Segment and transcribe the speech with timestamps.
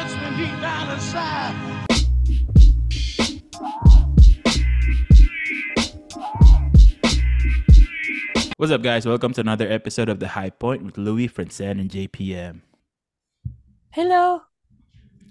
[0.00, 1.52] touch me deep down inside.
[8.56, 9.04] What's up, guys?
[9.04, 12.64] Welcome to another episode of The High Point with Louis, Francine, and JPM.
[13.92, 14.40] Hello.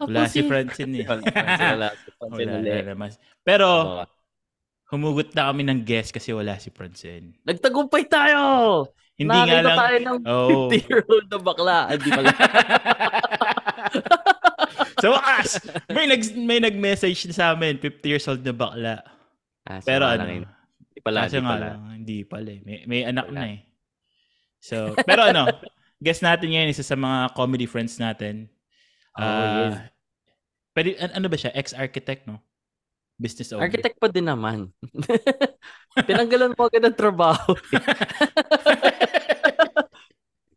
[0.06, 1.06] Wala si Francine eh.
[1.10, 3.10] Wala si Francine Wala naman.
[3.42, 3.68] Pero,
[4.94, 7.34] humugot na kami ng guest kasi wala si Francine.
[7.42, 8.86] Nagtagumpay tayo!
[9.18, 9.78] Hindi nga Nakakita lang...
[9.82, 10.70] tayo ng Oo.
[10.78, 11.90] 50-year-old na bakla.
[11.90, 12.30] Ah, Hindi pala.
[15.00, 15.50] Sa wakas,
[15.88, 19.00] may, nag, may nag-message sa amin, 50 years old na bakla.
[19.64, 20.46] Ah, Pero ano, lang.
[20.46, 21.60] Hindi pala, hindi pala.
[21.64, 22.60] lang, hindi pala eh.
[22.64, 23.36] May, may anak Wala.
[23.36, 23.60] na eh.
[24.60, 25.48] So, pero ano,
[26.04, 28.52] guest natin ngayon, isa sa mga comedy friends natin.
[29.16, 29.76] Oh, Ah, yes.
[30.76, 31.52] Pwede, an- ano ba siya?
[31.56, 32.40] Ex-architect, no?
[33.20, 33.68] Business owner.
[33.68, 34.72] Architect pa din naman.
[36.08, 37.52] Tinanggalan po agad ng trabaho.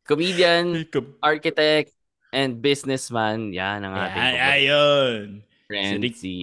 [0.06, 0.86] Comedian,
[1.18, 1.90] architect,
[2.32, 3.52] and businessman.
[3.52, 4.34] Yan ang ating Ay,
[4.66, 5.22] ayun.
[5.68, 5.92] friend.
[5.94, 6.34] Si Rick- Si,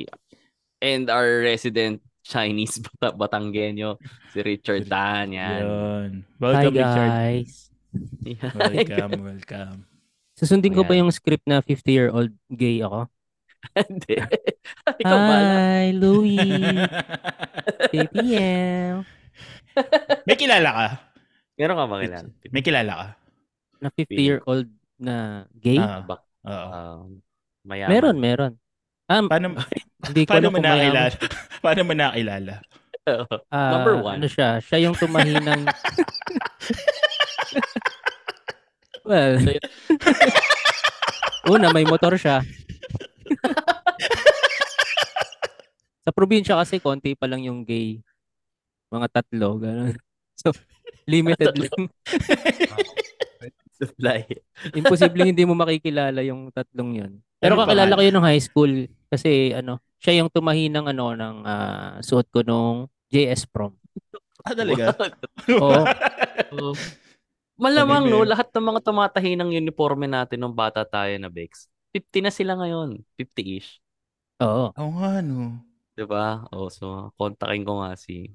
[0.80, 3.98] and our resident Chinese Bat- Batanggenyo,
[4.32, 5.34] si Richard Tan.
[5.34, 5.62] Yan.
[5.62, 6.10] Yun.
[6.22, 7.12] Hi Welcome, Richard.
[7.12, 7.54] guys.
[8.56, 9.78] Welcome, welcome.
[10.38, 13.10] Susundin ko ba yung script na 50-year-old gay ako?
[13.76, 14.16] Hindi.
[15.04, 15.18] Ikaw?
[15.20, 16.40] Hi, Louie.
[17.92, 19.04] JPM.
[20.24, 20.88] May kilala ka?
[21.60, 22.30] Meron ka ba kilala?
[22.52, 23.08] May kilala ka?
[23.80, 24.70] Na 50-year-old
[25.00, 25.80] na gay?
[25.80, 26.70] Ah, Bak- oo.
[26.70, 27.24] Um,
[27.64, 27.92] mayaman.
[27.92, 28.54] meron, meron.
[29.10, 29.58] Um, Paano,
[30.12, 31.10] hindi ko paano mo nakilala?
[31.66, 32.54] paano mo nakilala?
[33.50, 34.22] Ah, Number one.
[34.22, 34.62] Ano siya?
[34.62, 35.66] Siya yung tumahinang...
[39.10, 39.34] well,
[41.50, 42.46] una, may motor siya.
[46.06, 47.98] Sa probinsya kasi, konti pa lang yung gay.
[48.94, 49.98] Mga tatlo, gano'n.
[50.38, 50.54] So,
[51.10, 51.90] limited lang.
[53.80, 54.28] Supply.
[54.80, 57.12] Imposible hindi mo makikilala yung tatlong yun.
[57.40, 58.72] Pero Ano kakilala ko yun nung high school
[59.08, 63.74] kasi ano, siya yung tumahinang ano ng ah, suot ko nung JS prom.
[64.44, 64.94] Ah, talaga?
[65.64, 65.84] Oo.
[66.50, 66.74] Oh.
[67.62, 71.70] Malamang no, lahat ng mga tumatahi ng uniforme natin nung bata tayo na Bex.
[71.94, 73.06] 50 na sila ngayon.
[73.20, 73.78] 50-ish.
[74.42, 74.74] Oo.
[74.74, 75.62] Oo nga, no.
[75.94, 76.48] 'Di ba?
[76.56, 78.32] Oh, so kontakin ko nga si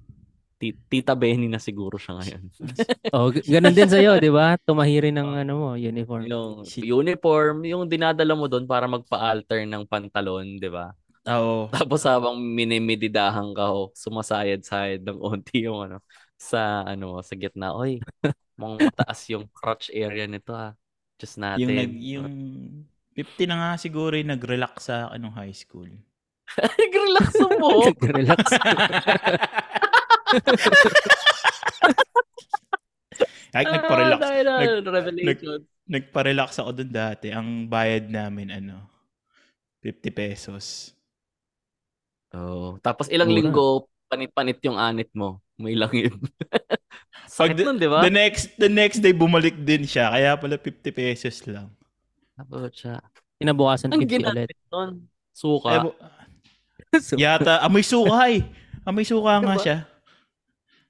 [0.62, 2.42] Tita Benny na siguro siya ngayon.
[3.14, 4.58] Oh, ganun din sa'yo, di ba?
[4.58, 6.26] Tumahi rin ng ano mo, uniform.
[6.26, 10.90] yung uniform, yung dinadala mo doon para magpa-alter ng pantalon, 'di ba?
[11.30, 11.68] Oo.
[11.74, 15.98] Tapos habang minimididahan ka o sumasayad-sayad ng onti yung ano
[16.34, 17.72] sa ano sa gitna.
[17.72, 18.02] Oy,
[18.60, 20.76] mga mataas yung crotch area nito ah.
[21.16, 21.62] Just natin.
[21.62, 22.30] Yung, nag, yung
[23.14, 25.88] 50 na nga siguro yung nag-relax sa nung high school.
[26.92, 27.88] Relax mo.
[28.02, 28.42] Relax.
[33.54, 34.18] Kahit nagpa-relax.
[34.18, 35.62] Ah, ah, nag- revelation.
[35.86, 37.30] Nagpa-relax ako dun dati.
[37.30, 38.82] Ang bayad namin, ano,
[39.78, 40.90] 50 pesos.
[42.34, 43.38] Oh, tapos ilang Mura.
[43.38, 43.66] linggo
[44.10, 45.38] panit-panit yung anit mo.
[45.54, 46.18] May langib.
[47.30, 48.02] Pag Sakit nun, di ba?
[48.02, 50.10] The next the next day bumalik din siya.
[50.10, 51.70] Kaya pala 50 pesos lang.
[52.34, 52.98] Tapos siya.
[53.38, 54.50] Kinabukasan Ang 50 ulit.
[54.66, 55.06] nun.
[55.30, 55.70] Suka.
[55.70, 55.94] Eh, bu-
[57.22, 58.42] yata amoy suka eh.
[58.82, 59.62] Amoy suka nga Diba?
[59.62, 59.78] siya.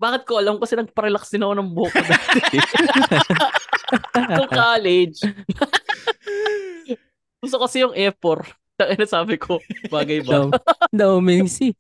[0.05, 2.59] Bakit ko alam kasi nagpa-relax din ako ng buhok ko dati.
[4.37, 5.19] Nung college.
[7.41, 8.45] Gusto kasi yung effort.
[8.77, 9.57] Ano sabi ko,
[9.89, 10.53] bagay ba?
[10.93, 11.73] Daw Mingsi.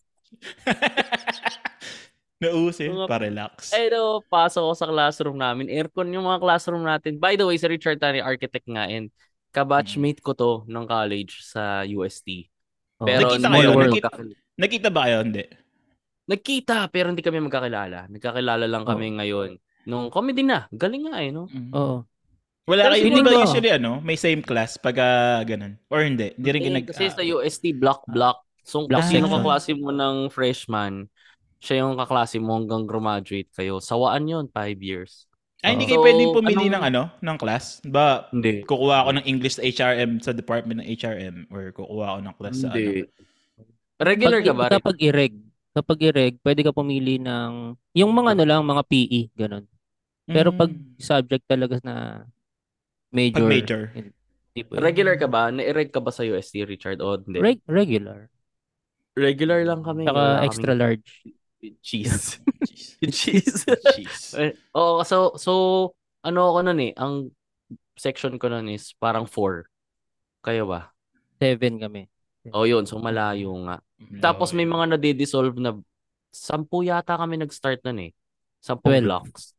[2.42, 3.72] Nausin, Mga- pa-relax.
[3.72, 5.68] Eh no, pasok ako sa classroom namin.
[5.68, 7.16] Aircon yung mga classroom natin.
[7.16, 9.08] By the way, si Richard Tani, architect nga and
[9.54, 12.50] kabatchmate ko to ng college sa UST.
[13.00, 13.68] Oh, Pero Nakita kayo?
[13.74, 14.18] Nakita-
[14.54, 15.18] Nakita ba kayo?
[15.22, 15.44] Hindi.
[16.24, 18.08] Nagkita, pero hindi kami magkakilala.
[18.08, 19.60] Nagkakilala lang kami ngayon.
[19.84, 20.64] Nung comedy na.
[20.72, 21.44] Galing nga eh, no?
[21.76, 22.08] Oo.
[22.64, 25.76] Wala kayo, feeling di ba usually ano, may same class pag ah, ganun?
[25.92, 26.32] Or hindi?
[26.32, 26.88] Hindi rin ginag...
[26.88, 28.40] kasi ah, sa UST, block, block.
[28.64, 29.36] So, Block kung sino section.
[29.44, 31.12] kaklase mo ng freshman,
[31.60, 33.76] siya yung kaklase mo hanggang graduate kayo.
[33.84, 35.28] Sawaan yun, five years.
[35.60, 35.90] Ay, hindi Oo.
[35.92, 37.84] kayo So, pwedeng pumili anong- ng ano, ng class?
[37.84, 38.64] Ba, Hindi.
[38.64, 42.56] kukuha ako ng English sa HRM sa department ng HRM or kukuha ako ng class
[42.56, 42.76] sa ano?
[42.76, 43.04] Hindi.
[44.00, 44.64] Regular Pag, ka ba?
[44.64, 44.74] Rick?
[44.80, 45.34] kapag ireg,
[45.74, 49.66] kapag ireg, pwede ka pumili ng, yung mga ano lang, mga PE, ganun.
[50.24, 50.96] Pero pag Mm.
[50.96, 52.24] subject talaga na
[53.12, 53.44] major.
[53.44, 53.82] Pag major.
[54.54, 54.80] pwede.
[54.80, 55.50] Regular ka ba?
[55.50, 57.02] Na-ereg ka ba sa UST, Richard?
[57.02, 57.42] O hindi?
[57.42, 58.30] Reg- regular.
[59.18, 60.06] Regular lang kami.
[60.06, 61.10] Saka extra kaming large.
[61.84, 62.40] Cheese.
[63.18, 63.68] Cheese.
[63.68, 64.32] Jeez.
[64.38, 65.52] Eh, Oo, so, so,
[66.24, 67.28] ano ako nun eh, ang
[67.98, 69.68] section ko nun is parang four.
[70.40, 70.92] Kayo ba?
[71.36, 72.08] Seven kami.
[72.52, 73.83] O yun, so malayo nga.
[74.18, 75.78] Tapos may mga nade-dissolve na,
[76.28, 78.12] sampu yata kami nag-start nun eh.
[78.58, 79.06] Sampu Twelve.
[79.06, 79.54] blocks.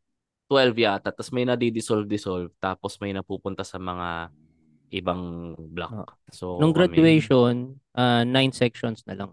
[0.47, 1.09] 12 yata.
[1.09, 2.51] Tapos may nade-dissolve-dissolve.
[2.57, 4.29] Tapos may napupunta sa mga
[4.91, 5.23] ibang
[5.71, 6.13] block.
[6.29, 7.55] So, Nung kami- graduation,
[7.93, 9.31] ah, nine sections na lang.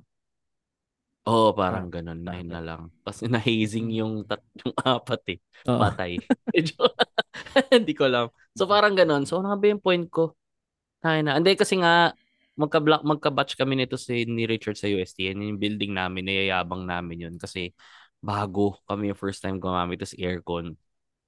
[1.22, 2.18] Oo, parang Ah, ganun.
[2.18, 2.82] Nine na lang.
[3.04, 5.38] Kasi na-hazing yung, tat yung apat eh.
[5.68, 5.78] Oo.
[5.78, 6.18] Patay.
[7.74, 8.26] Hindi ko alam.
[8.56, 9.22] So parang ganun.
[9.22, 10.34] So ano nga ba yung point ko?
[10.98, 11.38] Tayo na.
[11.38, 12.10] Hindi kasi nga,
[12.56, 15.32] magka-block, magka-batch kami nito si ni Richard sa UST.
[15.32, 17.34] Yan yung building namin, niyayabang namin yun.
[17.40, 17.72] Kasi
[18.22, 20.76] bago kami yung first time gumamit tas aircon.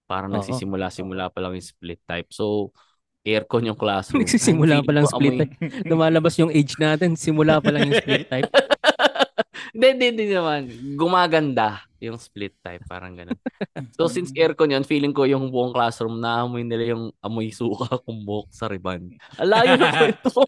[0.04, 0.36] Parang Oo.
[0.38, 2.28] nagsisimula-simula pa lang yung split type.
[2.28, 2.70] So,
[3.24, 4.20] aircon yung classroom.
[4.28, 5.54] Nagsisimula pa lang split type.
[5.90, 8.52] Lumalabas yung age natin, simula pa lang yung split type.
[9.74, 10.70] Hindi, hindi, hindi naman.
[10.94, 12.86] Gumaganda yung split type.
[12.86, 13.34] Parang ganun.
[13.98, 18.54] So, since aircon yun, feeling ko yung buong classroom, naamoy nila yung amoy suka kumbok
[18.54, 19.18] sa riban.
[19.34, 20.42] Alayo na kwento ko.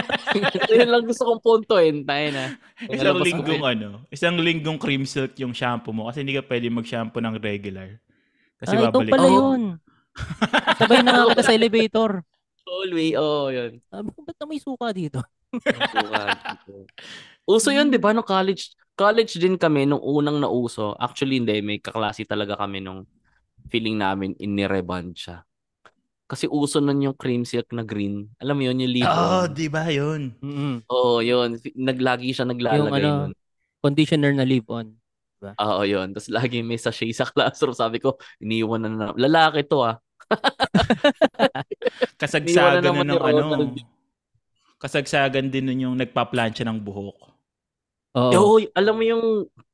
[0.72, 2.08] Yun lang gusto kong puntoin.
[2.08, 2.44] Tayo na.
[2.88, 6.48] Isang ko linggong pa ano, isang linggong cream silk yung shampoo mo kasi hindi ka
[6.48, 8.00] pwede mag-shampoo ng regular.
[8.56, 9.12] Kasi ah, ito babalik.
[9.12, 9.36] pala Oo.
[9.36, 9.62] yun.
[10.80, 12.24] Sabay na kita sa elevator.
[12.64, 13.76] Always, oo, oh, yun.
[13.92, 15.20] Sabi ko, ba't na may suka dito?
[15.52, 16.88] Suka dito.
[17.44, 18.16] Uso yun, di ba?
[18.16, 20.96] No college, college din kami nung unang nauso.
[20.96, 21.60] Actually, hindi.
[21.60, 23.04] May kaklase talaga kami nung
[23.68, 25.44] feeling namin inireban siya.
[26.24, 28.32] Kasi uso nun yung cream silk na green.
[28.40, 29.12] Alam mo yun, yung lipo.
[29.12, 30.32] Oh, di ba yun?
[30.40, 30.88] Mm-mm.
[30.88, 31.60] Oo, yun.
[31.76, 33.32] Naglagi siya naglalagay Yung ano, nun.
[33.84, 34.96] Conditioner na live-on.
[35.44, 36.16] Oo, yun.
[36.16, 37.76] Tapos lagi may sachet sa classroom.
[37.76, 39.06] Sabi ko, iniwan na na.
[39.12, 40.00] Lalaki to ah.
[42.20, 43.44] Kasagsagan na na ng ano.
[44.80, 47.33] Kasagsagan din nun yung nagpa-plancha ng buhok.
[48.14, 48.30] Oo.
[48.30, 49.24] Oo, alam mo yung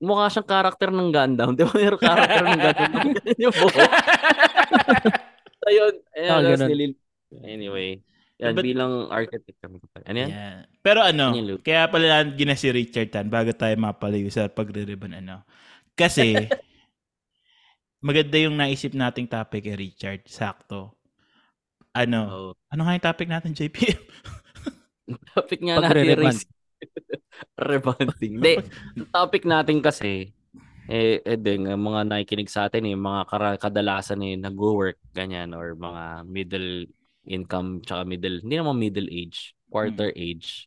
[0.00, 1.52] mukha siyang karakter ng Gundam.
[1.52, 2.88] Di ba mayroong karakter ng Gundam?
[3.44, 3.76] Yung buhok.
[5.68, 5.94] Ayun.
[6.16, 6.68] Ayun, tapos ganun.
[6.72, 7.00] nilil-
[7.44, 8.00] Anyway.
[8.40, 9.76] Yan, But- bilang architect kami.
[10.08, 10.30] Ano yan?
[10.32, 10.56] Yeah.
[10.80, 11.60] Pero ano, loop.
[11.60, 15.44] kaya pala gina si Richard Tan bago tayo mapalayo sa pagre-ribbon ano.
[15.92, 16.32] Kasi
[18.08, 20.24] maganda yung naisip nating topic kay Richard.
[20.24, 20.96] Sakto.
[21.92, 22.20] Ano?
[22.24, 22.50] Oo.
[22.72, 23.76] Ano nga yung topic natin, JP?
[25.36, 26.48] Topic nga natin, race.
[27.70, 28.40] Rebanding.
[28.40, 28.54] Hindi,
[29.12, 30.32] topic natin kasi,
[30.90, 35.76] eh, eh din, mga nakikinig sa atin, eh, mga kara- kadalasan eh, nag-work, ganyan, or
[35.76, 36.88] mga middle
[37.28, 40.66] income, tsaka middle, hindi naman middle age, quarter age.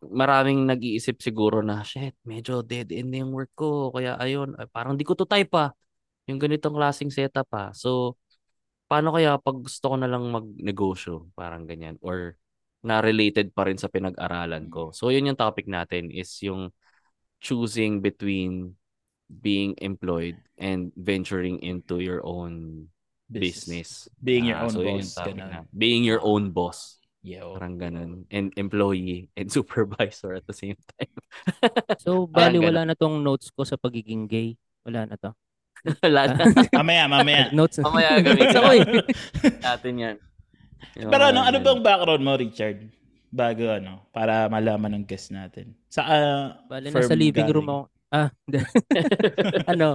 [0.00, 4.64] Maraming nag-iisip siguro na, shit, medyo dead end na yung work ko, kaya ayun, ay,
[4.72, 5.76] parang di ko to type pa,
[6.24, 7.72] yung ganitong klaseng setup pa.
[7.76, 8.16] So,
[8.88, 12.34] paano kaya pag gusto ko na lang magnegosyo, parang ganyan, or
[12.80, 14.90] na related pa rin sa pinag-aralan ko.
[14.90, 16.72] So, yun yung topic natin is yung
[17.38, 18.76] choosing between
[19.28, 22.86] being employed and venturing into your own
[23.30, 24.08] business.
[24.18, 25.14] Being your Ah, own so yun yung boss.
[25.14, 25.50] topic ganun.
[25.52, 25.60] na.
[25.70, 26.98] Being your own boss.
[27.20, 27.52] Yo.
[27.54, 28.24] Parang ganun.
[28.32, 31.12] And employee and supervisor at the same time.
[32.00, 32.66] So, bali ganun.
[32.72, 34.56] wala na tong notes ko sa pagiging gay.
[34.82, 35.30] Wala na to.
[36.04, 36.44] Wala na.
[36.76, 37.42] mamaya, mamaya.
[37.56, 37.80] Notes.
[37.80, 39.00] Mamaya gamitin
[39.64, 40.16] natin yan.
[40.96, 42.78] Pero ano, ano bang background mo, Richard?
[43.30, 45.74] Bago ano, para malaman ng guest natin.
[45.86, 46.02] Sa
[46.66, 47.70] Bali, firm nasa living room galing?
[47.70, 47.82] ako.
[48.10, 48.28] Ah,
[49.70, 49.88] ano,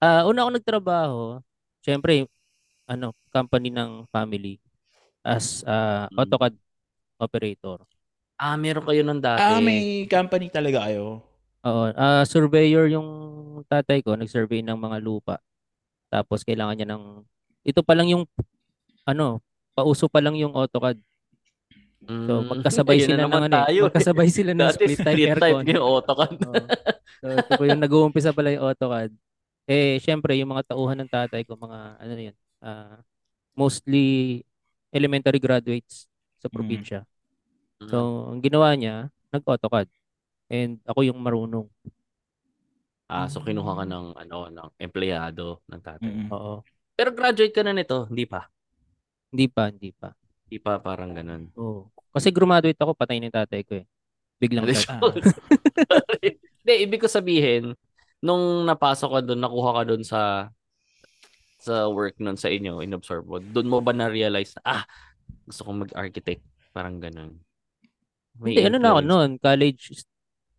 [0.00, 1.20] ah una ako nagtrabaho,
[1.80, 2.28] syempre,
[2.84, 4.60] ano, company ng family
[5.24, 6.20] as Mm.
[6.20, 6.54] AutoCAD
[7.18, 7.78] operator.
[8.36, 9.40] Ah, meron kayo nun dati.
[9.40, 11.24] Ah, may company talaga kayo.
[11.64, 13.08] Oo, ah surveyor yung
[13.66, 15.40] tatay ko, nag-survey ng mga lupa.
[16.12, 17.24] Tapos kailangan niya ng
[17.66, 18.24] ito pa lang yung
[19.08, 19.40] ano,
[19.76, 20.96] pauso pa lang yung AutoCAD.
[22.06, 23.80] So Mm, magkasabay ayun na sila ng naman ano, eh, tayo.
[23.90, 25.64] magkasabay sila ng split type split type aircon.
[25.74, 26.32] yung AutoCAD.
[27.16, 29.10] So, ito po yung nag-uumpisa pala yung AutoCAD.
[29.66, 32.96] Eh, syempre, yung mga tauhan ng tatay ko, mga, ano na yun, ah,
[33.58, 34.40] mostly
[34.94, 36.06] elementary graduates
[36.38, 37.02] sa probinsya.
[37.82, 37.88] Mm.
[37.90, 39.90] So, ang ginawa niya, nag-AutoCAD.
[40.46, 41.66] And ako yung marunong.
[43.06, 46.10] Ah, so kinuha ka ng ano ng empleyado ng tatay.
[46.10, 46.30] Mm-mm.
[46.30, 46.62] Oo.
[46.94, 48.50] Pero graduate ka na nito, hindi pa.
[49.30, 50.14] Hindi pa, hindi pa.
[50.46, 51.50] Hindi pa parang ganun.
[51.56, 51.90] Oo.
[52.14, 53.86] Kasi graduate ako, patay ni tatay ko eh.
[54.36, 54.68] Biglang.
[54.88, 55.00] Ah.
[56.66, 57.72] Hindi, ibig ko sabihin,
[58.20, 60.50] nung napasok ka doon, nakuha ka doon sa
[61.56, 64.82] sa work nun sa inyo, inabsorb mo, doon mo ba na-realize na, ah,
[65.42, 66.42] gusto kong mag-architect?
[66.70, 67.38] Parang ganun.
[68.38, 69.10] May Hindi, ano na ako influence.
[69.10, 69.82] noon, college,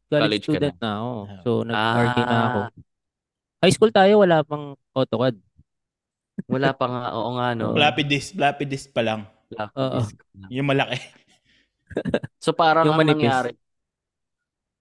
[0.09, 0.91] college, College student na.
[0.97, 1.11] ako.
[1.13, 1.41] Ah.
[1.43, 2.59] So, nag-RT na ako.
[2.59, 2.69] Ah,
[3.57, 5.35] High school tayo, wala pang AutoCAD.
[6.45, 7.73] Wala pa nga, oo nga, no?
[7.73, 9.25] Floppy disk, floppy disk pa lang.
[9.49, 10.15] Floppy disk.
[10.53, 10.97] Yung malaki.
[12.43, 13.25] So parang Yung ang manipis.
[13.25, 13.51] nangyari,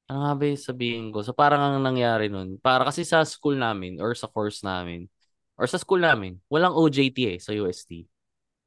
[0.07, 1.19] ano nga ba yung sabihin ko?
[1.25, 5.09] So parang ang nangyari nun, para kasi sa school namin or sa course namin,
[5.57, 8.05] or sa school namin, walang OJT eh sa UST.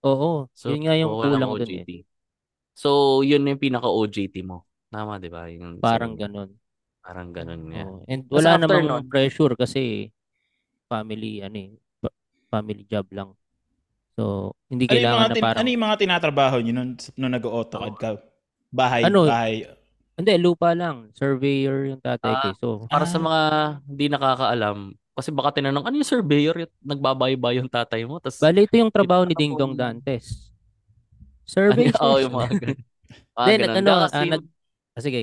[0.08, 1.84] Oo, So, yun nga yung kulang dun eh.
[1.84, 1.92] OJT.
[2.74, 4.64] So, yun yung pinaka-OJT mo.
[4.88, 5.52] Tama, di ba?
[5.52, 6.50] Yung, Parang so, ganun.
[7.04, 7.84] Parang ganun nga.
[7.84, 8.08] Oo.
[8.08, 10.10] And wala namang nun- pressure kasi
[10.88, 11.72] family ano eh,
[12.50, 13.30] family job lang.
[14.14, 15.60] So, hindi Ano kailangan na tin- parang...
[15.64, 18.10] ano yung mga tinatrabaho nyo nung, nung nag-AutoCAD ka?
[18.70, 19.24] Bahay, Ano?
[19.24, 19.64] bahay.
[20.20, 21.08] Hindi, lupa lang.
[21.16, 22.44] Surveyor yung tatay ko.
[22.44, 22.56] Ah, eh.
[22.60, 23.24] So, Para sa Ah.
[23.24, 23.42] mga
[23.88, 24.78] hindi nakakaalam,
[25.16, 26.56] kasi baka tinanong, ano yung surveyor?
[26.60, 28.20] Yung Nagbabayba yung tatay mo?
[28.20, 29.76] Tapos, bali ito yung trabaho ni Ding Dong.
[29.76, 30.52] Dantes.
[31.44, 31.90] Survey.
[31.96, 32.80] Oo, yung mga ganun.
[33.40, 33.62] Ganun.
[33.64, 34.52] nag- ano, Kasi, ah, nag-
[34.92, 35.22] Ah, sige.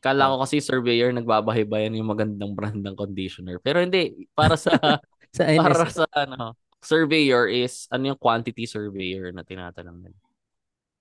[0.00, 3.60] kala ko kasi surveyor, nagbabahibayan yung magandang brand ng conditioner.
[3.60, 4.72] Pero hindi, para sa,
[5.30, 5.94] Sa para NS.
[5.94, 10.18] sa ano, surveyor is, ano yung quantity surveyor na tinatanong nila?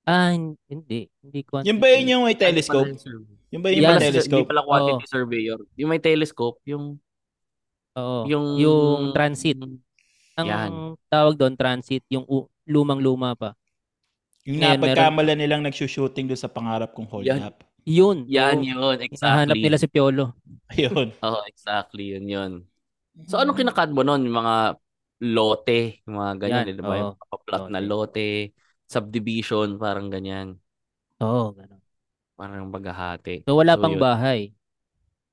[0.03, 1.09] Ah, hin- hindi.
[1.19, 1.61] Hindi ko.
[1.61, 2.89] Yung ba yun yung may telescope?
[3.49, 3.89] Yung ba yung Yes.
[3.89, 4.47] may Hindi telescope?
[4.47, 5.59] pala quantity surveyor.
[5.75, 6.97] Yung may telescope, yung,
[7.93, 8.19] Oo.
[8.25, 9.57] yung, Yung transit.
[10.35, 10.71] Ang Yan.
[11.09, 12.01] tawag doon, transit.
[12.07, 13.53] Yung u- lumang-luma pa.
[14.47, 17.43] Yung Ngayon, napagkamala nilang nagsushooting doon sa pangarap kong hold Yan.
[17.43, 17.61] up.
[17.83, 18.23] Yun.
[18.29, 18.65] Yan oo.
[18.65, 19.59] yun, exactly.
[19.59, 20.37] nila si Piolo.
[20.69, 21.09] Ayun.
[21.25, 22.51] Oo, exactly, yun yun.
[23.27, 24.23] So, anong kinakad mo nun?
[24.23, 24.55] Yung mga
[25.19, 26.95] lote, yung mga ganyan, Yan, di ba?
[26.95, 27.19] Yung oo.
[27.19, 28.55] papaplot na lote,
[28.87, 30.55] subdivision, parang ganyan.
[31.19, 31.81] Oo, ganun.
[32.39, 33.43] Parang maghahati.
[33.43, 34.01] So, wala So, pang yun.
[34.01, 34.39] bahay.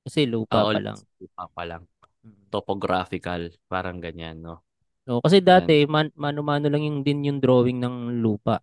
[0.03, 0.99] Kasi lupa Oo, pa lang.
[1.23, 1.83] Lupa pa lang.
[2.27, 2.51] Mm.
[2.51, 4.63] Topographical, parang ganyan, no?
[5.07, 8.59] So, kasi dati, man, mano-mano lang yung din yung drawing ng lupa.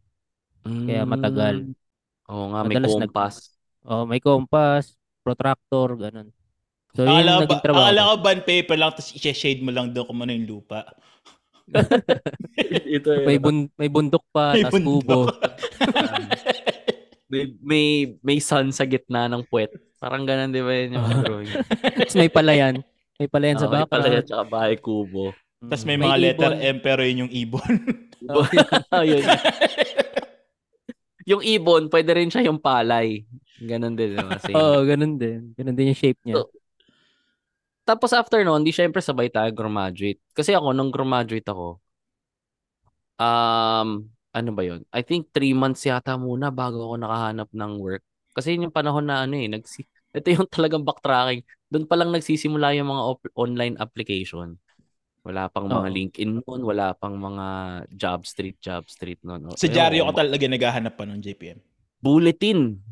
[0.64, 1.68] Kaya matagal.
[1.72, 2.32] Mm.
[2.32, 3.36] Oo nga, may Madalas nag- compass.
[3.84, 6.32] Oh, may compass, protractor, ganun.
[6.94, 7.84] So, yun Akala ba, naging trabaho.
[7.84, 8.14] akala ko.
[8.22, 10.80] band paper lang tapos i-shade mo lang doon kung ano yung lupa.
[12.88, 15.26] Ito May, bun- may bundok pa, May tas kubo.
[17.32, 17.86] may, may,
[18.22, 19.74] may sun sa gitna ng puwet.
[19.98, 21.52] Parang ganun, di ba yun yung mga drawing?
[21.98, 22.76] Tapos may palayan.
[23.16, 23.94] May palayan sa Oo, may background.
[24.04, 25.32] palaya tsaka bahay kubo.
[25.60, 26.60] Tapos Mm, may mga letter ibon.
[26.60, 27.74] M pero yun yung ibon.
[28.24, 28.48] Oh,
[28.96, 29.20] Ayun.
[31.26, 33.28] yung ibon, pwede rin siya yung palay.
[33.58, 34.16] Ganun din.
[34.50, 35.52] Oo, ganun din.
[35.54, 36.40] Ganun din yung shape niya.
[36.40, 36.48] So,
[37.84, 40.20] Tapos after noon, di syempre sabay tayo graduate.
[40.32, 41.84] Kasi ako, nung graduate ako,
[43.20, 44.82] um, ano ba yun?
[44.90, 48.04] I think three months yata muna bago ako nakahanap ng work.
[48.34, 51.44] Kasi yun yung panahon na ano eh, nagsi ito yung talagang backtracking.
[51.70, 54.58] Doon pa lang nagsisimula yung mga op- online application.
[55.24, 55.96] Wala pang mga Oo.
[55.96, 57.48] LinkedIn noon, wala pang mga
[57.96, 59.56] job street, job street noon.
[59.56, 61.60] Sa dyaryo ka talaga naghahanap pa ng JPM.
[62.04, 62.84] Bulletin.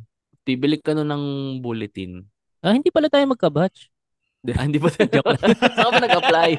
[0.48, 1.25] Bibili ka nun ng
[1.60, 2.24] bulletin.
[2.63, 3.90] Ah, hindi pala tayo magka-batch.
[4.41, 5.21] Ah, hindi ba tayo?
[5.77, 6.51] Saan ka nag-apply?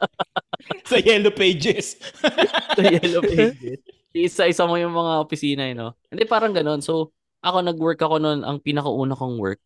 [0.90, 1.96] Sa yellow pages.
[2.76, 3.80] Sa Yellow Pages.
[4.12, 5.96] Isa-isa mo yung mga opisina, eh, no?
[6.12, 6.84] Hindi, parang ganun.
[6.84, 8.44] So, ako nag-work ako noon.
[8.44, 9.62] Ang pinakauna kong work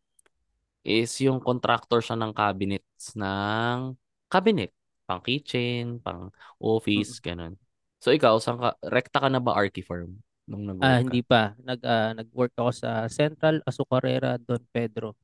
[0.84, 3.96] is yung contractor siya ng cabinets ng
[4.30, 4.70] cabinet.
[5.04, 7.56] Pang kitchen, pang office, ganun.
[7.98, 10.12] So, ikaw, saan ka, rekta ka na ba Archifirm
[10.46, 11.02] nung nag-work Ah, ka?
[11.02, 11.56] hindi pa.
[11.58, 15.16] Nag, ah, nag-work ako sa Central Azucarera Don Pedro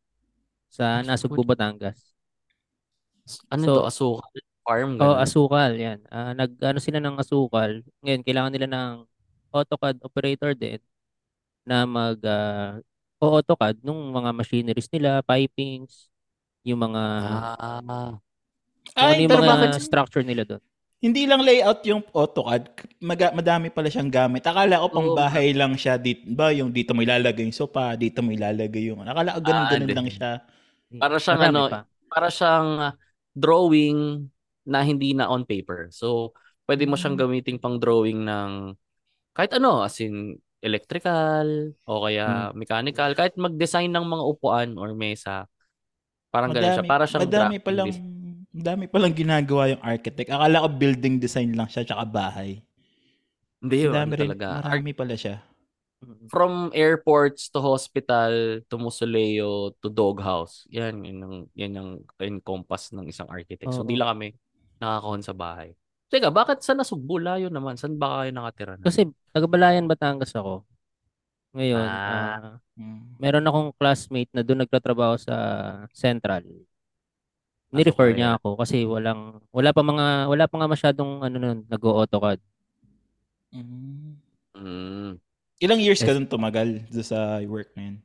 [0.70, 1.98] sa Nasugbu, Batangas.
[3.48, 3.86] Ano So- to?
[3.86, 4.38] Asukal?
[4.60, 4.90] Farm?
[4.94, 5.18] Oh, Ganun.
[5.18, 5.98] asukal, yan.
[6.08, 7.82] Ah, nag ano sila ng asukal.
[8.00, 8.92] Ngayon kailangan nila ng
[9.50, 10.78] AutoCAD operator din
[11.64, 12.78] na mag ah,
[13.18, 16.06] o AutoCAD nung mga machineries nila, pipings,
[16.62, 17.02] yung mga
[17.56, 17.80] Ah.
[17.80, 18.20] ano
[18.94, 20.62] Ay, yung pero mga bakit structure nila doon.
[21.00, 22.62] hindi lang layout yung AutoCAD,
[23.00, 24.44] maga- madami pala siyang gamit.
[24.44, 28.20] Akala ko pang bahay lang siya dito, ba yung dito mo ilalagay yung sopa, dito
[28.20, 30.30] mo ilalagay yung akala ko ganun Ah, ganun lang siya.
[30.98, 31.80] Para siyang Marami ano, pa.
[32.10, 32.94] para siyang ah,
[33.36, 34.26] drawing
[34.66, 35.88] na hindi na on paper.
[35.94, 36.34] So,
[36.66, 38.74] pwede mo siyang gamitin pang drawing ng
[39.34, 45.46] kahit ano, as in electrical o kaya mechanical, kahit mag-design ng mga upuan or mesa.
[46.30, 46.84] Parang ganun siya.
[46.86, 47.90] Para siyang madami pa lang
[48.50, 50.28] madami pa lang ginagawa yung architect.
[50.30, 52.60] Akala ko building design lang siya tsaka bahay.
[53.60, 54.46] Hindi Madami rin, talaga.
[54.64, 55.36] marami pala siya.
[56.32, 60.64] From airports to hospital to mausoleo to doghouse.
[60.72, 63.68] Yan, yun ang, yan ang encompass ng isang architect.
[63.68, 63.88] So, Oo.
[63.88, 64.32] di lang kami
[64.80, 65.76] nakakahon sa bahay.
[66.08, 67.20] Teka, bakit sa Nasugbu?
[67.20, 67.76] Layo naman.
[67.76, 68.82] Saan ba kayo nakatira na?
[68.82, 70.64] Kasi taga-Balayan, Batangas ako.
[71.52, 72.56] Ngayon, Ah.
[72.56, 73.20] ah, Mm.
[73.20, 75.34] meron akong classmate na doon nagtatrabaho sa
[75.92, 76.48] Central.
[77.70, 78.16] Ni-refer Azucarera.
[78.16, 82.40] niya ako kasi walang wala pa mga wala pa nga masyadong ano nun, nag-AutoCAD.
[83.52, 84.16] Mm.
[84.56, 85.12] Mm.
[85.60, 86.16] Ilang years ka Yes.
[86.16, 87.96] dun tumagal doon sa work na yun?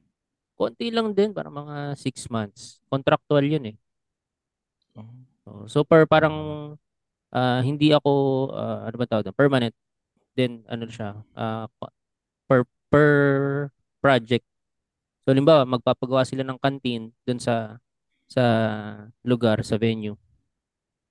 [0.59, 2.79] Konti lang din, para mga six months.
[2.87, 3.77] Contractual yun eh.
[4.95, 5.07] Oh.
[5.43, 6.35] So, so per parang
[7.31, 8.11] ah, hindi ako
[8.55, 9.37] ah, ano ba tawag doon?
[9.37, 9.75] Permanent.
[10.35, 11.19] Then ano siya?
[11.35, 11.67] ah,
[12.47, 13.09] per per
[13.99, 14.45] project.
[15.25, 17.79] So limbawa magpapagawa sila ng canteen doon sa
[18.27, 18.43] sa
[19.23, 20.15] lugar, sa venue.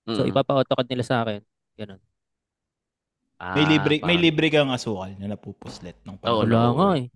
[0.08, 0.30] So Mm.
[0.32, 1.40] ipapa-AutoCAD nila sa akin.
[1.80, 2.00] Ganun.
[3.46, 6.44] May Ah, libre may parang- libre kang asukal na napupuslet ng Oo, panahon.
[6.46, 7.06] Wala nga eh.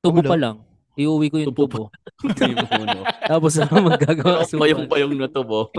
[0.00, 0.56] Tubo pa lang.
[0.92, 1.82] Iuwi ko yung Tubo tubo.
[3.30, 4.62] Tapos ako magagawa Yung asukal.
[4.62, 5.68] payong-payong na tubo.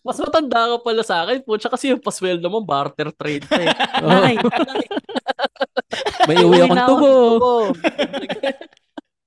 [0.00, 1.42] Mas matanda ka pala sa akin.
[1.42, 3.68] Pucha kasi yung pasweldo mo, barter trade pa eh.
[3.98, 4.08] Oh.
[4.08, 4.36] Nay,
[6.24, 7.10] May uwi akong na ako tubo.
[7.10, 7.54] ng tubo.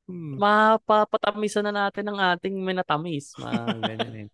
[0.04, 0.36] Hmm.
[0.38, 3.36] Mapapatamisan na natin ang ating minatamis.
[3.36, 4.28] Mga ganyan eh.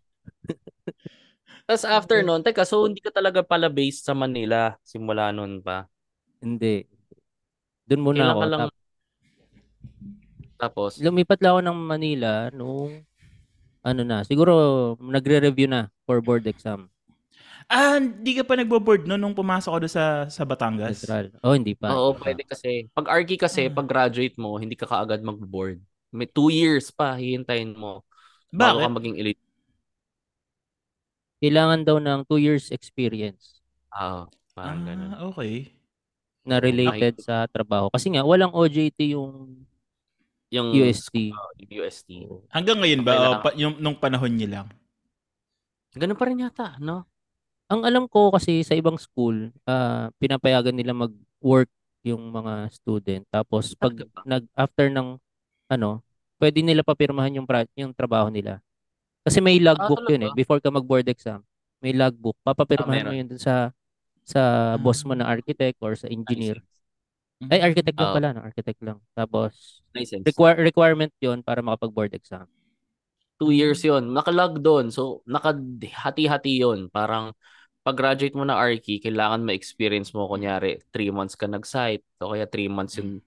[1.70, 5.86] Tapos after nun, teka, so hindi ka talaga pala based sa Manila simula nun pa.
[6.42, 6.90] Hindi.
[7.86, 8.42] Doon muna Kailan ako.
[8.50, 8.78] lang, Tap-
[10.60, 13.06] tapos, lumipat lang ako ng Manila nung
[13.80, 14.52] ano na, siguro
[15.00, 16.90] nagre-review na for board exam.
[17.70, 21.00] Ah, hindi ka pa nagbo-board no nung pumasok ka doon sa sa Batangas?
[21.00, 21.30] Central.
[21.40, 21.94] Oh, hindi pa.
[21.94, 22.90] oo, pwede kasi.
[22.92, 23.72] Pag Arky kasi, Ah.
[23.72, 25.78] pag graduate mo, hindi ka kaagad mag-board.
[26.10, 28.02] May two years pa, hihintayin mo.
[28.50, 28.96] Bago ka Bakit?
[28.98, 29.42] maging elite.
[31.40, 35.12] Kailangan daw ng two years experience Ah, parang ganun.
[35.12, 35.74] Ah, okay.
[36.42, 37.90] na related sa trabaho.
[37.90, 39.64] Kasi nga, walang OJT yung
[40.50, 41.30] Yung UST.
[41.30, 42.26] uh, UST.
[42.50, 43.42] Hanggang ngayon ba Okay o lang.
[43.42, 44.68] pa, yung nung panahon niyo lang?
[45.94, 47.06] Ganun pa rin yata, no?
[47.68, 51.70] Ang alam ko kasi sa ibang school, ah, pinapayagan nila mag-work
[52.02, 53.24] yung mga student.
[53.28, 53.94] Tapos pag
[54.24, 55.22] nag after ng
[55.68, 56.02] ano,
[56.38, 58.58] pwede nila papirmahan yung pra- yung trabaho nila.
[59.26, 60.32] Kasi may logbook yun eh.
[60.34, 61.44] Before ka mag-board exam,
[61.84, 62.36] may logbook.
[62.44, 63.20] Papapirmahan mo meron.
[63.20, 63.72] yun dun sa
[64.24, 65.20] sa boss mo Ah.
[65.22, 66.62] na architect or sa engineer.
[67.40, 67.50] Mm.
[67.50, 68.16] Ay, architect lang Ah.
[68.16, 68.42] pala, no?
[68.44, 69.00] Architect lang.
[69.16, 70.24] Tapos License.
[70.28, 72.48] require requirement 'yon para makapag-board exam.
[73.40, 74.92] Two years yon Nakalog doon.
[74.92, 77.32] So, nakahati-hati yon Parang,
[77.80, 82.44] pag graduate mo na Arky, kailangan ma-experience mo, kunyari, three months ka nag-site, o kaya
[82.52, 83.24] three months yung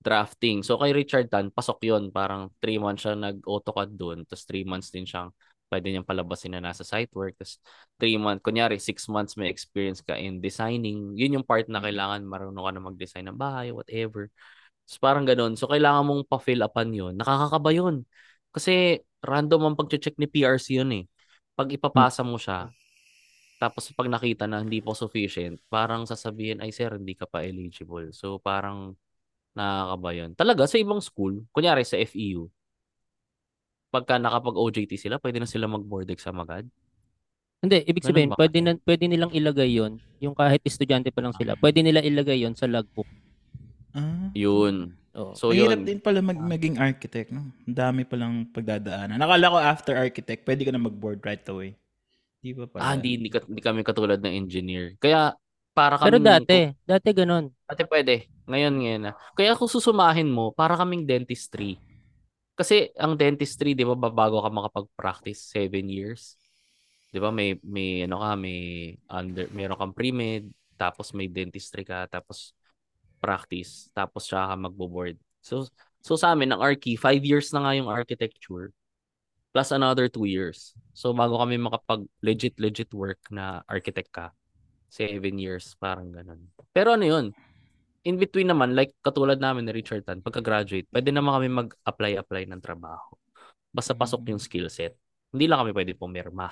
[0.00, 0.64] drafting.
[0.64, 4.88] So, kay Richard Tan, pasok yon Parang three months siya nag-AutoCAD doon, tapos three months
[4.88, 5.28] din siyang
[5.70, 7.38] pwede niyang palabasin na nasa site work.
[7.38, 7.62] Tapos
[8.00, 11.14] three months, kunyari, six months may experience ka in designing.
[11.14, 14.26] Yun yung part na kailangan marunong ka na mag-design ng bahay, whatever.
[14.88, 15.54] So, parang ganun.
[15.54, 17.14] So, kailangan mong pa-fill upan yun.
[17.14, 18.02] Nakakakaba yun.
[18.50, 21.04] Kasi random ang pag-check ni PRC yun eh.
[21.54, 22.72] Pag ipapasa mo siya,
[23.60, 28.08] tapos pag nakita na hindi po sufficient, parang sasabihin, ay sir, hindi ka pa eligible.
[28.16, 28.96] So parang
[29.60, 30.30] nakakaba yun.
[30.32, 32.48] Talaga, sa ibang school, kunyari sa FEU,
[33.92, 36.64] pagka nakapag-OJT sila, pwede na sila mag-board exam agad.
[37.60, 38.40] Hindi, ibig sabihin, ba?
[38.40, 42.40] pwede, na, pwede nilang ilagay yon yung kahit estudyante pa lang sila, pwede nila ilagay
[42.40, 43.08] yon sa logbook.
[43.92, 44.32] Ah.
[44.32, 44.96] Yun.
[45.12, 45.34] Oo.
[45.36, 45.84] So Mahirap yun.
[45.84, 47.50] din pala mag, maging architect, no?
[47.66, 49.18] Ang dami palang pagdadaanan.
[49.18, 51.76] Nakala ko after architect, pwede ka na mag-board right away.
[52.40, 52.80] Di ba pala?
[52.80, 54.96] Ah, hindi, hindi, hindi kami katulad ng engineer.
[54.96, 55.36] Kaya,
[55.80, 56.12] para kami...
[56.12, 57.48] Pero dati, dati ganun.
[57.64, 58.28] Dati pwede.
[58.44, 59.12] Ngayon, ngayon na.
[59.32, 61.80] Kaya kung susumahin mo, para kaming dentistry.
[62.52, 66.36] Kasi ang dentistry, di ba, bago ka makapag-practice, seven years.
[67.08, 72.04] Di ba, may, may, ano ka, may, under, meron kang pre-med, tapos may dentistry ka,
[72.12, 72.52] tapos
[73.16, 75.16] practice, tapos siya ka magbo-board.
[75.40, 75.64] So,
[76.04, 78.76] so sa amin, ang Arki, five years na nga yung architecture,
[79.56, 80.76] plus another two years.
[80.92, 84.36] So, bago kami makapag legit, legit work na architect ka,
[84.90, 86.50] seven years, parang ganun.
[86.74, 87.26] Pero ano yun,
[88.04, 92.60] in between naman, like katulad namin ni Richard Tan, pagka-graduate, pwede naman kami mag-apply-apply ng
[92.60, 93.14] trabaho.
[93.70, 94.98] Basta pasok yung skill set.
[95.30, 96.50] Hindi lang kami pwede pumirma.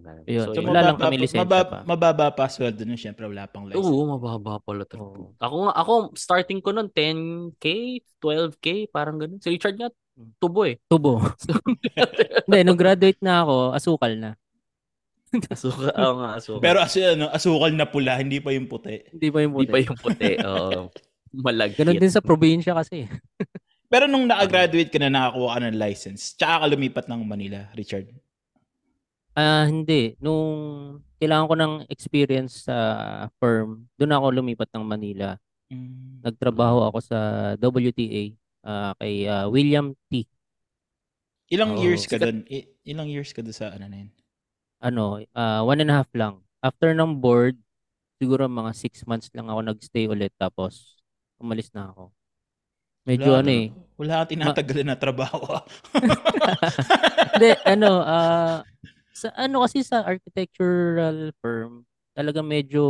[0.00, 0.24] Ganun.
[0.24, 0.46] Yun.
[0.48, 1.78] So, So, wala lang kami lisensya mababa, pa.
[1.84, 3.84] Mababa pa sweldo nun, syempre wala pang license.
[3.84, 4.88] Oo, mababa pala.
[4.88, 5.04] talaga.
[5.04, 5.36] Oo.
[5.36, 7.64] Ako nga, ako, starting ko nun, 10K,
[8.16, 9.36] 12K, parang ganun.
[9.42, 9.92] Si Richard nga,
[10.40, 10.80] tubo eh.
[10.88, 11.20] Tubo.
[12.48, 14.32] Hindi, nung graduate na ako, asukal na.
[15.54, 16.60] Asuka, oo nga, asuka.
[16.60, 19.00] Pero as, ano, asukal na pula, hindi pa yung puti.
[19.16, 19.72] Hindi pa yung Hindi puti.
[19.72, 20.32] pa yung puti.
[20.48, 20.80] Oo.
[21.32, 21.80] Malagkit.
[21.80, 23.08] Ganun din sa probinsya kasi.
[23.92, 28.08] Pero nung nakagraduate ka na, nakakuha ka ng license, tsaka ka lumipat ng Manila, Richard.
[29.32, 30.16] Ah, hindi.
[30.20, 30.52] Nung
[31.16, 32.76] kailangan ko ng experience sa
[33.40, 35.36] firm, doon ako lumipat ng Manila.
[35.72, 36.20] Mm.
[36.20, 37.18] Nagtrabaho ako sa
[37.56, 40.28] WTA ah, kay ah, William T.
[41.52, 41.84] Ilang Oo.
[41.84, 42.44] years ka doon?
[42.48, 44.10] I- ilang years ka doon sa ano na yun?
[44.82, 46.42] Ano, ah, one and a half lang.
[46.58, 47.54] After ng board,
[48.18, 50.98] siguro mga six months lang ako nagstay ulit tapos
[51.38, 52.10] umalis na ako.
[53.02, 53.66] Medyo Wala ano ka- eh.
[53.98, 55.38] Wala kang tinatagalan na trabaho.
[55.54, 55.62] ah.
[57.34, 58.58] Hindi, ano, ah,
[59.12, 62.82] sa ano kasi sa architectural firm, talaga medyo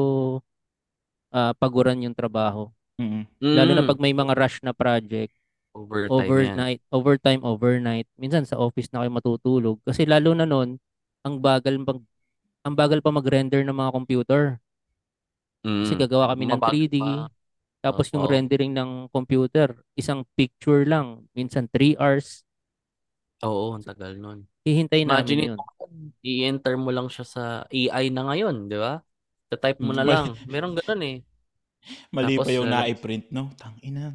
[1.29, 2.69] ah, paguran yung trabaho.
[2.97, 3.25] Mm.
[3.41, 3.89] Lalo na Mm.
[3.89, 5.33] pag may mga rush na project,
[5.73, 6.17] overtime, yan.
[6.21, 8.09] overnight, overtime, overnight.
[8.17, 10.77] Minsan sa office na kayo matutulog kasi lalo na noon,
[11.27, 11.99] ang bagal pag
[12.67, 14.43] ang bagal pa mag-render ng mga computer.
[15.83, 15.99] Kasi Mm.
[15.99, 16.97] gagawa kami ng Mabagal 3D.
[16.99, 17.31] pa.
[17.83, 22.47] Tapos yung rendering ng computer, isang picture lang, minsan 3 hours.
[23.43, 24.47] Oo, ang tagal nun.
[24.67, 25.61] Hihintayin Imagine namin yun.
[25.61, 25.87] mo,
[26.27, 29.03] i-enter mo lang siya sa AI na ngayon, di ba?
[29.51, 30.07] Sa-type mo na Mm.
[30.07, 30.39] lang.
[30.47, 31.17] Meron ganun eh.
[32.15, 33.51] Mali Tapos, pa yung uh, na-print, no?
[33.59, 34.13] Tangina.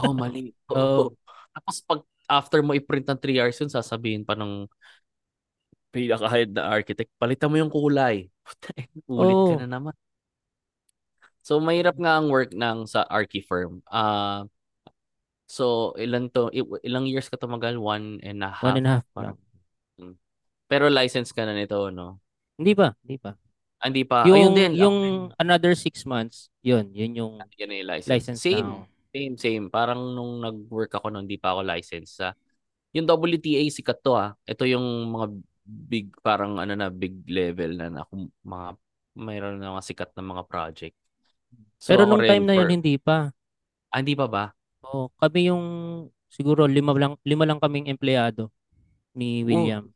[0.00, 0.52] Oh, mali.
[0.72, 1.02] Oo.
[1.02, 1.16] Oo.
[1.54, 4.66] Tapos pag after mo i-print ng 3 hours yun, sasabihin pa ng
[5.92, 8.32] pinaka-head na architect, palitan mo yung kulay.
[9.06, 9.60] Ulit ka Oo.
[9.60, 9.94] na naman.
[11.42, 13.82] So, mahirap nga ang work ng sa archi firm.
[13.86, 14.46] Ah,
[15.44, 16.48] so, ilan to,
[16.80, 17.76] ilang years ka tumagal?
[17.76, 18.62] One and a half?
[18.64, 19.06] One and a half.
[19.12, 19.36] Parang,
[20.00, 20.16] Mm.
[20.64, 22.16] Pero license ka na nito, no?
[22.56, 23.36] Hindi pa, hindi pa.
[23.76, 24.24] Ah, Hindi pa.
[24.24, 24.72] yung Ayun din.
[24.80, 24.98] yung
[25.36, 28.08] another six months, yun, yun yung na yung license.
[28.08, 28.64] license Same.
[28.64, 28.88] na.
[29.12, 29.64] Same, same.
[29.68, 32.32] Parang nung nag-work ako nung hindi pa ako licensed sa
[32.96, 34.32] yung WTA sikat to ah.
[34.48, 35.26] Ito yung mga
[35.62, 38.68] big parang ano na big level na, na kung mga
[39.14, 40.96] mayroon na mga sikat na mga project.
[41.76, 43.16] So, Pero ako nung time na yun, for- hindi pa.
[43.92, 44.44] Ah, hindi pa ba?
[44.82, 45.64] Oh, kami yung
[46.26, 48.48] siguro lima lang lima lang kaming empleyado
[49.12, 49.86] ni William.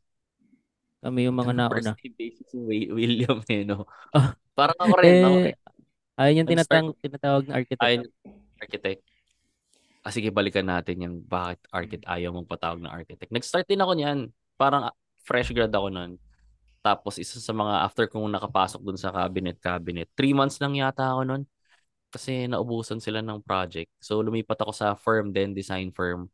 [1.01, 1.93] Kami yung mga First nauna.
[1.97, 3.85] name basis si Wi- William eh, no?
[4.13, 4.33] Ah.
[4.53, 5.53] Parang ako rin, ako rin.
[5.53, 5.55] Eh,
[6.17, 7.85] ayun yung Nag-start- tinatawag, na architect.
[7.85, 8.03] Ayun,
[8.57, 9.01] architect.
[10.01, 13.29] Ah, sige, balikan natin yung bakit architect ayaw mong patawag na architect.
[13.29, 14.19] Nag-start din ako niyan.
[14.57, 14.89] Parang
[15.27, 16.15] fresh grad ako nun.
[16.79, 21.03] Tapos isa sa mga after kong nakapasok dun sa cabinet cabinet, three months lang yata
[21.11, 21.43] ako nun.
[22.07, 23.91] Kasi naubusan sila ng project.
[23.99, 26.31] So lumipat ako sa firm din, design firm.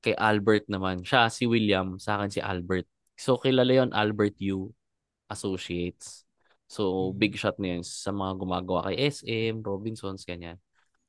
[0.00, 1.04] Kay Albert naman.
[1.04, 2.00] Siya, si William.
[2.00, 2.88] Sa akin si Albert.
[3.20, 4.72] So kilala yon Albert Yu
[5.28, 6.24] Associates.
[6.64, 10.56] So big shot na yun sa mga gumagawa kay SM, Robinsons, ganyan.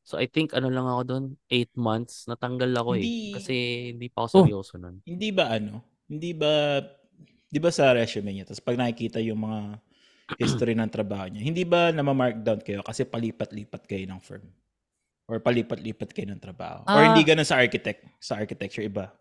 [0.03, 3.33] So I think ano lang ako doon, eight months, natanggal ako Hindi- eh.
[3.37, 3.55] Kasi
[3.95, 4.35] hindi pa ako Oh.
[4.43, 4.99] seryoso nun.
[5.07, 5.85] Hindi ba ano?
[6.11, 6.81] Hindi ba,
[7.51, 9.59] di ba sa resume niya, tapos pag nakikita yung mga
[10.41, 14.45] history ng trabaho niya, hindi ba na-markdown kayo kasi palipat-lipat kayo ng firm?
[15.29, 16.87] Or palipat-lipat kayo ng trabaho?
[16.91, 17.07] Or Ah.
[17.07, 18.05] hindi ganun sa architect?
[18.19, 19.11] Sa architecture, iba?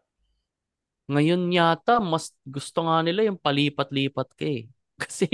[1.10, 4.62] Ngayon yata, mas gusto nga nila yung palipat-lipat ka eh.
[5.00, 5.26] Kasi,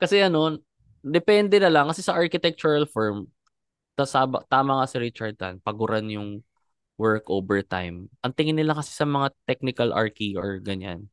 [0.00, 0.58] kasi ano,
[1.04, 1.86] depende na lang.
[1.92, 3.28] Kasi sa architectural firm,
[3.98, 6.30] tasaba, tama nga si Richard Tan, paguran yung
[7.00, 8.08] work overtime.
[8.24, 11.08] Ang tingin nila kasi sa mga technical archi or ganyan,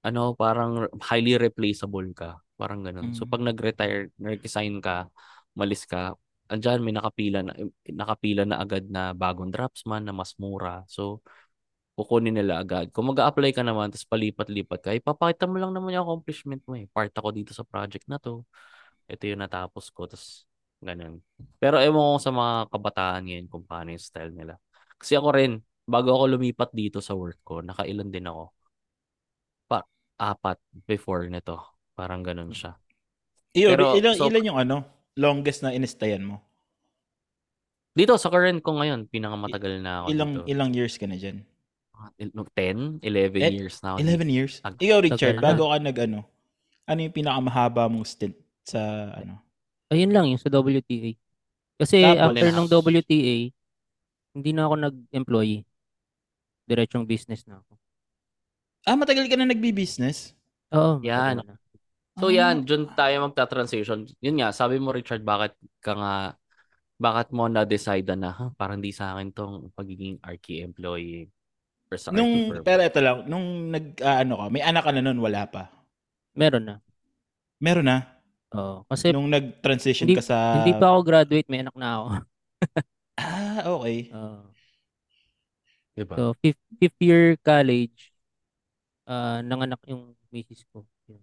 [0.00, 2.40] ano, parang highly replaceable ka.
[2.56, 3.12] Parang ganun.
[3.16, 3.30] So, Mm.
[3.32, 5.08] pag nag-retire, nag-resign ka,
[5.56, 6.16] malis ka,
[6.50, 7.52] andyan may nakapila na,
[7.88, 10.82] nakapila na agad na bagong draftsman na mas mura.
[10.90, 11.22] So,
[11.94, 12.88] kukunin nila agad.
[12.96, 16.74] Kung mag apply ka naman, tapos palipat-lipat ka, ipapakita mo lang naman yung accomplishment mo
[16.80, 16.88] eh.
[16.88, 18.42] Part ako dito sa project na to.
[19.10, 20.48] Ito yung natapos ko, tapos
[20.80, 21.20] ganun.
[21.60, 24.56] Pero ewan ko sa mga kabataan ngayon kung paano yung style nila.
[24.96, 28.54] Kasi ako rin, bago ako lumipat dito sa work ko, nakailan din ako.
[30.20, 31.56] Pa apat before nito.
[31.96, 32.76] Parang ganun siya.
[33.50, 34.76] Iyo, Pero, ilang, so- ilan yung ano?
[35.16, 36.44] Longest na inistayan mo?
[37.90, 40.44] Dito, sa current ko ngayon, pinakamatagal na ako Ilang dito.
[40.46, 41.42] ilang years ka na dyan?
[41.90, 43.98] Ah, il- 10, 11 Eh, years na ako.
[43.98, 44.60] 11 years?
[44.62, 45.48] Ag- Ikaw, Richard, tagal na.
[45.50, 46.18] bago ka nag ano,
[46.84, 48.78] ano yung pinakamahaba mong stint sa
[49.16, 49.40] ano?
[49.88, 51.16] Ayun lang, yung sa WTA.
[51.76, 53.36] Kasi Tapos- after ng WTA,
[54.36, 55.64] hindi na ako nag-employee.
[56.64, 57.72] Diretsong business na ako.
[58.88, 60.32] Ah, matagal ka na nagbi-business?
[60.72, 61.00] Oo.
[61.04, 61.40] Yan.
[61.40, 61.56] matagal.
[62.20, 62.34] So Ah.
[62.34, 64.04] yan, dyan tayo magta-transition.
[64.20, 66.14] Yun nga, sabi mo Richard, bakit ka nga,
[67.00, 71.30] bakit mo na-decide na, ha, parang di sa akin tong pagiging Archie employee
[71.88, 72.64] or sa Nung, firm.
[72.66, 75.72] pero ito lang, nung nag, ah, ano ka, may anak ka na nun, wala pa.
[76.36, 76.76] Meron na.
[77.62, 77.98] Meron na?
[78.52, 78.84] Oo.
[78.90, 80.60] Kasi Nung nag-transition hindi- ka sa...
[80.60, 82.06] hindi pa ako graduate, may anak na ako.
[83.20, 84.08] Ah, okay.
[84.16, 84.48] Oo.
[85.92, 86.14] Diba?
[86.16, 88.09] So, fifth, fifth year college,
[89.10, 90.86] ah nanganak yung misis ko.
[91.10, 91.22] Yun.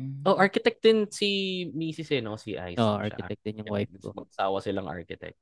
[0.00, 0.24] Mm.
[0.24, 1.28] oh, architect din si
[1.76, 2.16] Mrs.
[2.16, 2.40] eh, no?
[2.40, 2.80] Si Ice.
[2.80, 4.16] Siya, architect din yung wife ko.
[4.16, 5.36] Magsawa silang architect.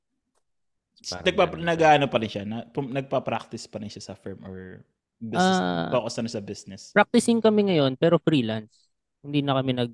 [1.07, 2.43] Parang Nagpa, nag-ano pa rin siya?
[2.45, 4.83] Na, pum- nagpa-practice pa rin siya sa firm or
[5.17, 6.81] business, Ah, focus na sa business?
[6.93, 8.91] Practicing kami ngayon, pero freelance.
[9.21, 9.91] Hindi na kami nag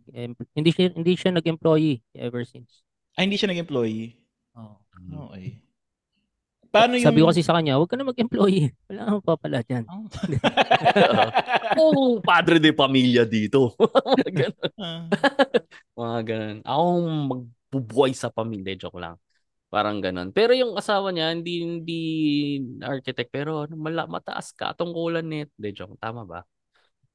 [0.56, 2.84] hindi siya hindi siya nag-employee ever since.
[3.16, 4.16] Ah, hindi siya nag-employee?
[4.56, 4.76] Oo.
[4.98, 5.12] Mm.
[5.32, 5.48] Okay.
[6.69, 7.08] Paano yung...
[7.08, 8.71] Sabi ko kasi sa kanya, huwag ka na mag-employee.
[8.91, 9.84] Wala akong papala dyan.
[11.80, 13.73] oh, padre de pamilya dito.
[14.17, 14.71] Mga ganun.
[14.80, 15.03] Ah.
[15.95, 16.58] Mga ganun.
[16.63, 19.15] Ako magbubuhay sa pamilya, joke lang.
[19.67, 20.32] Parang ganun.
[20.32, 22.01] Pero yung asawa niya, hindi, hindi
[22.80, 25.51] architect, pero ano, mala, mataas ka, tungkulan nito.
[25.60, 25.99] Hindi, joke.
[25.99, 26.43] Tama ba?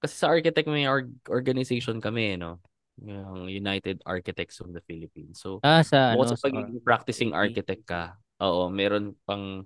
[0.03, 2.61] Kasi sa architect may org- organization kami, eh, no?
[3.01, 5.41] Yung United Architects of the Philippines.
[5.41, 9.63] So, Ah, sa bukod ano, sa pagiging practicing architect ka, oo, meron pang,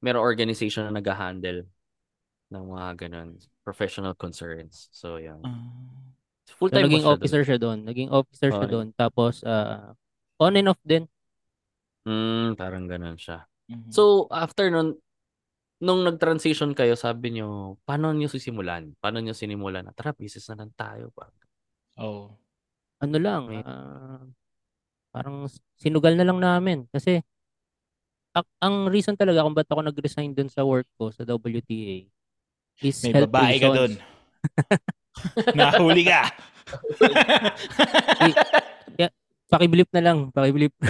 [0.00, 1.68] meron organization na nag-handle
[2.52, 4.88] ng mga ganun, professional concerns.
[4.92, 5.40] So, yan.
[5.44, 5.60] Ah.
[6.44, 7.16] So, Full-time naging siya dun.
[7.20, 7.78] officer siya doon.
[7.88, 8.72] Naging officer siya Okay.
[8.72, 8.86] doon.
[8.96, 9.96] Tapos, ah,
[10.40, 11.08] on and off din.
[12.04, 13.48] Mm, parang ganun siya.
[13.72, 13.88] Mhm.
[13.88, 15.00] So, after nun,
[15.80, 18.92] nung nag-transition kayo, sabi nyo, paano nyo sisimulan?
[19.00, 19.88] Paano nyo sinimulan?
[19.96, 21.08] Tara, business na lang tayo.
[21.16, 21.36] Parang,
[22.00, 22.36] oh.
[23.00, 24.20] Ano lang, ah,
[25.12, 25.48] parang
[25.80, 26.88] sinugal na lang namin.
[26.92, 27.20] Kasi,
[28.58, 32.08] ang reason talaga kung ba't ako nag-resign doon sa work ko sa WTA
[32.82, 33.76] is May health babae ka reasons.
[33.78, 33.92] doon.
[35.58, 36.20] Nahuli ka.
[39.46, 40.74] Pakiblip na lang, pakiblip.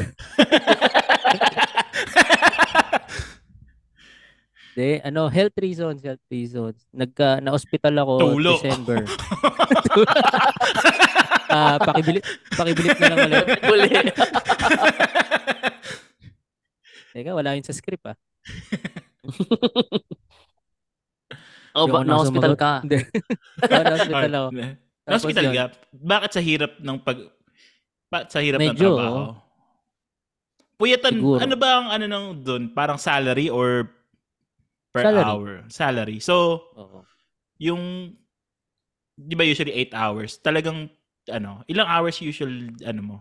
[4.74, 6.83] De, ano, health reasons, health reasons.
[6.90, 8.52] Nagka na-hospital ako Tulo.
[8.59, 9.04] December.
[11.54, 12.24] Ah, pakibilip,
[12.59, 13.46] pakibilip na lang ulit.
[13.70, 13.87] Uli.
[17.14, 18.18] Teka, wala yun sa script ah.
[21.74, 22.87] Oh, ba, na-hospital ka.
[22.87, 23.03] Hindi.
[23.66, 24.48] Oo, na-hospital ako.
[25.05, 25.64] Tapos Hospital yun, ka?
[25.90, 27.18] Bakit sa hirap ng pag...
[28.07, 29.20] Pa, sa hirap ng Medyo, trabaho?
[30.79, 31.38] Puyatan, Siguro.
[31.42, 32.70] ano ba ang ano nang doon?
[32.70, 33.90] Parang salary or
[34.94, 35.27] per Salary.
[35.27, 35.50] hour?
[35.66, 36.18] Salary.
[36.22, 37.03] So, Oo.
[37.59, 38.14] yung
[39.18, 40.87] di ba usually 8 hours, talagang
[41.27, 43.16] ano, ilang hours usual ano mo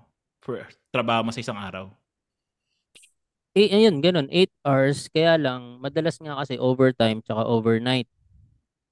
[0.45, 0.62] for
[0.93, 1.89] trabaho mo sa isang araw?
[3.53, 4.25] Eh, ayun, ganun.
[4.33, 5.05] 8 hours.
[5.13, 8.09] Kaya lang, madalas nga kasi overtime tsaka overnight.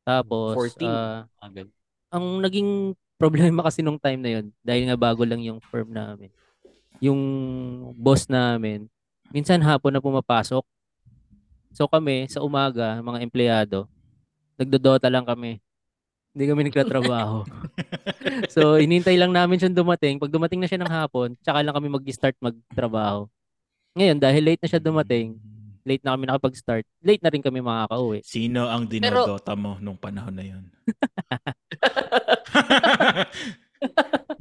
[0.06, 0.86] Tapos, 14.
[0.86, 1.70] ah, Agad.
[2.14, 6.30] ang naging problema kasi nung time na yun, dahil nga bago lang yung firm namin,
[7.02, 7.22] yung
[7.98, 8.90] boss namin,
[9.34, 10.66] minsan hapon na pumapasok.
[11.74, 13.86] So kami, sa umaga, mga empleyado,
[14.58, 15.62] nagdodota lang kami.
[16.32, 17.44] Hindi kami nagtatrabaho.
[18.56, 20.16] so, inintay lang namin siyang dumating.
[20.16, 23.28] Pag dumating na siya ng hapon, tsaka lang kami mag-start magtrabaho.
[23.92, 25.36] Ngayon, dahil late na siya dumating,
[25.84, 28.24] late na kami nakapag-start, late na rin kami makakauwi.
[28.24, 30.64] Sino ang dinodota mo nung panahon na yun?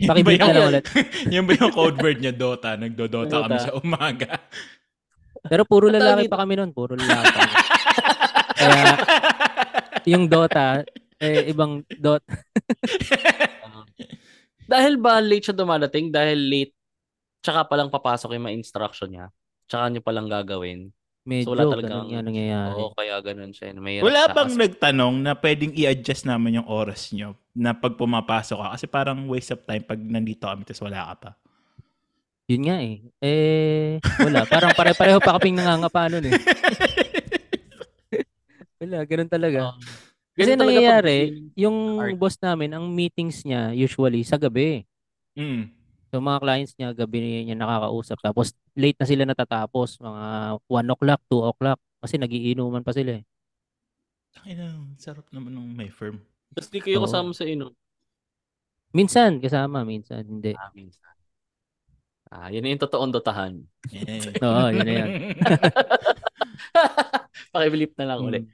[0.01, 0.85] Yun ba Pakibalik na yung- lang ulit.
[1.35, 2.77] Yun ba yung code word niya, Dota?
[2.77, 3.65] Nagdodota kami Dota.
[3.65, 4.31] sa umaga.
[5.41, 7.27] Pero puro lalaki pa kami noon, puro lalaki.
[7.33, 7.53] kami.
[8.55, 8.85] Kaya
[10.07, 10.85] yung Dota,
[11.17, 12.21] eh, ibang dot.
[14.65, 16.13] Dahil ba late siya dumadating?
[16.13, 16.73] Dahil late,
[17.41, 19.27] tsaka palang papasok yung mga instruction niya.
[19.71, 20.91] Tsaka niyo palang gagawin.
[21.23, 22.81] Medyo wala ganun talagang- nga nangyayari.
[22.83, 23.71] Oo, kaya ganun siya.
[23.79, 28.69] May Wala bang nagtanong na pwedeng i-adjust naman yung oras nyo na pag pumapasok ka?
[28.75, 31.31] Kasi parang waste of time pag nandito kami tapos wala ka pa.
[32.51, 32.99] Yun nga eh.
[33.23, 34.43] Eh, wala.
[34.51, 36.35] Parang pare-pareho pa kaming nangangapa nun eh.
[38.83, 39.79] wala, ganun talaga.
[40.35, 42.19] Kasi nangyayari, yung art.
[42.19, 44.83] boss namin, ang meetings niya usually sa gabi.
[45.39, 45.71] Mm.
[46.11, 48.19] So mga clients niya, gabi niya nakakausap.
[48.19, 50.03] Tapos late na sila natatapos.
[50.03, 50.27] Mga
[50.67, 51.79] 1 o'clock, 2 o'clock.
[52.03, 53.25] Kasi nagiinuman pa sila eh.
[54.43, 56.19] Ay na, sarap naman ng may firm.
[56.51, 57.07] Tapos di kayo Oo.
[57.07, 57.71] kasama sa inom.
[58.91, 59.87] Minsan, kasama.
[59.87, 60.51] Minsan, hindi.
[60.59, 61.15] Ah, minsan.
[62.31, 63.63] Ah, yun yung totoong dotahan.
[63.91, 64.35] Yeah.
[64.43, 65.11] Oo, yun na yan.
[67.55, 68.47] Pakibilip na lang ulit.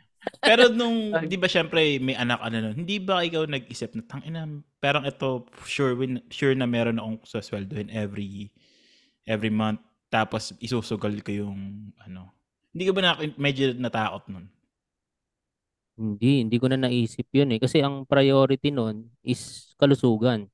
[0.43, 4.23] Pero nung, di ba syempre may anak ano nun, hindi ba ikaw nag-isip na, tang
[4.27, 4.47] ina,
[4.79, 8.51] parang ito, sure, win, sure na meron akong sasweldohin every,
[9.27, 12.31] every month, tapos isusugal ko yung, ano,
[12.77, 14.47] hindi ka ba na, medyo natakot nun?
[15.97, 17.61] Hindi, hindi ko na naisip yun eh.
[17.61, 20.45] Kasi ang priority nun is kalusugan.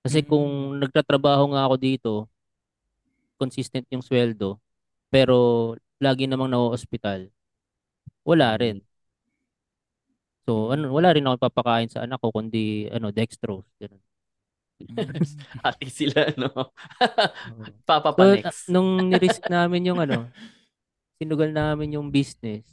[0.00, 0.28] Kasi Mm.
[0.28, 0.48] kung
[0.80, 2.12] nagtatrabaho nga ako dito,
[3.36, 4.56] consistent yung sweldo,
[5.12, 7.28] pero lagi namang na-hospital,
[8.24, 8.80] wala rin.
[10.44, 13.64] So, ano, wala rin ako papakain sa anak ko kundi ano, dextrose.
[13.80, 14.02] Ganun.
[15.68, 16.50] Ati sila, no?
[17.88, 18.68] Papa So, pa next.
[18.68, 20.28] uh, nung nirisk namin yung ano,
[21.16, 22.66] sinugal namin yung business,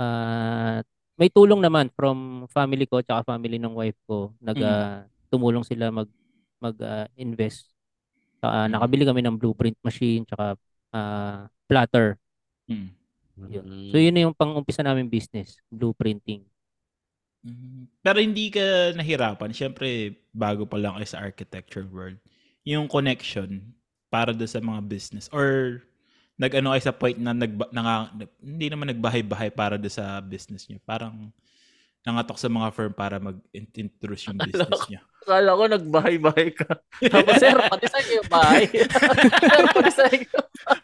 [0.00, 0.80] ah
[1.20, 4.32] may tulong naman from family ko tsaka family ng wife ko.
[4.40, 4.64] Nag, Mm.
[4.64, 6.08] ah, tumulong sila mag,
[6.56, 7.68] mag ah, invest.
[8.40, 8.70] Saka, Mm.
[8.72, 10.56] nakabili kami ng blueprint machine tsaka
[10.96, 12.16] ah, platter.
[12.64, 12.88] Mm.
[13.38, 13.64] Yun.
[13.64, 13.90] Mm.
[13.92, 16.44] So yun na yung pang-umpisa namin business, blueprinting.
[17.46, 17.88] Mm.
[18.02, 19.50] Pero hindi ka nahirapan.
[19.52, 22.18] Siyempre, bago pa lang kayo sa architecture world.
[22.66, 23.64] Yung connection
[24.12, 25.30] para doon sa mga business.
[25.32, 25.80] Or
[26.36, 30.80] nag-ano kayo sa point na nag, nanga, hindi naman nagbahay-bahay para doon sa business nyo.
[30.84, 31.32] Parang
[32.00, 35.04] nangatok sa mga firm para mag-introduce yung business nyo.
[35.20, 36.80] Akala ko nagbahay-bahay ka.
[37.12, 38.64] Tapos, sir, pati sa yung bahay.
[39.52, 40.04] sir, pati sa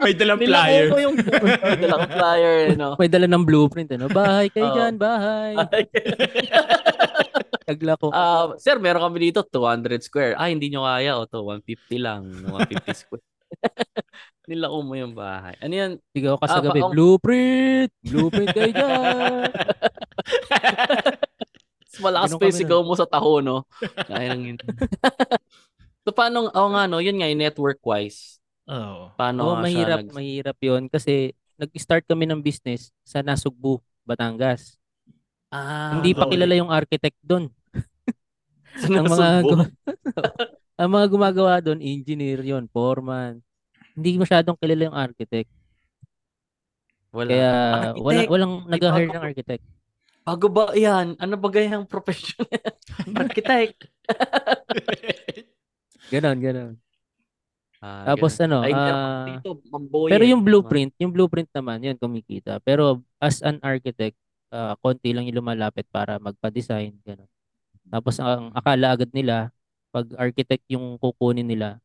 [0.05, 0.93] May dalang flyer.
[0.93, 3.01] ko yung may dalang flyer, no?
[3.01, 4.13] May dala ng blueprint, ano?
[4.13, 4.77] Bahay kayo Oo.
[4.77, 5.57] dyan, bahay.
[7.67, 8.11] Naglako.
[8.17, 10.33] Ah, sir, meron kami dito 200 square.
[10.39, 11.19] Ah, hindi nyo kaya.
[11.19, 12.23] O to, 150 lang.
[12.47, 13.25] 150 square.
[14.49, 15.59] Nilako mo yung bahay.
[15.59, 15.91] Ano yan?
[16.15, 17.91] Sigaw ka Ah, sa gabi, baong- blueprint!
[18.07, 19.51] Blueprint kayo dyan!
[22.05, 23.65] Malakas pa yung sigaw mo sa taho, no?
[24.07, 24.59] Kaya lang yun.
[26.05, 27.01] so, paano, oh nga, no?
[27.01, 28.39] Yun nga, network-wise.
[28.69, 29.11] Oo.
[29.15, 34.77] Paano siya mahirap, nag- mahirap yun kasi nag-start kami ng business sa Nasugbu, Batangas.
[35.49, 37.49] Ah, Hindi pa kilala yung architect doon.
[38.77, 39.29] Sa ang mga
[40.77, 43.41] ang mga gumagawa doon, engineer yon, foreman.
[43.97, 45.49] Hindi masyadong kilala yung architect.
[47.17, 47.31] Wala.
[47.33, 48.05] Kaya Architect.
[48.05, 49.65] wala walang May nag-hire ng architect.
[50.27, 51.17] Bago ba yan?
[51.17, 52.45] Ano ba gayang profession?
[53.25, 53.89] Architect.
[56.13, 56.73] Ganon, ganon.
[57.83, 58.63] Ah, Tapos ganun.
[58.63, 59.51] ano, Ay, meron ah, dito,
[60.07, 60.31] pero eh.
[60.31, 62.63] yung blueprint, yung blueprint naman, yun kumikita.
[62.63, 64.15] Pero as an architect,
[64.55, 67.31] ah, konti lang yung lumalapit para magpa-design, gano'n.
[67.87, 69.51] Tapos ang akala agad nila,
[69.97, 71.81] pag architect yung kukunin nila,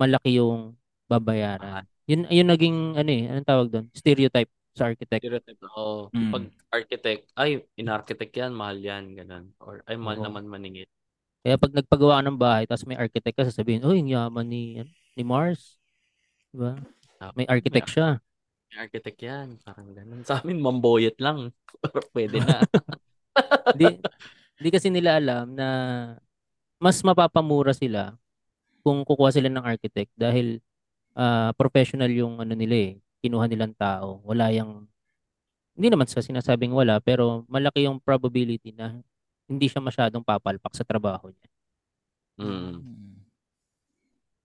[0.00, 0.72] malaki yung
[1.04, 1.84] babayaran.
[2.08, 3.86] Yun yun naging ano eh, anong tawag doon?
[3.92, 5.20] Stereotype sa architect.
[5.20, 5.60] Stereotype.
[5.76, 6.08] Oo.
[6.16, 6.32] Mm.
[6.32, 9.52] Pag architect, ay, in-architect yan, mahal yan, ganun.
[9.60, 10.32] Or, ay, mahal Oo.
[10.32, 10.88] naman maningit.
[11.44, 14.80] Kaya pag nagpagawa ka ng bahay, tapos may architect ka, sasabihin, "Uy, ang yaman ni
[14.80, 15.76] ano, ni Mars."
[16.48, 16.72] 'Di ba?
[17.20, 18.08] Tapos, May architect siya.
[18.72, 19.60] May architect yan.
[19.60, 20.24] Parang ganun.
[20.24, 21.52] Sa amin, mamboyet lang.
[22.16, 22.64] Pwede na.
[23.76, 24.00] Hindi
[24.62, 25.68] hindi kasi nila alam na
[26.82, 28.18] mas mapapamura sila
[28.82, 30.58] kung kukuha sila ng architect dahil
[31.14, 32.92] ah, professional yung ano nila eh,
[33.22, 34.18] kinuha nilang tao.
[34.26, 34.90] Wala yung
[35.78, 38.98] hindi naman sa sinasabing wala, pero malaki yung probability na
[39.46, 41.48] hindi siya masyadong papalpak sa trabaho niya.
[42.42, 42.76] Mm.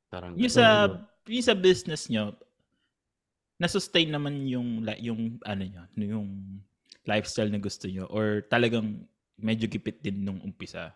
[0.08, 0.88] Parang Yung sa
[1.28, 2.32] yung sa business nyo,
[3.58, 6.30] na-sustain naman yung yung ano nyo, yung
[7.04, 9.04] lifestyle na gusto nyo or talagang
[9.36, 10.93] medyo gipit din nung umpisa.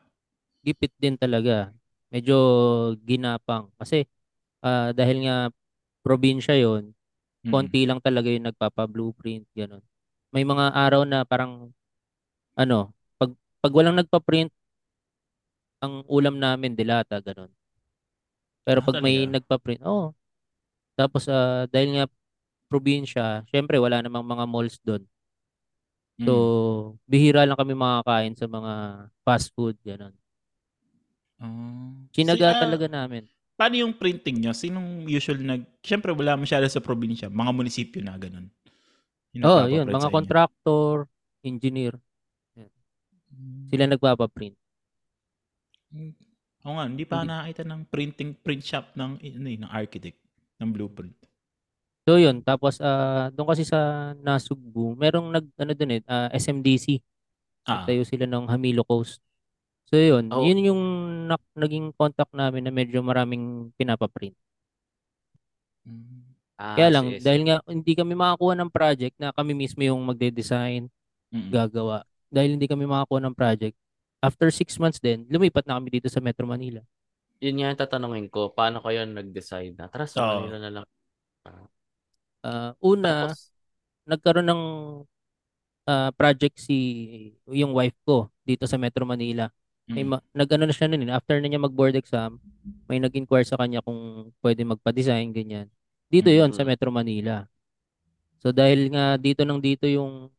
[0.65, 1.74] Gipit din talaga.
[2.13, 2.38] Medyo
[3.02, 3.74] ginapang.
[3.82, 4.06] Kasi
[4.65, 5.38] ah, dahil nga
[6.06, 6.93] probinsya yon
[7.45, 7.50] Mm.
[7.54, 9.82] konti lang talaga yung nagpapa-blueprint, ganun.
[10.34, 11.74] May mga araw na parang,
[12.58, 13.32] ano, pag,
[13.63, 14.52] pag walang nagpa-print,
[15.82, 17.50] ang ulam namin, dilata, ganun.
[17.50, 19.34] Ah, Pero pag may talaga?
[19.34, 20.13] nagpa-print, oo.
[21.00, 22.06] Tapos, ah, dahil nga,
[22.71, 25.04] probinsya, syempre, wala namang mga malls doon.
[26.26, 26.45] So, Mm.
[27.10, 28.74] bihira lang kami makakain sa mga
[29.26, 30.21] fast food, ganun.
[31.42, 31.92] Ah.
[32.14, 33.26] Sinaga Si- ah, talaga namin.
[33.58, 34.54] Paano yung printing nyo?
[34.54, 35.62] Sinong usual nag...
[35.86, 37.30] Siyempre, wala masyado sa probinsya.
[37.30, 38.50] Mga munisipyo na ganun.
[39.34, 40.16] Yung Oo, nagpapaprint yun, mga inyo.
[40.18, 40.94] contractor,
[41.42, 41.94] engineer,
[43.72, 44.56] sila nagpapa-print.
[46.62, 47.32] Oo nga, hindi pa Hindi.
[47.32, 50.20] nakakita ng printing print shop ng, ano, eh, ng architect,
[50.60, 51.16] ng blueprint.
[52.04, 56.98] So yun, tapos ah doon kasi sa Nasugbu, merong nag ano doon eh, ah, SMDC.
[57.64, 57.86] Ah.
[57.86, 59.22] Nagtayo sila ng Hamilo Coast.
[59.92, 60.40] So yun, Oh.
[60.40, 60.82] yun yung
[61.28, 64.36] nak- naging contact namin na medyo maraming pinapaprint.
[66.56, 67.26] Ah, Kaya lang, sige, sige.
[67.26, 70.88] dahil nga hindi kami makakuha ng project na kami mismo yung magde-design,
[71.34, 71.50] Mm.
[71.50, 72.06] gagawa.
[72.30, 73.76] Dahil hindi kami makakuha ng project,
[74.22, 76.80] after six months din, lumipat na kami dito sa Metro Manila.
[77.42, 78.54] Yun nga yung tatanungin ko.
[78.54, 79.90] Paano kayo nag-decide na?
[79.90, 80.38] Tara, sa.
[80.38, 80.86] Manila na lang.
[82.46, 83.50] Ah, una, Tapos,
[84.06, 84.64] nagkaroon ng
[85.90, 86.78] ah, project si
[87.50, 89.50] yung wife ko dito sa Metro Manila.
[89.86, 90.10] May Mm.
[90.13, 92.38] ma- nag-ano na siya nun, eh, after na niya mag-board exam,
[92.86, 95.67] may nag-inquire sa kanya kung pwede magpa-design, ganyan.
[96.08, 96.70] Dito yon sa Mm.
[96.70, 97.36] Metro Manila.
[98.38, 100.30] So dahil nga dito nang dito yung,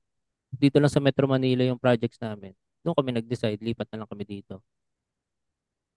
[0.53, 4.25] dito lang sa Metro Manila yung projects namin, doon kami nag-decide, lipat na lang kami
[4.25, 4.61] dito.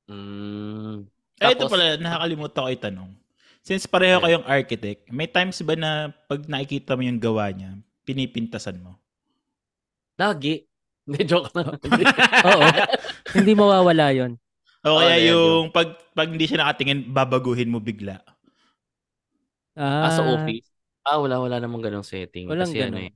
[0.05, 3.12] mm, Eh, ito Tapos- pala, nakakalimutan ko itanong.
[3.60, 5.91] Since pareho kayong architect, may times ba na
[6.29, 8.95] pag nakikita mo yung gawa niya, pinipintasan mo?
[10.15, 10.63] lagi.
[11.06, 11.78] Hindi, joke lang.
[12.50, 12.62] Oo.
[13.32, 14.32] Hindi mawawala yon.
[14.82, 18.22] O kaya yan, yung pag, pag hindi siya nakatingin, babaguhin mo bigla.
[19.76, 20.65] Ah, Ah, sa office?
[21.02, 22.50] Ah, wala, wala namang ganong setting.
[22.50, 23.06] Walang kasi ano ganun.
[23.06, 23.12] eh.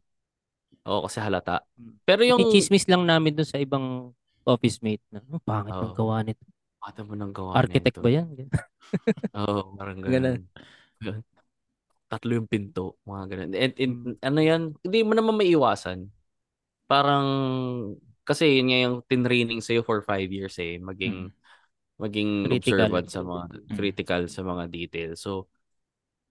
[0.86, 1.66] Oo, kasi halata.
[2.04, 2.42] Pero yung...
[2.50, 4.14] Chismis lang namin doon sa ibang
[4.46, 5.98] office mate na, "Oh, pangit ng Oo.
[5.98, 6.42] gawa nito.
[6.80, 8.06] Ano mo nang gawa Architect nito?
[8.06, 8.28] ba yan?
[9.38, 10.46] Oo, parang Ganun.
[10.98, 11.22] ganun.
[12.10, 13.50] Tatlo yung pinto, mga ganun.
[13.54, 16.10] And, and, ano yan, hindi mo naman maiiwasan.
[16.90, 17.28] Parang,
[18.26, 21.30] kasi yun nga yung tinraining sa'yo for five years eh, maging,
[22.02, 22.56] maging Critical.
[22.56, 25.22] observant sa mga, critical sa mga details.
[25.22, 25.48] So,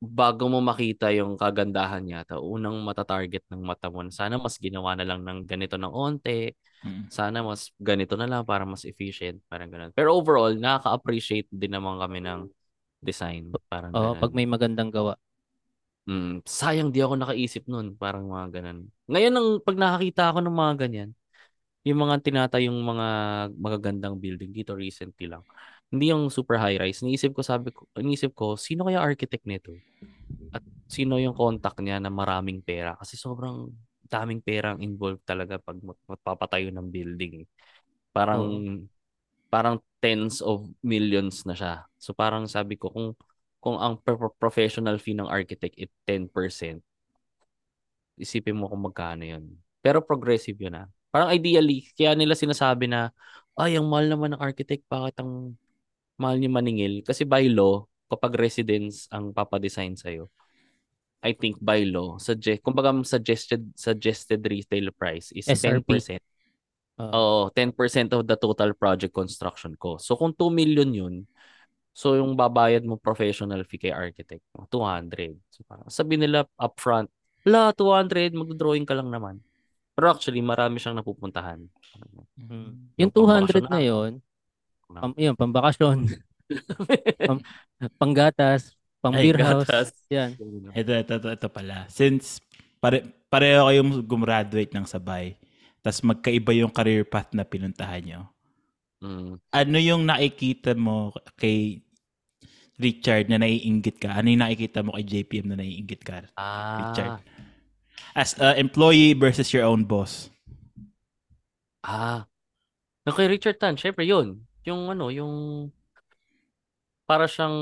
[0.02, 4.94] bago mo makita yung kagandahan yata, unang matatarget ng mata mo, na sana mas ginawa
[4.98, 7.08] na lang ng ganito ng onte, Mm.
[7.10, 9.92] sana mas ganito na lang para mas efficient, parang ganun.
[9.94, 12.50] Pero overall, nakaka-appreciate din naman kami ng
[13.02, 14.20] design, parang Oo, ganun.
[14.20, 15.18] pag may magandang gawa.
[16.08, 18.88] Mm, sayang di ako nakaisip nun, parang mga ganun.
[19.12, 21.10] Ngayon, ang, pag nakakita ako ng mga ganyan,
[21.86, 23.06] yung mga tinatayong mga
[23.56, 25.42] magagandang building dito recently lang,
[25.92, 27.00] hindi yung super high rise.
[27.04, 29.72] Niisip ko, sabi ko, niisip ko, sino kaya architect nito?
[30.52, 32.96] At sino yung contact niya na maraming pera?
[33.00, 33.68] Kasi sobrang
[34.08, 37.44] daming perang involved talaga pag mag- magpapatayo ng building.
[37.44, 37.48] eh.
[38.12, 38.42] Parang
[39.52, 41.74] parang tens of millions na siya.
[42.00, 43.08] So parang sabi ko kung
[43.58, 46.82] kung ang pro- professional fee ng architect is 10%,
[48.18, 49.44] isipin mo kung magkano 'yun.
[49.82, 50.88] Pero progressive 'yun ah.
[51.08, 53.10] Parang ideally, kaya nila sinasabi na
[53.58, 55.58] ay, ang mahal naman ng architect, bakit ang
[56.14, 57.02] mahal niyo maningil?
[57.02, 60.30] Kasi by law, kapag residence ang papadesign sa'yo,
[61.18, 65.98] I think by law, suggest, kumbaga suggested suggested retail price is SRP.
[65.98, 66.22] 10%.
[67.02, 67.10] Oo.
[67.10, 70.06] Oo, 10% of the total project construction cost.
[70.06, 71.14] So kung 2 million yun,
[71.98, 75.34] so yung babayad mo professional fee kay architect mo, 200.
[75.50, 77.10] So parang sabi nila upfront,
[77.42, 79.42] la 200, mag-drawing ka lang naman.
[79.94, 81.58] Pero actually, marami siyang napupuntahan.
[82.38, 82.94] Mm.
[82.94, 83.82] Yung Yung 200 pambakasyon na na.
[83.82, 84.12] yon,
[84.88, 85.98] pam, yun, pambakasyon,
[87.28, 87.38] pam,
[87.98, 89.66] panggatas, pang beer house.
[89.66, 89.88] gatas.
[90.08, 90.38] Yan.
[90.70, 91.90] Ito, ito, ito, ito pala.
[91.90, 92.38] Since
[92.78, 95.34] pare, pareho kayong gumraduate ng sabay,
[95.82, 98.22] tas magkaiba yung career path na pinuntahan nyo,
[98.98, 99.38] Mm.
[99.54, 101.86] ano yung nakikita mo kay
[102.78, 104.14] Richard na naiinggit ka?
[104.14, 106.22] Ano yung nakikita mo kay JPM na naiinggit ka?
[106.38, 107.18] Ah, Richard.
[108.14, 110.30] As a employee versus your own boss.
[111.82, 112.24] ah.
[113.04, 114.46] Yung kay Richard Tan, syempre yun.
[114.62, 115.68] Yung ano, yung
[117.08, 117.56] para siyang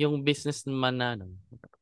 [0.00, 1.28] yung businessman na ano,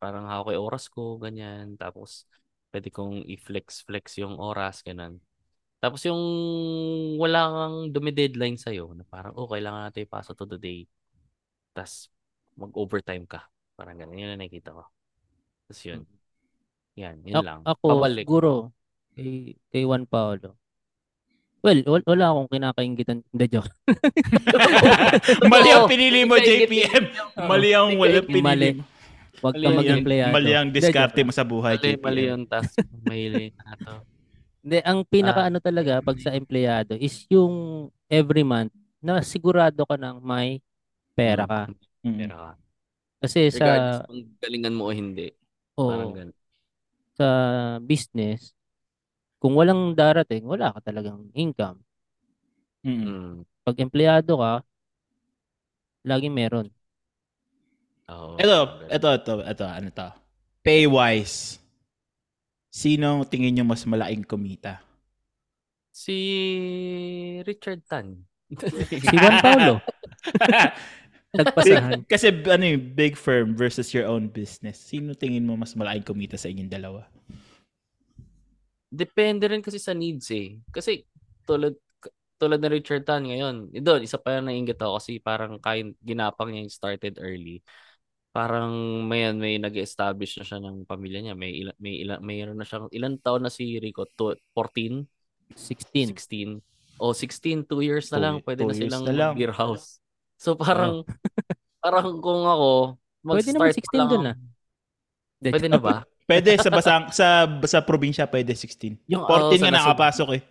[0.03, 1.79] parang hawak ko yung oras ko, ganyan.
[1.79, 2.27] Tapos
[2.75, 5.23] pwede kong i-flex-flex yung oras, ganun.
[5.79, 6.19] Tapos yung
[7.17, 10.85] wala kang dumi-deadline sa'yo, na parang, oh, kailangan natin ipasa to today.
[11.73, 12.11] Tapos
[12.57, 13.45] mag-overtime ka.
[13.73, 14.17] Parang ganun.
[14.17, 14.85] Yun ang nakikita ko.
[15.65, 16.01] Tapos yun.
[16.97, 17.61] Yan, yun Ako, lang.
[17.63, 18.25] ako Pabalik.
[18.25, 18.53] siguro,
[19.13, 19.31] kay,
[19.69, 20.57] kay Juan Paolo.
[21.61, 23.19] Well, wal- wala akong kinakaingitan.
[23.27, 23.69] Hindi, joke.
[25.51, 27.05] Mali ang pinili mo, JPM.
[27.43, 28.69] Mali ang wala pinili Mali.
[28.73, 28.85] mo.
[29.37, 29.77] Huwag Mali ka yan.
[29.77, 30.33] mag-empleyado.
[30.33, 32.33] Mali ang diskarte mo sa buhay, Mali, mali JPM.
[32.33, 32.73] yung task.
[33.03, 33.95] Mahili na to.
[34.67, 35.49] Hindi, ang pinaka Ah.
[35.49, 37.55] ano talaga pag sa empleyado is yung
[38.09, 40.59] every month na sigurado ka ng may
[41.13, 41.71] pera ka.
[42.07, 42.19] Mm.
[42.19, 42.51] Pera ka.
[43.23, 45.29] Kasi Regardless sa kung galingan mo o hindi.
[45.77, 46.37] oo, Parang ganun.
[47.19, 47.29] sa
[47.83, 48.55] business,
[49.43, 51.79] kung walang darating, wala ka talagang income.
[52.85, 53.07] Mm.
[53.07, 53.45] Mm.
[53.67, 54.53] Pag empleyado ka,
[56.05, 56.67] laging meron.
[58.11, 58.35] Oo.
[58.43, 58.97] Ito, parang ganun.
[58.97, 60.09] ito, ito, ito, ano to?
[60.65, 61.59] Pay-wise.
[62.81, 64.75] Sino tingin nyo mas malaking kumita?
[65.93, 66.17] Si
[67.47, 68.27] Richard Tan.
[69.03, 69.81] Si Juan Paulo,
[71.37, 72.01] nagpasahan.
[72.03, 74.77] Big- kasi ano yung big firm versus your own business.
[74.81, 77.05] Sino tingin mo mas malaking kumita sa inyong dalawa?
[78.87, 80.63] Depende rin kasi sa needs eh.
[80.71, 81.03] Kasi
[81.45, 81.75] tulad
[82.37, 85.97] tulad ni Richard Tan ngayon, eh, doon, isa pa yung nainggit ako kasi parang kind,
[86.05, 87.65] ginapang niya yung started early.
[88.31, 91.33] Parang may may nag-establish na siya ng pamilya niya.
[91.35, 94.05] May ila, may ila, mayroon na siyang ilang taon na si Rico?
[94.21, 95.09] To, 14,
[95.57, 96.13] 16.
[96.13, 96.61] 16.
[97.01, 99.33] O 16, 2 years na Two- lang pwede na silang na lang.
[99.33, 100.05] beer house.
[100.37, 101.03] So parang
[101.85, 104.37] parang kung ako Pwede mag-start naman 16 pa lang dun, ako- ah.
[105.37, 105.97] Hindi, Pwede na ba?
[106.31, 108.99] Pwede sa basang sa sa probinsya pwede 16.
[109.07, 110.43] Yung, 14 oo, sa nga nakapasok eh.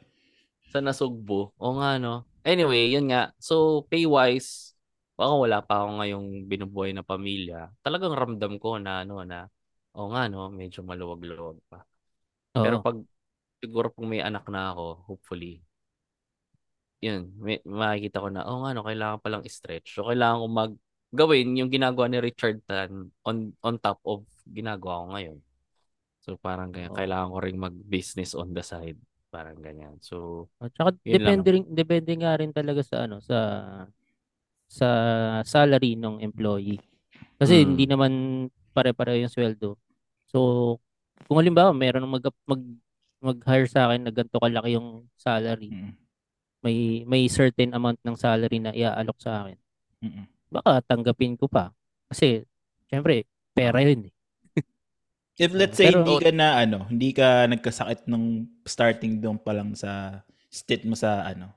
[0.72, 1.52] sa nasugbo.
[1.60, 2.24] O nga, no?
[2.48, 3.36] Anyway, yun nga.
[3.40, 4.76] So, pay-wise,
[5.20, 7.72] baka wala pa ako ngayong binubuhay na pamilya.
[7.84, 9.48] Talagang ramdam ko na, ano, na,
[9.96, 10.48] o nga, no?
[10.52, 11.84] Medyo maluwag-luwag pa.
[12.56, 12.84] Pero Oo.
[12.84, 12.98] pag,
[13.60, 15.60] siguro pag may anak na ako, hopefully,
[17.02, 18.86] yun, may, makikita ko na, oh nga, no?
[18.86, 19.96] Kailangan palang stretch.
[19.96, 20.72] So, kailangan ko mag,
[21.16, 25.38] gawin yung ginagawa ni Richard Tan on, on top of ginagawa ko ngayon.
[26.26, 26.92] So, parang ganyan.
[26.92, 27.00] Oo.
[27.00, 28.98] Kailangan ko ring mag-business on the side.
[29.30, 30.00] Parang ganyan.
[30.02, 33.38] So, At saka depende rin, depende nga rin talaga sa ano sa
[34.66, 34.88] sa
[35.46, 36.82] salary ng employee.
[37.38, 37.66] Kasi Mm.
[37.70, 38.12] hindi naman
[38.74, 39.78] pare-pareho yung sweldo.
[40.32, 40.40] So
[41.30, 42.62] kung halimbawa meron mag mag
[43.22, 45.94] mag-hire sa akin na ganito kalaki yung salary, Mm.
[46.66, 49.58] May may certain amount ng salary na iaalok sa akin.
[50.02, 50.26] Mm.
[50.50, 51.70] Baka tanggapin ko pa.
[52.10, 52.42] Kasi
[52.90, 54.14] syempre pera yun eh.
[55.38, 59.54] If let's say Pero- hindi ka na ano, hindi ka nagkasakit nung starting doon pa
[59.54, 61.54] lang sa state mo sa ano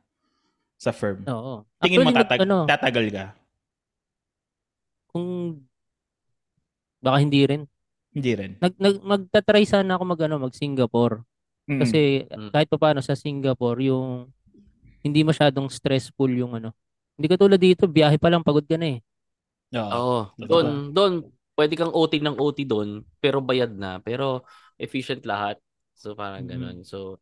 [0.77, 1.25] sa firm.
[1.25, 1.65] Oo.
[1.81, 3.27] Tingin mo Actually, tatag- ano, tatagal ka?
[5.09, 5.57] kung
[7.01, 7.63] baka hindi rin.
[8.13, 8.53] Hindi rin.
[8.61, 11.25] Nag, nag magta-try sana ako mag ano, mag Singapore.
[11.65, 11.81] Mm.
[11.81, 12.51] Kasi Mm.
[12.53, 14.29] kahit pa paano sa Singapore, yung
[15.05, 16.75] hindi masyadong stressful yung ano.
[17.19, 19.01] Hindi katulad dito, biyahe pa lang pagod ka na eh.
[19.75, 20.33] Oo.
[20.39, 21.13] Doon, doon,
[21.59, 24.01] pwede kang OT ng OT doon, pero bayad na.
[24.01, 24.47] Pero
[24.81, 25.59] efficient lahat.
[25.99, 26.49] So, parang Mhm.
[26.49, 26.77] ganun.
[26.87, 27.19] So,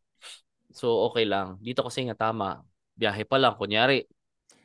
[0.71, 1.57] so okay lang.
[1.61, 2.61] Dito kasi nga tama.
[2.97, 3.57] Biyahe pa lang.
[3.57, 4.05] Kunyari,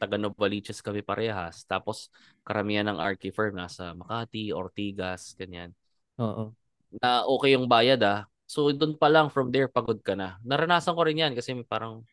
[0.01, 1.65] taga Novaliches kami parehas.
[1.67, 2.13] Tapos,
[2.45, 5.73] karamihan ng RK firm nasa Makati, Ortigas, ganyan.
[6.19, 6.55] Oo.
[7.01, 8.29] Na okay yung bayad ah.
[8.45, 10.37] So, doon pa lang, from there, pagod ka na.
[10.45, 12.05] Naranasan ko rin yan kasi parang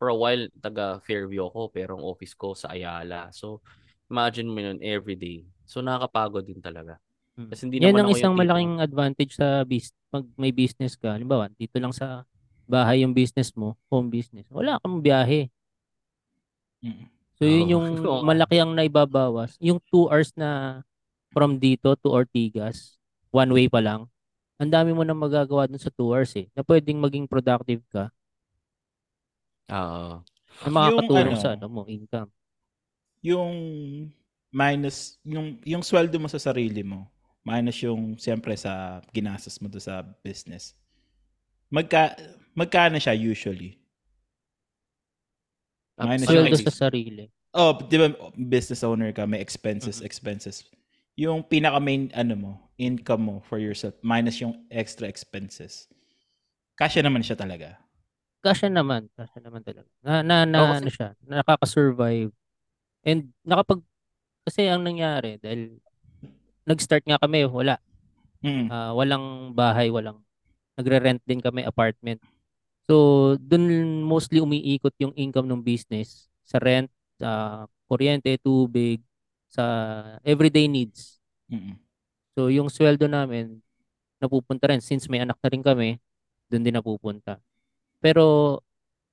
[0.00, 3.28] for a while, taga Fairview ako, pero ang office ko sa Ayala.
[3.36, 3.60] So,
[4.08, 5.44] imagine mo yun every day.
[5.68, 6.96] So, nakakapagod din talaga.
[7.36, 7.48] Mm.
[7.52, 11.12] Kasi hindi Yan naman ang isang tipo- malaking advantage sa bis pag may business ka.
[11.12, 12.24] Halimbawa, dito lang sa
[12.64, 14.48] bahay yung business mo, home business.
[14.48, 15.52] Wala kang biyahe.
[17.36, 18.24] So, yun yung Oo.
[18.24, 19.60] malaki ang naibabawas.
[19.60, 20.80] Yung 2 hours na
[21.28, 22.96] from dito to Ortigas,
[23.28, 24.08] one way pa lang,
[24.56, 26.48] ang dami mo nang magagawa dun sa 2 hours eh.
[26.56, 28.08] Na pwedeng maging productive ka
[29.70, 30.20] Oo.
[30.60, 32.30] na makakatulong ano, sa ano mo, income.
[33.22, 33.54] Yung
[34.50, 37.06] minus, yung, yung sweldo mo sa sarili mo,
[37.46, 40.74] minus yung siyempre sa ginastos mo do sa business.
[41.70, 42.18] Magka,
[42.52, 43.78] magkano siya usually?
[46.00, 47.24] Minus yung Sweldo sa sarili.
[47.52, 48.08] Oh, di ba
[48.38, 50.06] business owner ka, may expenses, Mhm.
[50.06, 50.56] expenses.
[51.18, 55.90] Yung pinaka main ano mo, income mo for yourself minus yung extra expenses.
[56.80, 57.76] Kasya naman siya talaga.
[58.40, 59.88] Kasya naman, kasya naman talaga.
[60.00, 62.32] Na na, na Oo, kasi- ano siya, nakaka-survive.
[63.04, 63.84] And nakapag
[64.44, 65.76] kasi ang nangyari dahil
[66.64, 67.76] nag-start nga kami, wala.
[68.40, 68.72] Mm.
[68.72, 70.24] Ah, walang bahay, walang
[70.80, 72.20] nagre-rent din kami apartment.
[72.88, 73.68] So, dun
[74.02, 76.88] mostly umiikot yung income ng business sa rent,
[77.20, 79.04] sa kuryente, tubig,
[79.52, 79.64] sa
[80.24, 81.20] everyday needs.
[81.52, 81.76] Mm.
[82.32, 83.60] So, yung sweldo namin
[84.20, 85.88] napupunta rin since may anak na rin kami,
[86.48, 87.40] doon din napupunta.
[88.00, 88.58] Pero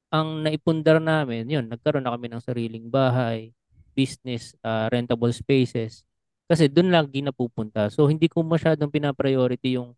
[0.07, 3.51] ang naipundar namin, yun, nagkaroon na kami ng sariling bahay,
[3.91, 6.07] business, ah, rentable spaces.
[6.47, 7.91] Kasi doon lagi napupunta.
[7.91, 9.91] So, hindi ko masyadong pinapriority yung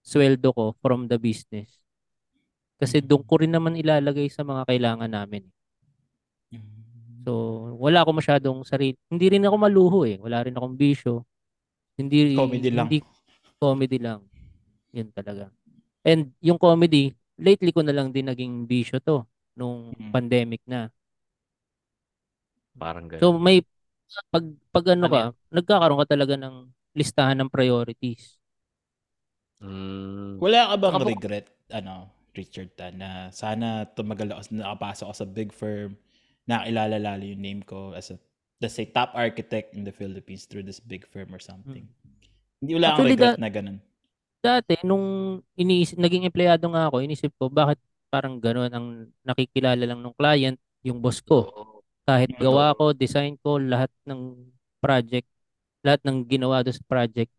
[0.00, 1.68] sweldo ko from the business.
[2.80, 5.44] Kasi doon ko rin naman ilalagay sa mga kailangan namin.
[7.20, 8.96] So, wala ako masyadong sarili.
[9.12, 10.16] Hindi rin ako maluho eh.
[10.16, 11.28] Wala rin akong bisyo.
[12.00, 12.88] Hindi Comedy lang.
[12.88, 12.98] Hindi
[13.60, 14.20] comedy lang.
[14.96, 15.52] Yun talaga.
[16.00, 19.24] And yung comedy, lately ko na lang din naging bisyo to
[19.56, 20.12] nung Mm.
[20.12, 20.92] pandemic na.
[22.76, 23.20] Parang ganun.
[23.20, 23.64] So may
[24.30, 26.54] pag pag ano Ano ka, nagkakaroon ka talaga ng
[26.94, 28.38] listahan ng priorities.
[29.60, 30.40] Mm.
[30.40, 35.28] Wala ka bang bu- regret, ano, Richard Tan, na sana tumagal ako, nakapasok ako sa
[35.28, 35.98] big firm,
[36.48, 38.16] nakilala lalo yung name ko as a,
[38.58, 41.84] let's say, top architect in the Philippines through this big firm or something.
[42.58, 43.78] Hindi wala akong Actually, regret that- na ganun.
[44.40, 47.76] Dati nung iniisip naging empleyado nga ako, inisip ko bakit
[48.08, 48.86] parang gano'n ang
[49.22, 51.46] nakikilala lang ng client, yung boss ko.
[52.08, 55.28] Kahit gawa ko, design ko, lahat ng project,
[55.84, 57.30] lahat ng ginawa doon sa project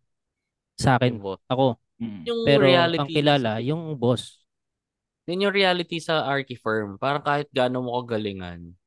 [0.78, 1.18] sa akin,
[1.49, 1.76] ako.
[1.97, 2.22] Mm.
[2.30, 4.41] Yung Pero reality ang kilala, yung boss.
[5.26, 7.02] Yun yung reality sa Archie firm.
[7.02, 8.78] Parang kahit gaano mo kagalingan,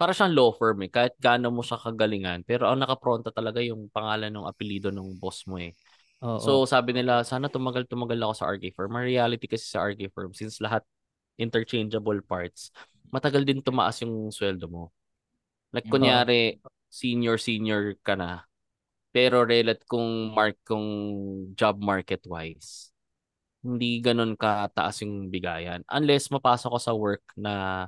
[0.00, 0.90] para siyang law firm eh.
[0.90, 5.44] Kahit gaano mo siya kagalingan, pero ang nakapronta talaga yung pangalan ng apelido ng boss
[5.44, 5.76] mo eh.
[6.20, 6.38] Oo.
[6.40, 8.92] So sabi nila, sana tumagal-tumagal ako sa RK firm.
[8.96, 10.84] Ang reality kasi sa RK firm, since lahat
[11.40, 12.68] interchangeable parts,
[13.08, 14.84] matagal din tumaas yung sweldo mo.
[15.72, 15.96] Like Oo.
[15.96, 16.60] kunyari,
[16.90, 18.44] senior-senior ka na,
[19.14, 20.86] pero relat kung mark kung
[21.56, 22.90] job market wise,
[23.64, 25.80] hindi ganun kataas yung bigayan.
[25.88, 27.86] Unless mapasok ko sa work na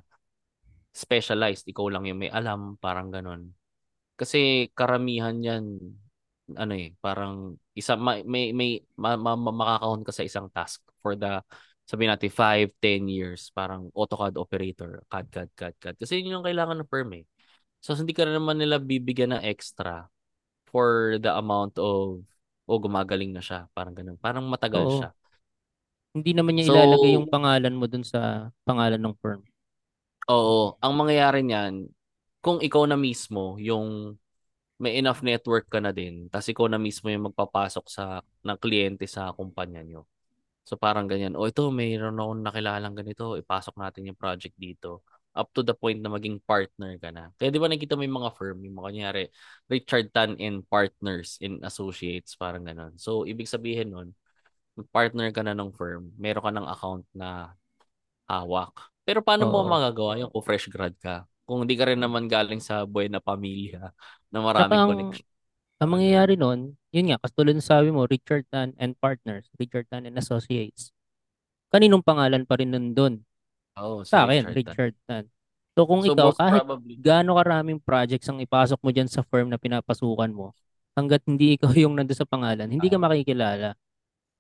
[0.93, 3.57] specialized, ikaw lang yung may alam, parang ganun.
[4.17, 5.81] Kasi karamihan yan,
[6.51, 10.83] ano eh, parang isa, may, may, may ma, ma, ma- makakahon ka sa isang task
[11.01, 11.41] for the,
[11.87, 15.97] sabihin natin, 5, 10 years, parang AutoCAD operator, CAD, CAD, CAD, CAD.
[15.99, 17.25] Kasi yun yung kailangan ng firm eh.
[17.83, 20.07] So, hindi ka rin naman nila bibigyan ng extra
[20.71, 22.23] for the amount of,
[22.67, 24.19] o gumagaling na siya, parang ganun.
[24.19, 24.95] Parang matagal Oo.
[25.03, 25.11] siya.
[26.13, 29.43] Hindi naman niya So- ilalagay yung pangalan mo dun sa pangalan ng firm.
[30.31, 31.91] Oo, ang mangyayari niyan,
[32.39, 34.15] kung ikaw na mismo yung
[34.83, 39.07] may enough network ka na din, tapos ikaw na mismo yung magpapasok sa ng kliyente
[39.07, 40.03] sa kumpanya nyo.
[40.67, 45.07] So parang ganyan, o ito mayroon akong nakilalang ganito, ipasok natin yung project dito.
[45.33, 47.31] Up to the point na maging partner ka na.
[47.39, 49.25] Kaya di ba nakita mo yung mga firm, yung mga kunyari,
[49.71, 52.99] Richard Tan and Partners in Associates, parang ganon.
[52.99, 54.13] So ibig sabihin nun,
[54.91, 57.55] partner ka na ng firm, meron ka ng account na
[58.27, 58.75] hawak.
[59.07, 59.71] Pero paano mo Oo.
[59.71, 61.27] magagawa yung kung fresh grad ka?
[61.43, 63.91] Kung hindi ka rin naman galing sa buhay na pamilya
[64.33, 65.27] na maraming Tsaka ang- connection.
[65.77, 70.07] Ang mangyayari nun, yun nga, katulad ng sabi mo, Richard Tan and Partners, Richard Tan
[70.07, 70.95] and Associates.
[71.69, 73.15] Kaninong pangalan pa rin nun doon?
[73.75, 75.27] Oh, Sa akin, Richard Tan.
[75.73, 79.49] So kung So, ikaw, kahit probably, gaano karaming projects ang ipasok mo dyan sa firm
[79.49, 80.55] na pinapasukan mo,
[80.93, 83.03] hanggat hindi ikaw yung nandun sa pangalan, hindi ka Ah.
[83.03, 83.69] makikilala.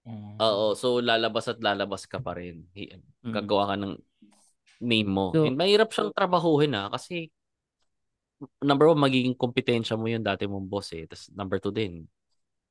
[0.02, 0.36] Mm.
[0.36, 2.70] Oo, so lalabas at lalabas ka pa rin.
[2.72, 3.34] Hi- Mm.
[3.34, 3.94] Gagawa ka ng
[4.80, 5.30] name mo.
[5.30, 7.30] So- And mahirap siyang trabahuhin ha, kasi
[8.62, 11.06] number one, magiging kompetensya mo yung dati mong boss eh.
[11.06, 12.06] Tapos number two din,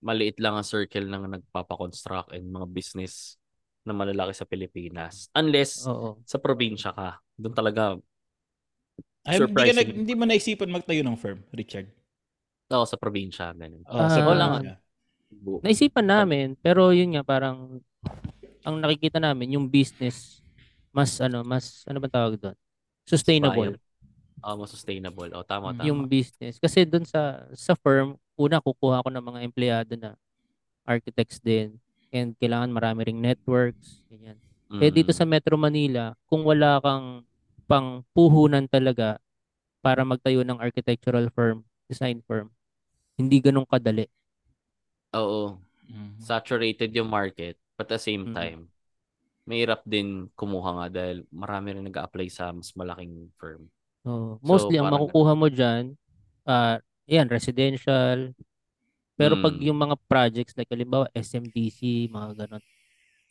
[0.02, 3.38] maliit lang ang circle ng nagpapakonstruct and mga business
[3.86, 5.30] na malalaki sa Pilipinas.
[5.34, 6.22] Unless Oo.
[6.26, 7.18] sa probinsya ka.
[7.38, 7.98] Doon talaga,
[9.22, 11.86] Ay, hindi, ka hindi mo naisipan magtayo ng firm, Richard?
[12.74, 13.54] Oo, sa probinsya.
[13.54, 13.86] Ganun.
[13.86, 14.26] Oh, sa Ah.
[14.26, 14.74] probinsya.
[15.32, 17.80] Bu- Naisipan namin, pero yun nga, parang
[18.66, 20.42] ang nakikita namin, yung business,
[20.92, 22.58] mas ano, mas, ano ba tawag doon?
[23.08, 23.78] Sustainable.
[23.78, 23.91] Ah,
[24.42, 25.30] mas sustainable.
[25.38, 25.78] O, tama, Mm.
[25.78, 25.88] tama.
[25.88, 26.58] yung business.
[26.58, 30.18] Kasi doon sa sa firm, una kukuha ko ng mga empleyado na
[30.86, 31.78] architects din.
[32.12, 34.36] and kailangan marami ring networks, ganyan.
[34.84, 35.18] Eh dito Mm.
[35.18, 37.24] sa Metro Manila, kung wala kang
[37.72, 39.16] pang puhunan talaga
[39.80, 42.52] para magtayo ng architectural firm, design firm,
[43.16, 44.12] hindi ganun kadali.
[45.16, 45.60] Oo.
[45.88, 46.20] Mhm.
[46.20, 47.56] Saturated yung market.
[47.80, 48.36] But at the same Mm.
[48.36, 48.60] time,
[49.48, 53.68] mahirap din kumuha nga dahil marami rin nag-a-apply sa mas malaking firm.
[54.02, 55.94] So, So, mostly ang parang makukuha mo diyan,
[56.44, 58.34] ah, yan residential.
[59.14, 59.64] Pero pag Mm.
[59.64, 62.64] yung mga projects like halimbawa SMDC, mga ganun,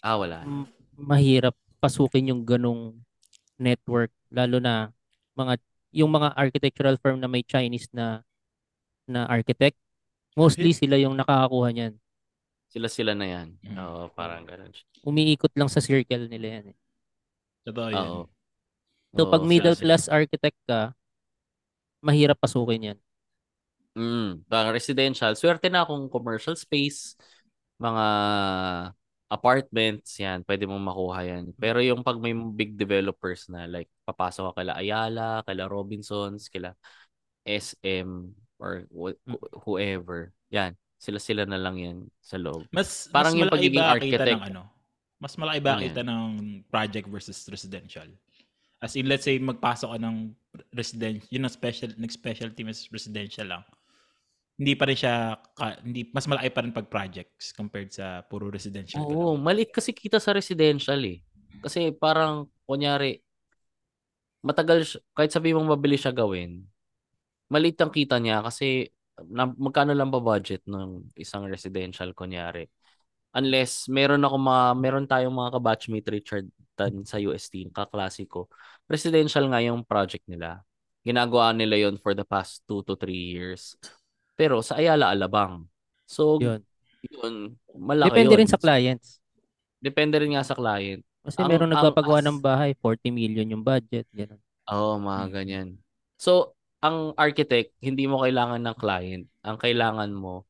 [0.00, 0.46] Ah, wala.
[0.46, 2.94] m- mahirap pasukin yung ganong
[3.56, 4.92] network lalo na
[5.34, 5.56] mga
[5.92, 8.20] yung mga architectural firm na may Chinese na
[9.04, 9.76] na architect
[10.32, 11.94] mostly sila yung nakakakuha niyan
[12.70, 13.48] Sila-sila na yan.
[13.66, 13.76] Mm.
[13.76, 14.70] Oo, parang ganun.
[14.70, 14.86] siya.
[15.02, 16.76] umiikot lang sa circle nila yan eh.
[17.66, 18.06] Totoo yan.
[18.06, 18.22] Oo.
[19.16, 20.94] So pag middle class architect ka
[22.06, 22.98] mahirap pasukin yan
[23.98, 25.34] Mm, parang residential.
[25.34, 27.18] Swerte na kung commercial space,
[27.82, 28.04] mga
[29.30, 31.44] apartments, yan, pwede mong makuha yan.
[31.54, 36.74] Pero yung pag may big developers na, like, papasok ka kala Ayala, kala Robinsons, kala
[37.46, 39.36] SM, or wh- Hmm.
[39.66, 42.66] whoever, yan, sila-sila na lang yan sa loob.
[42.70, 44.30] Mas Parang mas yung malaki pagiging ba kita architect.
[44.30, 44.62] ng ano?
[45.20, 48.08] Mas malaki ba Ano kita ng project versus residential?
[48.80, 50.16] As in, let's say, magpasok ka ng
[50.72, 53.62] residential, yun ang special, nag-specialty mas residential lang.
[54.56, 58.48] Hindi pa rin siya, ka- hindi, mas malaki pa rin pag projects compared sa puro
[58.48, 59.04] residential.
[59.04, 59.44] Oo, lang.
[59.44, 61.20] maliit kasi kita sa residential eh.
[61.60, 63.20] Kasi parang, kunyari,
[64.40, 66.64] matagal, kahit sabi mong mabilis siya gawin,
[67.52, 68.88] maliit ang kita niya kasi
[69.28, 72.64] na, magkano lang ba budget ng isang residential, kunyari.
[73.36, 76.46] Unless meron ako mga, meron tayong mga kabatchmate Richard
[76.80, 78.48] Tan sa UST, kaklasiko.
[78.88, 80.64] Residential nga yung project nila.
[81.04, 83.76] Ginagawa nila yon for the past 2 to 3 years.
[84.32, 85.68] Pero sa Ayala Alabang.
[86.08, 86.64] So, yun
[87.00, 88.40] yun, malaki depende yun.
[88.44, 89.24] rin sa clients
[89.80, 91.00] Depende rin nga sa client.
[91.24, 94.36] kasi Ang- meron nagpapagawa as- ng bahay 40 million yung budget ganun
[94.68, 95.32] Oo, mga Mm.
[95.32, 95.68] ganyan.
[96.14, 99.26] So, ang architect, hindi mo kailangan ng client.
[99.42, 100.46] Ang kailangan mo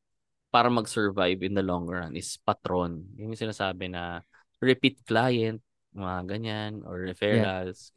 [0.53, 3.07] para mag-survive in the long run is patron.
[3.17, 4.21] Yung sinasabi na
[4.61, 5.57] repeat client,
[5.91, 7.91] mga ganyan, or referrals.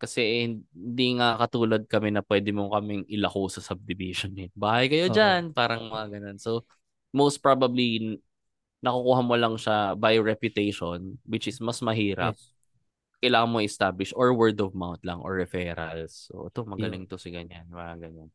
[0.00, 4.34] Kasi hindi nga katulad kami na pwede mo kaming ilako sa subdivision.
[4.36, 4.50] Eh.
[4.52, 5.14] Bahay kayo Oo.
[5.14, 6.38] dyan, parang mga ganun.
[6.40, 6.68] So,
[7.14, 8.20] most probably,
[8.84, 12.54] nakukuha mo lang siya by reputation, which is mas mahirap yes
[13.24, 16.28] kailangan mo establish or word of mouth lang or referrals.
[16.28, 18.28] So, ito, magaling to si ganyan, mga ganyan.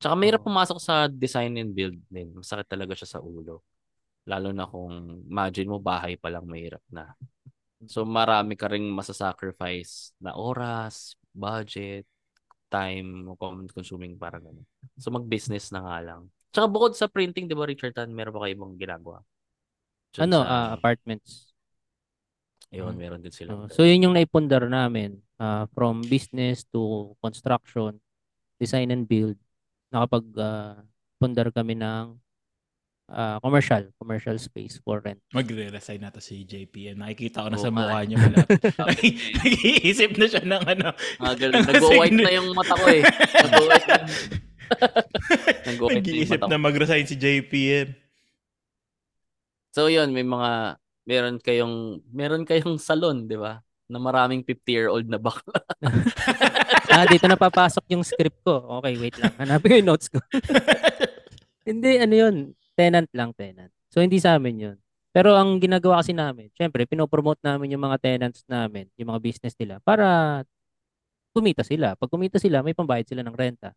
[0.00, 0.48] Tsaka mahirap Oo.
[0.48, 2.32] pumasok sa design and build din.
[2.32, 3.60] Masakit talaga siya sa ulo.
[4.24, 7.12] Lalo na kung imagine mo bahay pa lang mahirap na.
[7.90, 12.06] So, marami ka ring masasacrifice na oras, budget,
[12.70, 13.26] time,
[13.74, 14.64] consuming para ganun.
[14.96, 16.22] So, mag-business na nga lang.
[16.52, 19.24] Tsaka bukod sa printing, di ba Richard Tan, meron ba kayo ibang ginagawa?
[20.12, 21.52] Diyan ano sa- ah, apartments
[22.72, 23.00] Ayun, Mm.
[23.00, 23.52] meron din sila.
[23.52, 23.68] Oo.
[23.68, 28.00] so yun yung naipundar namin ah, from business to construction
[28.56, 29.36] design and build
[29.92, 30.80] nakapag ah,
[31.20, 32.16] pundar kami ng
[33.12, 36.96] ah, commercial commercial space for rent Magre-resign na to si JPM.
[36.96, 38.60] Nakikita ko na Oo sa mukha niya malapit.
[39.44, 40.88] Nag-iisip na siya ng ano.
[41.20, 41.36] Ah.
[41.36, 43.04] Nag-white na yung mata ko eh.
[43.44, 43.98] Nag-white na.
[45.62, 46.50] Na Nag-iisip mata ko.
[46.50, 47.92] na mag-resign si JPM.
[49.76, 53.60] So yun, may mga, meron kayong, meron kayong salon, di ba?
[53.86, 55.60] Na maraming 50-year-old na bakla.
[56.92, 60.20] ah dito na papasok yung script ko okay wait lang hanapin ko yung notes ko
[61.64, 62.36] hindi ano yun
[62.82, 64.76] tenant lang tenant so hindi sa amin yun
[65.14, 69.54] pero ang ginagawa kasi namin syempre pinopromote namin yung mga tenants namin yung mga business
[69.54, 70.42] nila para
[71.30, 73.70] kumita sila pag kumita sila may pambayad sila ng renta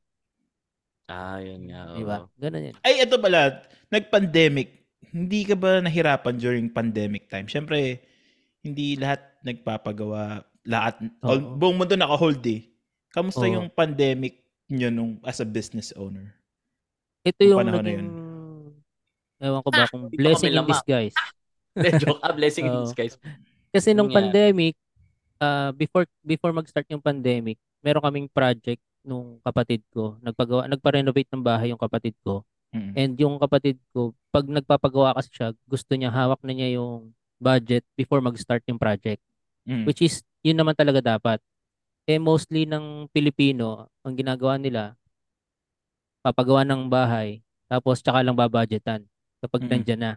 [1.06, 1.93] Ah, yun nga.
[1.93, 2.34] di ba oo.
[2.34, 3.62] ganun yun Ay, ito pala.
[3.93, 4.89] Nag-pandemic.
[5.14, 7.45] Hindi ka ba nahirapan during pandemic time?
[7.45, 8.01] Siyempre,
[8.66, 10.41] hindi lahat nagpapagawa.
[10.66, 12.66] Lahat, all, buong mundo naka-hold eh.
[13.14, 13.53] Kamusta Oo.
[13.53, 16.34] yung pandemic nyo nung as a business owner?
[17.22, 18.10] ito Yung yung panahon na naging
[19.46, 21.16] ewan ko ba kung hindi pa blessing in disguise
[21.76, 22.24] Joke.
[22.24, 23.20] Ah, blessing in disguise.
[23.76, 24.24] Kasi nung nga.
[24.24, 24.80] pandemic,
[25.43, 30.16] ah, before before mag-start yung pandemic, meron kaming project nung kapatid ko.
[30.24, 32.41] Nagpagawa, nagpa-renovate ng bahay yung kapatid ko.
[32.74, 32.91] Mm.
[32.96, 37.86] And yung kapatid ko, pag nagpapagawa kasi siya, gusto niya hawak na niya yung budget
[37.93, 39.22] before mag-start yung project.
[39.68, 39.86] Mm.
[39.86, 41.39] Which is, yun naman talaga dapat.
[42.10, 44.98] Eh mostly ng Pilipino, ang ginagawa nila,
[46.26, 49.06] papagawa ng bahay, tapos tsaka lang babudgetan
[49.46, 49.70] kapag Mm.
[49.72, 50.12] nandyan na.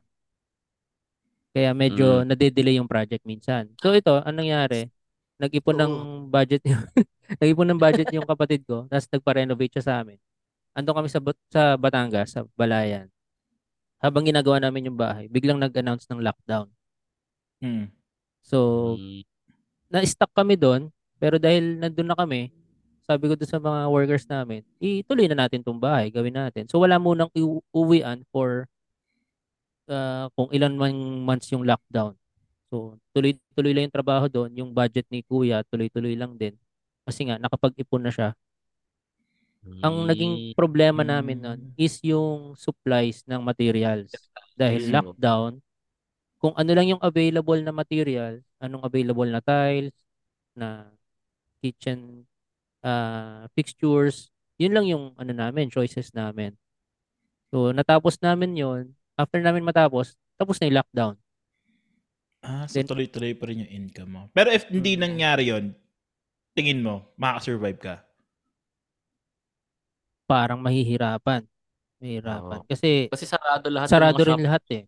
[1.53, 3.73] Kaya medyo nade-delay yung project minsan.
[3.81, 4.89] So ito, anong nangyari?
[5.39, 5.93] Nag-ipon ng
[6.29, 6.83] budget yung
[7.41, 10.19] nag-ipon ng budget yung kapatid ko, tapos nagpa-renovate siya sa amin.
[10.73, 13.09] Andun kami sa sa Batangas, sa Balayan.
[13.99, 16.71] habang ginagawa namin yung bahay, biglang nag-announce ng lockdown.
[17.59, 17.91] Mm.
[18.39, 19.27] So, Mm.
[19.91, 22.55] na-stuck kami doon, pero dahil nandun na kami,
[23.03, 26.71] sabi ko doon sa mga workers namin, ituloy na natin tong bahay, gawin natin.
[26.71, 28.71] So, wala munang iu- uwian for
[29.89, 32.15] uh, kung ilan man months yung lockdown.
[32.69, 34.53] So, tuloy-tuloy lang yung trabaho doon.
[34.61, 36.55] Yung budget ni Kuya, tuloy-tuloy lang din.
[37.09, 38.31] Kasi nga, nakapag-ipon na siya.
[39.85, 41.73] Ang naging problema namin Mm.
[41.77, 44.13] is yung supplies ng materials.
[44.57, 45.61] Dahil lockdown,
[46.39, 49.95] kung ano lang yung available na material, anong available na tiles,
[50.55, 50.89] na
[51.63, 52.27] kitchen
[52.83, 56.55] uh, fixtures, yun lang yung ano namin, choices namin.
[57.51, 58.98] So, natapos namin yun.
[59.19, 61.15] After namin matapos, tapos na yung lockdown.
[62.39, 64.23] Ah, so Then- tuloy-tuloy pa rin yung income mo.
[64.31, 65.01] Pero if hindi Mm.
[65.03, 65.65] nangyari yon
[66.55, 67.95] tingin mo, makaka-survive ka?
[70.25, 71.45] Parang mahihirapan.
[71.99, 72.59] Mahihirapan.
[72.63, 72.65] Oo.
[72.65, 73.89] Kasi Kasi sarado lahat.
[73.91, 74.45] sarado mga rin shop.
[74.47, 74.83] lahat eh.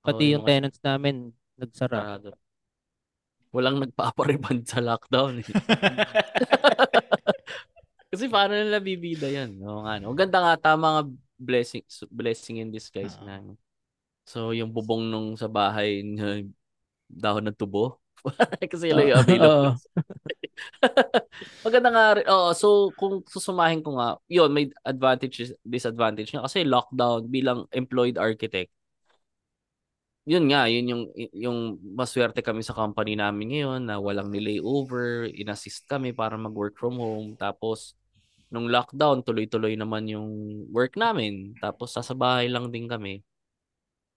[0.00, 1.14] Pati Oo, yung mga tenants namin,
[1.54, 1.96] nagsara.
[2.16, 2.28] Sarado.
[3.50, 5.42] Walang nagpapariband sa lockdown.
[5.42, 5.44] Eh.
[8.10, 9.58] Kasi paano nila bibida yan?
[9.60, 10.10] Oo nga, no?
[10.10, 11.02] Ang ganda nga, tama nga
[11.40, 11.80] blessing,
[12.12, 13.24] blessing in disguise Oo.
[13.24, 13.40] na.
[13.40, 13.52] ano.
[14.28, 16.44] So, yung bubong nung sa bahay na
[17.08, 17.98] dahon ng tubo.
[18.72, 19.74] Kasi yun yung available.
[21.66, 22.26] Maganda nga rin.
[22.28, 26.44] Oo, so kung susumahin ko nga, yun, may advantage, disadvantage nga.
[26.44, 28.70] Kasi lockdown bilang employed architect,
[30.28, 31.58] yun nga, yun yung, yung
[31.96, 37.34] maswerte kami sa company namin ngayon na walang nilayover, inassist kami para mag-work from home.
[37.34, 37.96] Tapos,
[38.50, 40.28] nung lockdown, tuloy-tuloy naman yung
[40.74, 41.54] work namin.
[41.62, 43.22] Tapos, sa bahay lang din kami.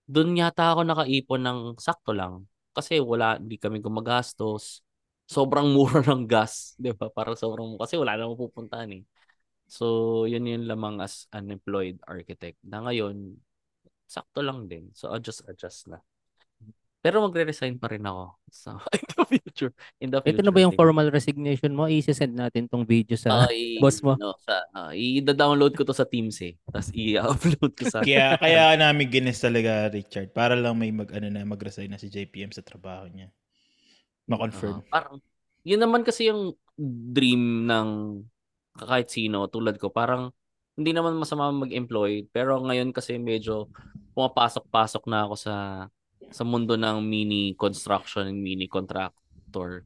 [0.09, 2.43] Doon yata ako nakaipon ng sakto lang.
[2.75, 4.81] Kasi wala, hindi kami gumagastos.
[5.29, 7.07] Sobrang mura ng gas, di ba?
[7.13, 9.03] Parang sobrang, kasi wala namang pupuntahan eh.
[9.69, 12.59] So, yun yung lamang as unemployed architect.
[12.67, 13.37] Na ngayon,
[14.09, 14.91] sakto lang din.
[14.93, 16.01] So, adjust, adjust na.
[17.03, 18.39] Pero magre-resign pa rin ako.
[18.47, 19.71] So, in the future.
[19.99, 20.39] In the future.
[20.39, 21.91] Ito na ba yung formal resignation mo?
[21.91, 23.43] I-send natin tong video sa...
[23.43, 24.15] Ah, i- boss mo?
[24.15, 26.55] No, sa, ah, i-download ko to sa Teams eh.
[26.63, 27.99] Tapos i-upload ko sa...
[27.99, 32.07] kaya kaya namin ginis talaga Richard para lang may mag ano na mag-resign na si
[32.07, 33.27] JPM sa trabaho niya.
[34.31, 34.79] Ma-confirm.
[34.87, 35.19] Ah, parang,
[35.67, 36.55] yun naman kasi yung
[37.11, 38.23] dream ng
[38.79, 39.91] kahit sino tulad ko.
[39.91, 40.31] Parang,
[40.79, 42.31] hindi naman masama mag-employ.
[42.31, 43.67] Pero ngayon kasi medyo
[44.15, 45.55] pumapasok-pasok na ako sa
[46.29, 49.83] sa mundo ng mini construction and mini contractor.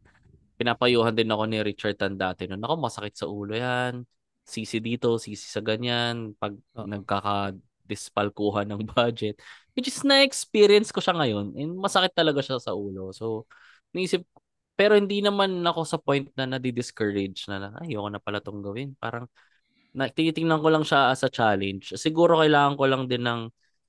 [0.57, 2.49] Pinapayuhan din ako ni Richard Tan dati.
[2.49, 4.01] Noon ako, masakit sa ulo yan.
[4.41, 6.33] Sisi dito, sisi sa ganyan.
[6.37, 6.89] Pag Oo.
[6.89, 9.37] nagkaka-dispalkuhan ng budget.
[9.77, 11.53] Which is na-experience ko siya ngayon.
[11.53, 13.13] And masakit talaga siya sa ulo.
[13.13, 13.45] So,
[13.93, 14.25] naisip,
[14.73, 18.97] pero hindi naman ako sa point na nadi-discourage na, "Ay, ayoko na pala tong gawin.
[18.97, 19.29] Parang,
[19.97, 21.93] na, tinitingnan ko lang siya as a challenge.
[21.97, 23.41] Siguro kailangan ko lang din ng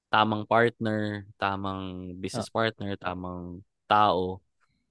[0.09, 4.40] tamang partner, tamang business partner, tamang tao.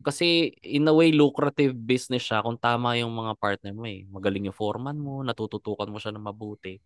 [0.02, 4.06] Kasi in a way, lucrative business siya kung tama yung mga partner mo eh.
[4.10, 6.78] Magaling yung foreman mo, natututukan mo siya ng mabuti.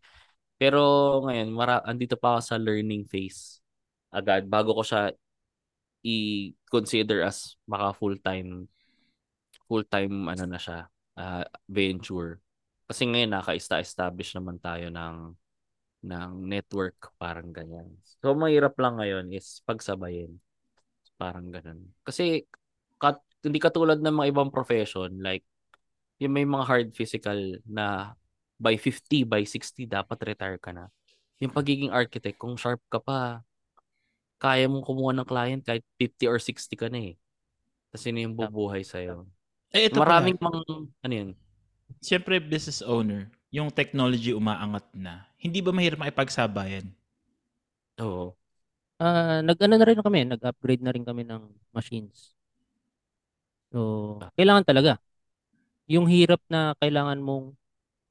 [0.55, 0.79] Pero
[1.27, 3.59] ngayon, mara andito pa ako sa learning phase.
[4.11, 5.11] Agad, bago ko siya
[6.01, 8.65] i-consider as maka full-time
[9.69, 12.39] full-time ano na siya, ah, venture.
[12.87, 15.15] Kasi ngayon naka-establish naman tayo ng
[16.01, 17.89] ng network parang ganyan.
[18.21, 20.37] So mahirap lang ngayon is pagsabayin.
[21.17, 21.93] Parang ganun.
[22.01, 22.45] Kasi
[22.97, 25.45] kat, hindi katulad ng mga ibang profession like
[26.21, 28.13] yung may mga hard physical na
[28.61, 30.85] by 50, by 60 dapat retire ka na.
[31.41, 33.41] Yung pagiging architect, kung sharp ka pa,
[34.37, 37.15] kaya mong kumuha ng client kahit 50 or 60 ka na eh.
[37.89, 39.25] Kasi yun yung bubuhay sa'yo.
[39.73, 40.61] Eh, ito Maraming pala.
[40.61, 40.61] mga,
[41.01, 41.29] ano yun?
[41.97, 45.13] Siyempre, business owner, yung technology umaangat na.
[45.43, 46.87] Hindi ba mahirap makipagsabayan?
[48.03, 48.25] Oo.
[49.01, 51.43] Ah, nag-ano na rin kami, nag-upgrade na rin kami ng
[51.75, 52.35] machines.
[53.71, 54.91] So, kailangan talaga.
[55.91, 57.55] Yung hirap na kailangan mong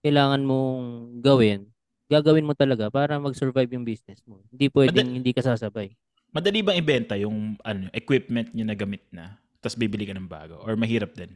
[0.04, 0.82] kailangan mong
[1.24, 1.68] gawin,
[2.10, 4.40] gagawin mo talaga para mag-survive yung business mo.
[4.52, 5.92] Hindi pwedeng Madal- hindi ka sasabay.
[6.30, 10.62] Madali bang ibenta yung ano, equipment nyo na gamit na, tapos bibili ka ng bago?
[10.62, 11.34] Or mahirap din?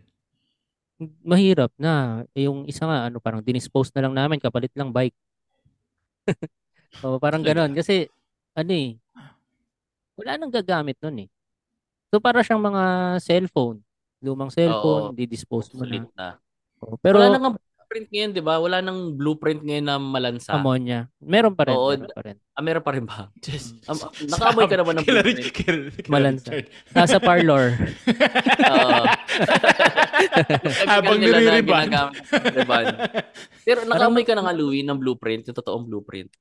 [1.24, 2.24] Mahirap na.
[2.32, 5.16] Eh, Yung isa nga, ano, parang dinispose na lang namin, kapalit lang bike.
[7.04, 7.72] o, parang ganon.
[7.72, 8.08] Kasi,
[8.54, 8.96] ano eh,
[10.14, 11.28] wala nang gagamit nun eh.
[12.14, 12.82] So, para siyang mga
[13.18, 13.82] cellphone.
[14.22, 15.16] Lumang cellphone, Oo.
[15.16, 16.06] di-dispose mo na.
[16.14, 16.28] Na.
[16.78, 17.58] O, pero, Wala nang
[17.94, 18.58] blueprint ngayon, di ba?
[18.58, 20.50] Wala nang blueprint ngayon na malansa.
[20.50, 21.06] ammonia.
[21.22, 22.36] Meron pa rin, Oo, meron pa rin.
[22.50, 23.30] Ah, meron pa rin ba?
[23.44, 25.38] Just, Um, nakaamoy ka naman ng blueprint.
[25.54, 26.50] kila- kila Malansa.
[26.90, 27.78] Nasa parlor.
[28.66, 29.02] Oo.
[30.90, 31.94] Habang reband.
[33.62, 36.34] Pero nakaamoy ka na nga, Louie, ng blueprint, yung totoong blueprint.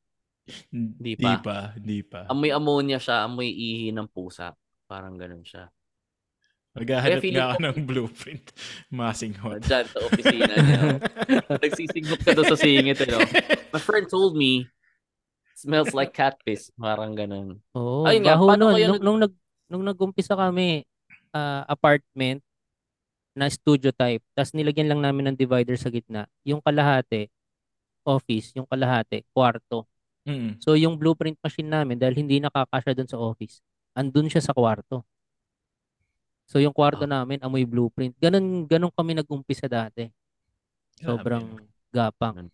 [0.73, 1.37] Hindi pa.
[1.37, 2.25] pa, hindi pa.
[2.27, 4.57] Amoy ammonia siya, amoy ihi ng pusa.
[4.89, 5.69] Parang ganun siya.
[6.73, 8.45] Maghahanap feeling nga ako ko- ng blueprint.
[8.89, 9.61] Masing Uh, hot.
[9.61, 10.81] Diyan sa opisina niya.
[11.61, 12.97] Nagsisinggot ka doon sa singit.
[12.97, 13.21] Eh, no?
[13.69, 14.65] My friend told me,
[15.53, 16.73] smells like cat piss.
[16.73, 17.61] Parang ganun.
[17.71, 18.73] Oo, Ayun nga, paano nun.
[18.73, 19.33] kayo Nung, nag- nung, nag,
[19.69, 20.81] nung nag-umpisa kami,
[21.29, 22.41] ah, apartment
[23.33, 26.25] na studio type, tapos nilagyan lang namin ng divider sa gitna.
[26.41, 27.29] Yung kalahati,
[28.03, 29.85] office, yung kalahati, kwarto.
[30.23, 30.57] Mm.
[30.57, 33.61] So yung blueprint machine namin, dahil hindi nakakasya doon sa office,
[33.93, 35.01] andun siya sa kwarto.
[36.53, 37.17] So yung kwarto Ah.
[37.17, 38.13] namin, amoy blueprint.
[38.21, 40.05] Ganun, ganun kami nag-umpisa dati.
[41.01, 42.45] Sobrang gapang.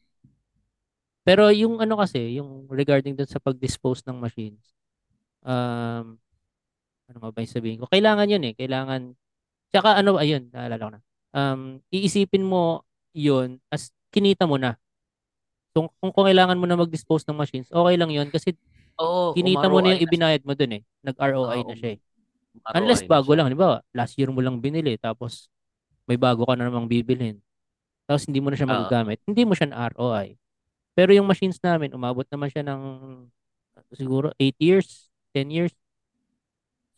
[1.28, 4.64] Pero yung ano kasi, yung regarding dun sa pag-dispose ng machines,
[5.44, 6.16] um,
[7.12, 7.92] ano nga ba yung sabihin ko?
[7.92, 8.56] Kailangan yun eh.
[8.56, 9.20] Kailangan,
[9.68, 11.02] tsaka ano, ayun, naalala ko na.
[11.36, 14.80] Um, iisipin mo yun as kinita mo na.
[15.76, 18.56] So, kung, kung kailangan mo na mag-dispose ng machines, okay lang yun kasi
[18.96, 20.82] Oo, kinita mo na yung ibinayad mo dun eh.
[21.04, 22.00] Nag-ROI Oo, na siya eh.
[22.74, 23.38] Unless bago siya.
[23.44, 23.80] lang, di ba?
[23.94, 25.48] Last year mo lang binili, tapos
[26.06, 27.38] may bago ka na namang bibilhin.
[28.10, 28.74] Tapos hindi mo na siya Oo.
[28.74, 29.22] magagamit.
[29.24, 30.34] Hindi mo siya na ROI.
[30.98, 32.82] Pero yung machines namin, umabot naman siya ng
[33.94, 35.74] siguro 8 years, 10 years.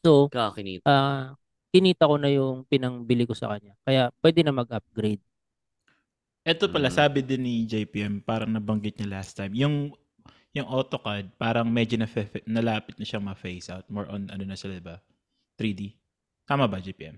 [0.01, 0.87] So, Kakinita.
[0.87, 1.35] ah
[1.71, 3.75] kinita ko na yung pinangbili ko sa kanya.
[3.87, 5.23] Kaya pwede na mag-upgrade.
[6.43, 6.95] Ito pala, Mm.
[6.95, 9.93] sabi din ni JPM, parang nabanggit niya last time, yung
[10.51, 12.11] yung AutoCAD, parang medyo na
[12.43, 13.87] nalapit na siyang ma-phase out.
[13.87, 14.99] More on, ano na sila, ba?
[15.55, 15.95] 3D.
[16.45, 17.17] Tama ba, JPM?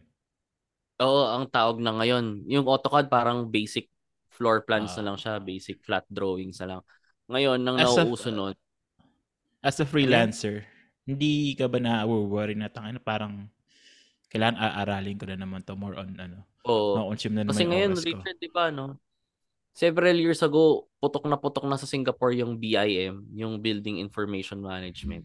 [1.00, 2.46] Oo, ang tawag na ngayon.
[2.46, 3.90] Yung AutoCAD parang basic
[4.30, 5.02] floor plans Ah.
[5.02, 6.82] na lang siya, basic flat drawings na lang.
[7.28, 8.54] Ngayon, nang nauuso nun,
[9.64, 10.68] As a freelancer,
[11.08, 13.48] hindi ka ba na-worry na tangin parang
[14.28, 17.00] kailangan aaralin ko na naman to more on ano, oo.
[17.00, 17.92] ma-consume na naman Kasi ngayon.
[17.96, 19.00] Richard, di ba, no?
[19.72, 25.24] Several years ago, putok na putok na sa Singapore yung BIM, yung Building Information Management.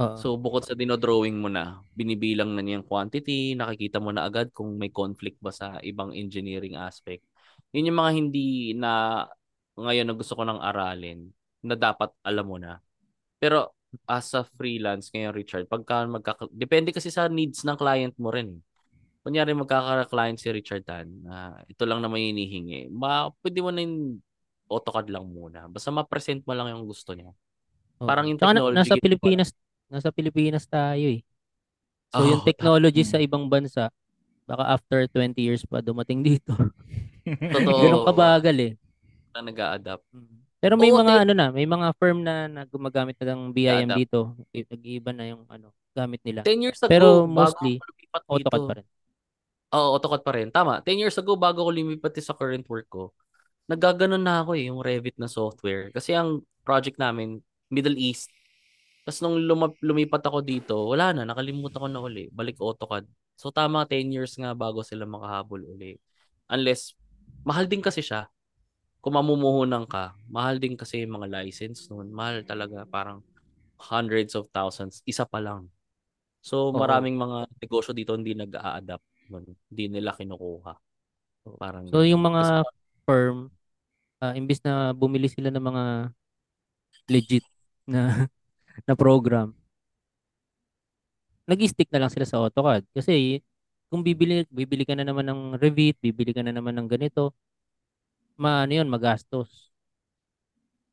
[0.00, 0.16] Oo.
[0.16, 4.80] So, bukod sa dinodrawing mo na, binibilang na niyang quantity, nakikita mo na agad kung
[4.80, 7.20] may conflict ba sa ibang engineering aspect.
[7.76, 9.24] Yun yung mga hindi na
[9.76, 11.28] ngayon na gusto ko nang aralin
[11.60, 12.80] na dapat alam mo na.
[13.36, 13.76] Pero
[14.08, 16.48] as a freelance ngayon, Richard, pagka magkaka...
[16.48, 18.56] Depende kasi sa needs ng client mo rin.
[18.56, 18.60] eh.
[19.20, 22.88] Kunyari magkaka-client si Richard Tan, na ito lang naman yung hinihingi.
[22.88, 24.16] Ma, pwede mo na yung
[24.64, 25.68] AutoCAD lang muna.
[25.68, 27.28] Basta ma-present mo lang yung gusto niya.
[28.00, 29.52] Parang yung technology, nasa Pilipinas,
[29.90, 31.20] nasa Pilipinas tayo eh.
[32.10, 33.10] So yung Oh, technology mm.
[33.10, 33.90] sa ibang bansa,
[34.46, 36.54] baka after 20 years pa dumating dito.
[37.54, 37.80] Totoo.
[37.82, 38.72] Ganun kabagal eh.
[39.30, 40.04] na nag-a-adapt.
[40.60, 43.42] Pero may Oo, mga te- ano na, may mga firm na, na gumagamit na ng
[43.54, 43.98] BIM Nag-adapt.
[43.98, 44.20] dito.
[44.52, 46.44] Nag-iiba na yung ano, gamit nila.
[46.44, 47.80] 10 years ago, Pero mostly.
[48.28, 48.86] AutoCAD pa rin.
[49.72, 50.48] Oo, AutoCAD pa rin.
[50.50, 50.82] Tama.
[50.82, 53.14] 10 years ago, bago ako lumipat sa current work ko,
[53.70, 55.94] naggaganon na ako eh, yung Revit na software.
[55.94, 57.38] Kasi ang project namin,
[57.70, 58.28] Middle East.
[59.04, 62.28] Tapos nung luma- lumipat ako dito, wala na, nakalimutan ko na uli.
[62.30, 63.08] Balik AutoCAD.
[63.34, 65.96] So tama, 10 years nga bago sila makahabol uli.
[66.52, 66.92] Unless,
[67.42, 68.28] mahal din kasi siya.
[69.00, 72.12] Kung mamumuhunan ka, mahal din kasi yung mga license noon.
[72.12, 73.24] Mahal talaga, parang
[73.80, 75.00] hundreds of thousands.
[75.08, 75.72] Isa pa lang.
[76.40, 79.04] So maraming mga negosyo dito hindi nag-a-adapt.
[79.72, 80.72] Hindi nila kinukuha.
[81.56, 82.64] Parang So yung mga
[83.08, 83.48] firm,
[84.20, 85.84] ah, imbis na bumili sila ng mga
[87.08, 87.44] legit
[87.88, 88.28] na
[88.86, 89.54] na program,
[91.50, 92.86] nag-stick na lang sila sa AutoCAD.
[92.94, 93.42] Kasi
[93.90, 97.34] kung bibili, bibili ka na naman ng Revit, bibili ka na naman ng ganito,
[98.38, 99.70] maano yun, magastos.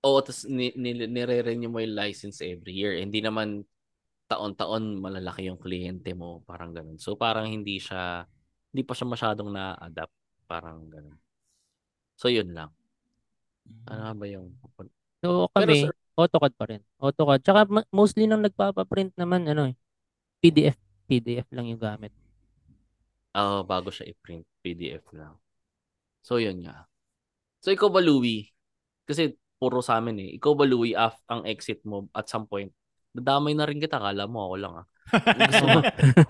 [0.01, 2.97] Oo, tapos ni, ni, nire-renew mo yung license every year.
[2.97, 3.65] Hindi naman
[4.27, 6.43] taon-taon malalaki yung kliyente mo.
[6.43, 6.99] Parang ganun.
[6.99, 8.27] So parang hindi siya,
[8.73, 10.15] hindi pa siya masyadong na-adapt.
[10.49, 11.17] Parang ganun.
[12.17, 12.73] So yun lang.
[13.88, 14.47] Ano nga ba yung...
[15.21, 16.82] So Pero kami, sir- AutoCAD pa rin.
[16.97, 17.39] AutoCAD.
[17.45, 17.61] Tsaka
[17.93, 19.76] mostly nang nagpapaprint naman, ano eh,
[20.41, 20.74] PDF.
[21.05, 22.11] PDF lang yung gamit.
[23.38, 24.43] Oo, bago siya i-print.
[24.65, 25.38] PDF lang.
[26.26, 26.89] So yun nga.
[27.61, 28.49] So ikaw ba, Louie?
[29.05, 30.30] Kasi puro sa amin eh.
[30.41, 32.74] Ikaw ba, Louie, af ang exit mo at some point?
[33.13, 34.01] Dadamay na rin kita.
[34.01, 34.86] Kala mo ako lang ah.
[35.47, 35.80] Gusto mo,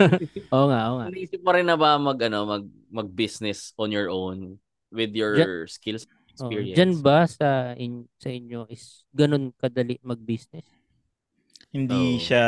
[0.54, 1.06] Oo nga, oo nga.
[1.10, 2.64] Naisip mo rin na ba mag ano mag
[2.94, 4.54] mag-business on your own
[4.94, 6.06] with your skills
[6.38, 6.76] experience?
[6.76, 10.66] Diyan ba sa in, sa inyo is ganun kadali mag-business?
[11.72, 12.18] Hindi Oo.
[12.20, 12.44] siya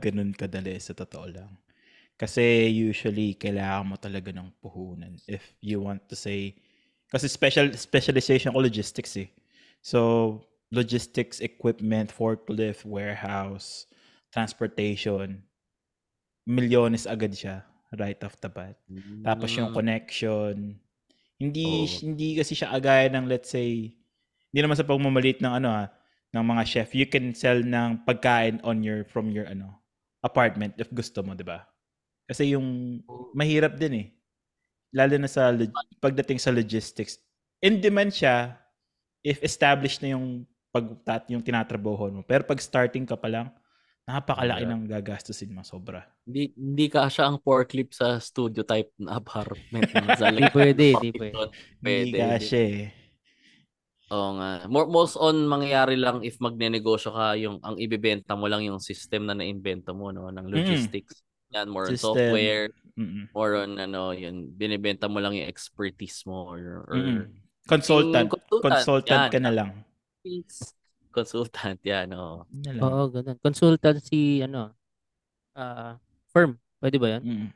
[0.00, 1.52] ganun kadali sa totoo lang.
[2.16, 6.54] Kasi usually kailangan mo talaga ng puhunan if you want to say
[7.12, 9.28] kasi special specialization ko logistics eh.
[9.84, 10.40] So
[10.72, 13.86] logistics, equipment, forklift, warehouse,
[14.32, 15.44] transportation,
[16.48, 17.62] milyones agad siya
[18.00, 18.74] right off the bat.
[19.22, 19.74] Tapos yung Mm.
[19.74, 20.80] connection,
[21.42, 22.06] hindi Oo.
[22.06, 23.90] hindi kasi siya agaya ng let's say
[24.54, 25.90] hindi naman sa pagmamalit ng ano ah,
[26.32, 29.74] ng mga chef, you can sell ng pagkain on your from your ano
[30.22, 31.66] apartment if gusto mo, 'di ba?
[32.30, 33.02] Kasi yung
[33.34, 34.06] mahirap din eh.
[34.94, 35.50] Lalo na sa
[35.98, 37.18] pagdating sa logistics.
[37.58, 38.54] In demand siya
[39.26, 40.88] if established na yung pag
[41.28, 42.22] yung tinatrabaho mo.
[42.22, 43.46] Pero pag starting ka pa lang,
[44.02, 44.72] napakalaki Yeah.
[44.74, 46.02] ng gagastusin mo sobra.
[46.26, 49.86] Hindi, hindi ka siya ang forklift sa studio type na apartment.
[50.18, 51.38] Hindi pwede, hindi pwede.
[51.78, 52.84] Hindi ka siya eh.
[54.12, 54.68] Oo nga.
[54.68, 59.24] More, most on mangyayari lang if magnenegosyo ka yung ang ibebenta mo lang yung system
[59.24, 61.24] na naimbento mo no ng logistics.
[61.52, 62.12] Yan more on System.
[62.12, 63.28] software, Mm-mm.
[63.32, 67.24] more on ano yun binebenta mo lang yung expertise mo or, or Mm-mm.
[67.64, 68.26] Consultant.
[68.26, 69.32] Yung consultant, Consultant yan.
[69.32, 69.70] ka na lang.
[71.12, 72.48] Consultant yan oh.
[72.50, 72.82] Yun na lang.
[72.82, 73.36] Oo, ganun.
[73.38, 74.72] Consultancy, ano,
[75.54, 75.96] ah
[76.32, 76.56] firm.
[76.80, 77.22] Pwede ba yan?
[77.22, 77.48] Mm.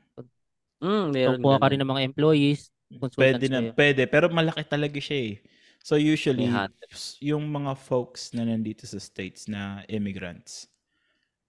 [0.76, 1.72] Mm, So, meron kuha ka ganun.
[1.72, 2.60] rin ng mga employees,
[3.00, 3.70] consultants Pwede na, kayo.
[3.74, 4.02] pwede.
[4.06, 5.34] Pero malaki talaga siya eh.
[5.80, 6.90] So usually, May handle.
[6.92, 10.68] s- yung mga folks na nandito sa States na immigrants,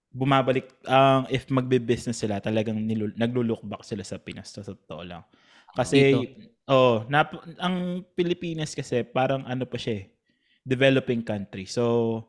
[0.08, 4.48] bumabalik, ang if magbe-business sila, talagang nilu- naglo-look back sila sa Pinas.
[4.48, 5.22] Sa totoo lang.
[5.76, 6.24] Kasi,
[6.66, 10.04] oh, nap- ang Pilipinas kasi parang ano pa siya eh,
[10.68, 11.64] developing country.
[11.64, 12.22] So,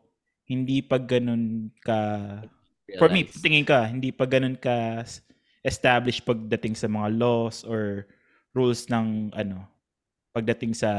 [0.47, 1.99] hindi pa ganun ka
[2.97, 5.05] For me, tingin ka, hindi pa ganun ka
[5.61, 8.09] established pagdating sa mga laws or
[8.57, 9.61] rules ng ano,
[10.33, 10.89] pagdating sa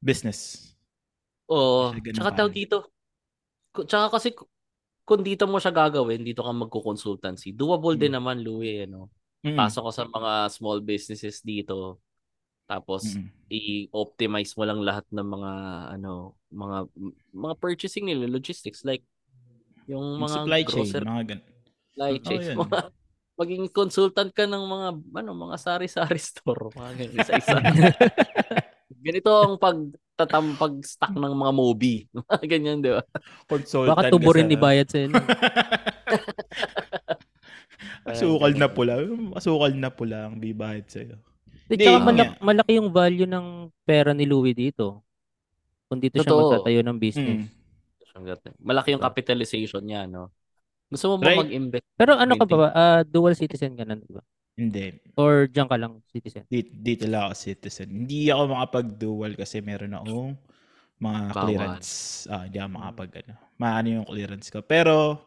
[0.00, 0.72] business.
[1.52, 1.92] Oo.
[1.92, 2.36] Tsaka ka.
[2.40, 2.88] tawag dito.
[3.84, 4.48] Tsaka kasi ku-
[5.04, 7.52] kung dito mo siya gagawin, dito ka magko-consultancy.
[7.54, 8.18] Doable din Mm.
[8.18, 9.12] naman, Louie, ano.
[9.44, 9.54] Mm.
[9.54, 12.00] Pasok ka sa mga small businesses dito.
[12.66, 13.30] Tapos Mm.
[13.48, 15.52] i-optimize mo lang lahat ng mga
[15.94, 16.12] ano,
[16.50, 16.78] mga
[17.32, 19.06] mga purchasing nila, logistics like
[19.86, 21.46] yung mga supply chain, grocery mga ganun.
[21.86, 22.42] supply Oh, chain.
[22.58, 22.90] Mga-
[23.36, 27.56] maging consultant ka ng mga ano, mga sari-sari store, mga ganun, isa-isa.
[28.96, 31.94] Ganito ang pagtatam pag-stock ng mga Mobi.
[32.16, 33.04] Mga ganyan, di ba?
[33.46, 35.22] Consultant Baka ka tubo rin sa- ibayad sa inyo.
[38.02, 38.98] Asukal na pula.
[39.34, 41.18] Asukal na pula ang bibahid sa'yo.
[41.66, 43.46] Di, Hindi, tsaka yun malaki, yung value ng
[43.82, 45.02] pera ni Louie dito.
[45.90, 46.62] Kung dito siya Totoo.
[46.62, 47.50] magtatayo ng business.
[48.16, 48.58] Mm.
[48.62, 50.30] Malaki yung capitalization niya, no?
[50.86, 51.42] Gusto mo ba Right.
[51.42, 51.84] mag-invest?
[51.98, 52.70] Pero ano ka ba?
[52.70, 54.22] Ah, dual citizen ka na, di ba?
[54.56, 54.94] Hindi.
[55.20, 56.46] Or diyan ka lang citizen?
[56.48, 57.88] Dito, dito lang ako citizen.
[57.92, 60.32] Hindi ako makapag-dual kasi meron akong
[60.96, 61.42] mga Bawal.
[61.44, 61.90] clearance.
[62.30, 63.34] Ah, hindi ako makapag ano.
[63.60, 64.64] Maano yung clearance ko.
[64.64, 65.20] Pero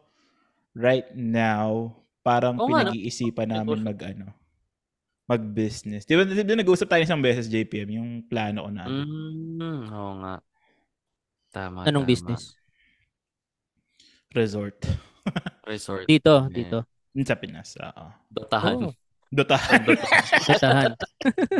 [0.73, 1.93] right now,
[2.25, 2.65] parang no?
[2.65, 4.33] pinag-iisipan namin mag ano,
[5.30, 6.03] mag-business.
[6.03, 10.13] Di ba, di ba nag-usap tayo isang beses JPM yung plano ko na Mm, oo
[10.19, 10.36] nga.
[11.49, 12.09] Tama, Anong tama.
[12.09, 12.57] business?
[14.30, 14.77] resort.
[15.65, 16.05] Resort.
[16.05, 16.53] Dito, Yeah.
[16.53, 16.77] dito.
[17.21, 17.77] Sa Pinas.
[17.77, 18.05] Oo.
[18.30, 18.75] Dotahan.
[18.89, 18.93] Oh,
[19.30, 19.82] Dotahan.
[20.49, 20.91] Datahan.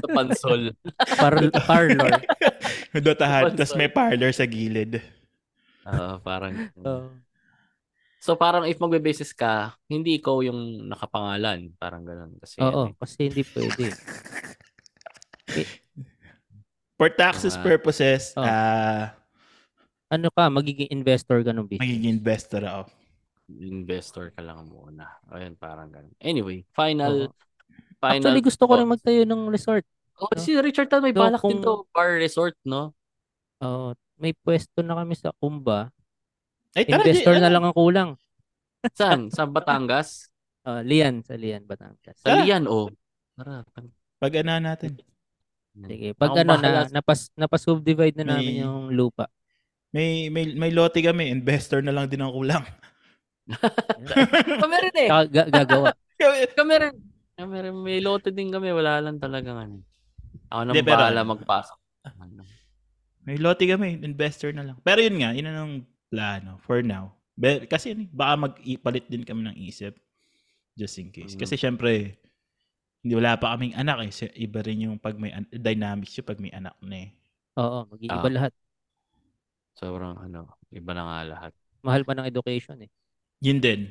[0.09, 0.74] Pansol.
[1.17, 2.13] Par- parlor.
[2.91, 3.53] Dotahan.
[3.53, 5.01] Tapos may parlor sa gilid.
[5.86, 6.53] Oo, parang.
[6.82, 7.09] Oh.
[8.20, 11.72] So parang if magbe-basis ka, hindi ikaw yung nakapangalan.
[11.76, 12.36] Parang ganun.
[12.38, 12.93] Kasi Oo, eh.
[12.93, 13.88] kasi hindi pwede.
[16.95, 17.63] For taxes Ah.
[17.63, 18.43] purposes, Oh.
[18.43, 19.15] ah
[20.09, 21.80] Ano ka, magiging investor ng business.
[21.80, 22.82] magiging investor ako.
[23.49, 25.09] investor ka lang muna.
[25.28, 26.13] Ayun, parang ganun.
[26.20, 27.26] Anyway, final.
[27.26, 27.34] Oo.
[27.97, 29.82] final Actually, gusto ko rin magtayo ng resort.
[30.15, 31.89] Oh, si Richard Tan may So, balak din kung- to.
[31.89, 32.93] Bar resort, no?
[33.59, 35.89] Oo, may pwesto na kami sa Kumba.
[36.74, 37.53] Ay, tara, Investor J- na ano?
[37.53, 38.09] lang ang kulang.
[38.99, 39.22] Saan?
[39.30, 40.30] Sa Batangas?
[40.61, 42.15] Ah, Lian, sa Lian, Batangas.
[42.20, 42.41] Sa Ah.
[42.41, 42.89] Lian, oh.
[43.34, 43.63] Tara.
[44.20, 44.99] Pag ano natin.
[45.80, 49.32] Sige, pag Ako ano bahala na, napas, napasubdivide na namin May- yung lupa.
[49.89, 51.32] May, may, may lote kami.
[51.32, 52.61] Investor na lang din ang kulang.
[54.61, 55.09] Kami rin eh.
[55.09, 55.89] Ga- gagawa.
[56.57, 56.95] Kami rin.
[57.34, 57.74] Kami rin.
[57.74, 58.70] May lote din kami.
[58.70, 59.76] Wala lang talagang ano.
[60.51, 61.78] Ako nang pero- bahala magpasok.
[63.26, 63.97] May lote kami.
[63.99, 64.78] Investor na lang.
[64.82, 65.74] Pero yun nga, yun ang
[66.10, 67.14] plano for now.
[67.34, 69.95] Be- kasi eh, baka mag-ipalit din kami ng isip.
[70.74, 71.34] Just in case.
[71.34, 71.39] Mm.
[71.39, 72.20] Kasi syempre,
[72.99, 74.12] hindi wala pa kaming anak eh.
[74.12, 77.10] Si- Iba rin yung pag may an- dynamics yung pag may anak na eh.
[77.55, 78.34] Oo, mag-iiba Ah.
[78.34, 78.53] lahat.
[79.74, 80.60] Sobrang ano.
[80.70, 81.51] Iba na nga lahat.
[81.80, 82.91] Mahal pa ng education eh.
[83.39, 83.82] Yun din.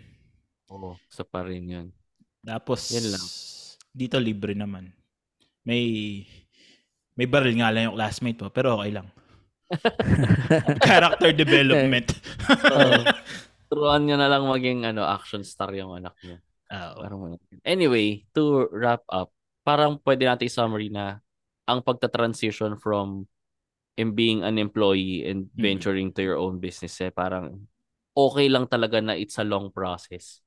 [0.69, 1.01] Oo.
[1.09, 1.87] Sa pa rin yun.
[2.45, 3.25] Tapos, Yun lang.
[3.91, 4.93] dito libre naman.
[5.65, 6.25] May
[7.13, 9.09] may baril nga lang yung classmate mo, pero okay lang.
[10.89, 12.09] Character development.
[12.73, 13.03] Oo.
[13.71, 16.41] Turuan niya na lang maging ano action star yung anak niya.
[16.69, 19.33] Parang, anyway, to wrap up,
[19.65, 21.21] parang pwede natin i-summary na
[21.69, 23.29] ang pagta-transition from
[23.99, 27.67] in being an employee and venturing to your own business eh parang
[28.15, 30.41] okay lang talaga na it's a long process.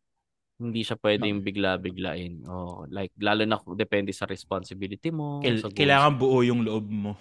[0.62, 2.46] Hindi siya pwedeng bigla-biglain.
[2.46, 6.86] Oh, like lalo na depende sa responsibility mo, Kail- sa goals kailangan buo yung loob
[6.90, 7.14] mo.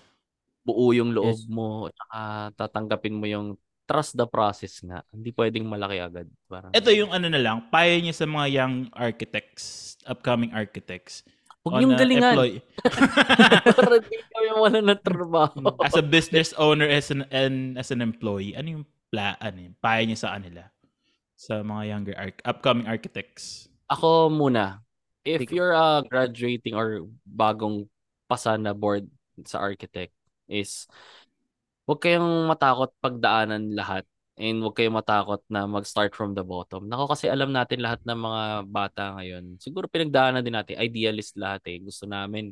[0.62, 1.46] Buo yung loob Yes.
[1.46, 2.20] mo at saka
[2.56, 3.54] tatanggapin mo yung
[3.84, 5.02] trust the process nga.
[5.08, 6.26] Hindi pwedeng malaki agad.
[6.46, 9.64] Parang, Ito yung ano na lang, payo niya sa mga young architects,
[10.04, 11.26] upcoming architects.
[11.60, 12.32] Huwag yung uh, galingan.
[12.32, 12.62] employ-
[13.66, 15.74] Para di kami wala ng trabaho.
[15.82, 19.76] as a business owner as an, and as an employee, ano yung pla, ano yung
[19.76, 20.70] payo niya sa kanila?
[21.34, 23.66] Sa mga younger, arch- upcoming architects.
[23.88, 24.86] Ako muna.
[25.20, 27.90] If you're uh, graduating or bagong
[28.24, 29.10] pasa na board
[29.42, 30.14] sa architect
[30.50, 30.90] is
[31.86, 34.04] huwag kayong matakot pagdaanan lahat
[34.40, 36.88] and huwag kayong matakot na mag-start from the bottom.
[36.88, 39.60] Nako kasi alam natin lahat ng mga bata ngayon.
[39.60, 40.80] Siguro pinagdaanan din natin.
[40.80, 41.78] Idealist lahat eh.
[41.84, 42.50] Gusto namin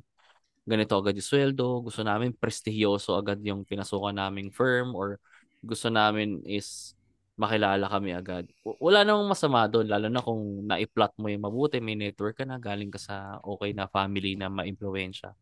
[0.68, 1.88] ganito agad yung sweldo.
[1.88, 5.16] Gusto namin prestigiyoso agad yung pinasukan naming firm or
[5.64, 6.92] gusto namin is
[7.38, 8.44] makilala kami agad.
[8.82, 12.58] Wala namang masama doon, lalo na kung na-plot mo yung mabuti, may network ka na,
[12.58, 15.32] galing ka sa okay na family na ma-impluensya.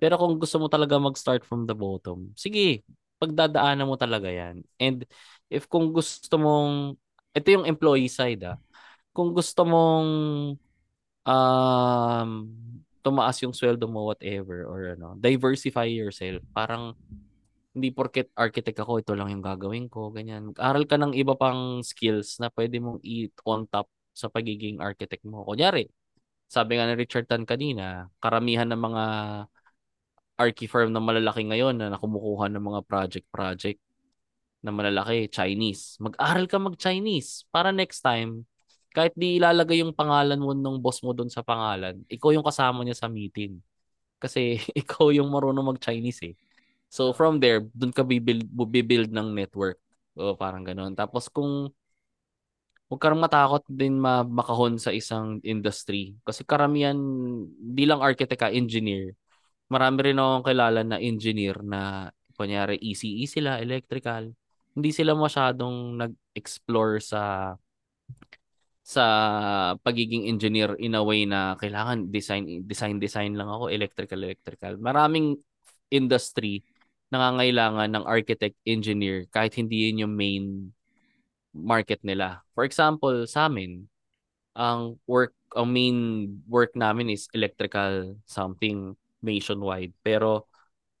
[0.00, 2.82] Pero kung gusto mo talaga mag-start from the bottom, sige,
[3.20, 4.64] pagdadaanan mo talaga yan.
[4.80, 5.04] And
[5.52, 6.96] if kung gusto mong,
[7.36, 8.56] ito yung employee side ah,
[9.12, 10.08] kung gusto mong
[11.28, 12.30] um,
[13.04, 16.40] tumaas yung sweldo mo, whatever, or ano, diversify yourself.
[16.56, 16.96] Parang,
[17.70, 20.50] hindi porket architect ako, ito lang yung gagawin ko, ganyan.
[20.58, 25.46] Aral ka ng iba pang skills na pwede mong i-on top sa pagiging architect mo.
[25.46, 25.86] Kunyari,
[26.50, 29.04] sabi nga ni Richard Tan kanina, karamihan ng mga
[30.40, 33.80] archi firm na malalaki ngayon na nakumukuha ng mga project-project
[34.64, 35.96] na malalaki, Chinese.
[36.00, 38.44] Mag-aral ka mag-Chinese para next time,
[38.92, 42.82] kahit di ilalagay yung pangalan mo ng boss mo doon sa pangalan, ikaw yung kasama
[42.84, 43.60] niya sa meeting.
[44.20, 46.34] Kasi ikaw yung marunong mag-Chinese eh.
[46.90, 49.78] So from there, doon ka bibuild, bibuild ng network.
[50.18, 50.92] O parang ganoon.
[50.98, 51.70] Tapos kung
[52.90, 56.18] huwag kang matakot din ma makahon sa isang industry.
[56.26, 56.98] Kasi karamihan,
[57.54, 59.14] di lang architect ka, engineer.
[59.70, 64.34] Marami rin akong kilala na engineer na kunyari ECE sila, electrical.
[64.74, 67.54] Hindi sila masyadong nag-explore sa
[68.90, 69.04] sa
[69.86, 74.74] pagiging engineer in a way na kailangan design design design lang ako electrical electrical.
[74.82, 75.38] Maraming
[75.94, 76.66] industry
[77.14, 80.44] nangangailangan ng architect engineer kahit hindi yun yung main
[81.54, 82.42] market nila.
[82.58, 83.86] For example sa amin
[84.58, 85.98] ang work ang main
[86.50, 90.48] work namin is electrical something nationwide pero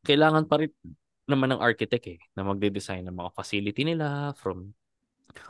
[0.04, 0.72] kailangan pa rin
[1.28, 4.74] naman ng architect eh na magde-design ng mga facility nila from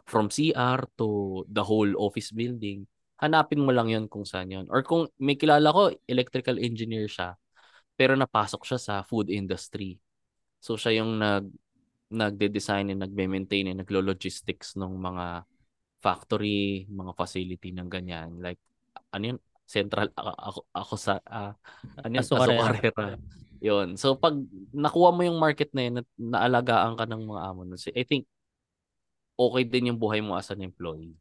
[0.04, 2.84] from CR to the whole office building.
[3.20, 4.66] Hanapin mo lang yon kung saan yon.
[4.68, 7.36] Or kung may kilala ko, electrical engineer siya,
[7.96, 9.96] pero napasok siya sa food industry.
[10.60, 11.48] So siya yung nag
[12.10, 15.46] nagde-design and nagme-maintain and naglo-logistics ng mga
[16.02, 18.42] factory, mga facility ng ganyan.
[18.42, 18.58] Like,
[19.14, 19.38] ano yun?
[19.70, 21.54] Central, ako, ako, sa, ah,
[22.02, 22.26] ano yun?
[22.26, 23.14] Azucarera.
[23.62, 23.94] Yun.
[23.94, 24.34] So, pag
[24.74, 28.26] nakuha mo yung market na yun, at naalagaan ka ng mga amo, nun, I think,
[29.38, 31.14] okay din yung buhay mo as an employee.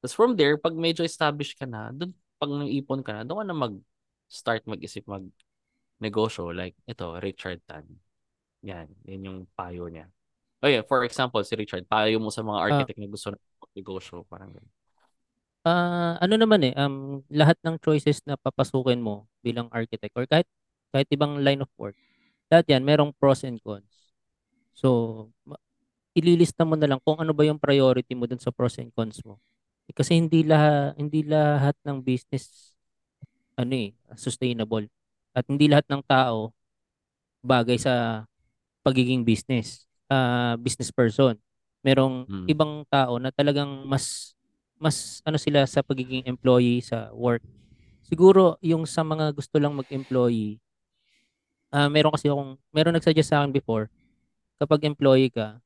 [0.00, 3.46] Tapos from there, pag medyo established ka na, dun, pag naipon ka na, doon ka
[3.52, 6.56] na mag-start mag-isip mag-negosyo.
[6.56, 7.84] Like, ito, Richard Tan.
[8.64, 8.88] Yan.
[9.04, 10.08] Yan yung payo niya.
[10.60, 14.24] Oh yeah, for example, si Richard, payo mo sa mga architect na gusto na mag-negosyo.
[14.24, 14.79] Parang ganun.
[15.64, 20.48] Ah, ano naman eh, um, lahat ng choices na papasukin mo bilang architect or kahit
[20.88, 21.92] kahit ibang line of work,
[22.52, 24.12] lahat yan, merong pros and cons.
[24.76, 25.60] So, ma-
[26.16, 29.20] ililista mo na lang kung ano ba yung priority mo dun sa pros and cons
[29.26, 29.38] mo.
[29.90, 32.74] Eh, Kasi hindi lahat hindi lahat ng business
[33.58, 34.86] ano eh, sustainable.
[35.36, 36.52] At hindi lahat ng tao
[37.44, 38.24] bagay sa
[38.84, 41.36] pagiging business, ah business person.
[41.84, 42.46] Merong Hmm.
[42.48, 44.34] ibang tao na talagang mas
[44.80, 47.44] mas ano sila sa pagiging employee sa work.
[48.08, 50.58] Siguro yung sa mga gusto lang mag-employee,
[51.70, 53.86] ah meron kasi akong meron nagsuggest sa akin before,
[54.60, 55.60] kapag employee ka,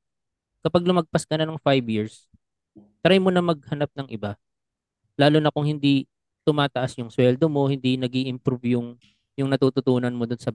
[0.64, 2.28] kapag lumagpas ka na ng 5 years,
[3.04, 4.36] try mo na maghanap ng iba.
[5.18, 6.06] Lalo na kung hindi
[6.46, 8.98] tumataas yung sweldo mo, hindi nag improve yung
[9.38, 10.50] yung natututunan mo dun sa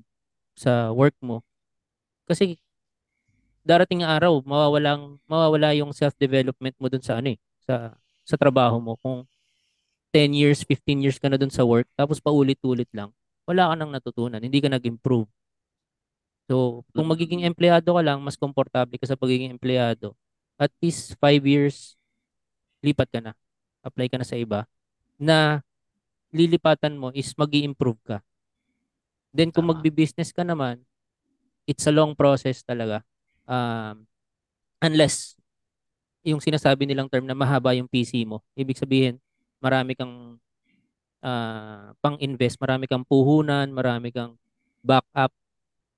[0.58, 1.44] sa work mo.
[2.30, 2.60] Kasi
[3.66, 7.96] darating ang araw, mawawalang mawawala yung self-development mo dun sa ano eh, sa
[8.30, 8.94] sa trabaho mo.
[9.02, 9.26] Kung
[10.14, 13.10] 10 years, 15 years ka na dun sa work, tapos paulit-ulit lang,
[13.50, 15.30] wala ka nang natutunan, hindi ka nag-improve.
[16.50, 17.14] So, kung Mm.
[17.14, 20.18] magiging empleyado ka lang, mas komportable ka sa pagiging empleyado.
[20.58, 21.94] At least 5 years,
[22.82, 23.34] lipat ka na.
[23.86, 24.66] Apply ka na sa iba.
[25.22, 25.62] Na
[26.34, 28.18] lilipatan mo is mag improve ka.
[29.30, 30.82] Then kung magbi-business ka naman,
[31.70, 33.06] it's a long process talaga.
[33.46, 34.10] Um,
[34.82, 35.39] unless
[36.32, 38.42] yung sinasabi nilang term na mahaba yung PC mo.
[38.56, 39.18] Ibig sabihin,
[39.60, 40.38] marami kang
[41.24, 44.36] ah, pang-invest, marami kang puhunan, marami kang
[44.84, 45.32] backup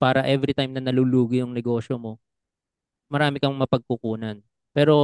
[0.02, 2.18] para every time na nalulugi yung negosyo mo,
[3.12, 4.42] marami kang mapagkukunan.
[4.74, 4.96] Pero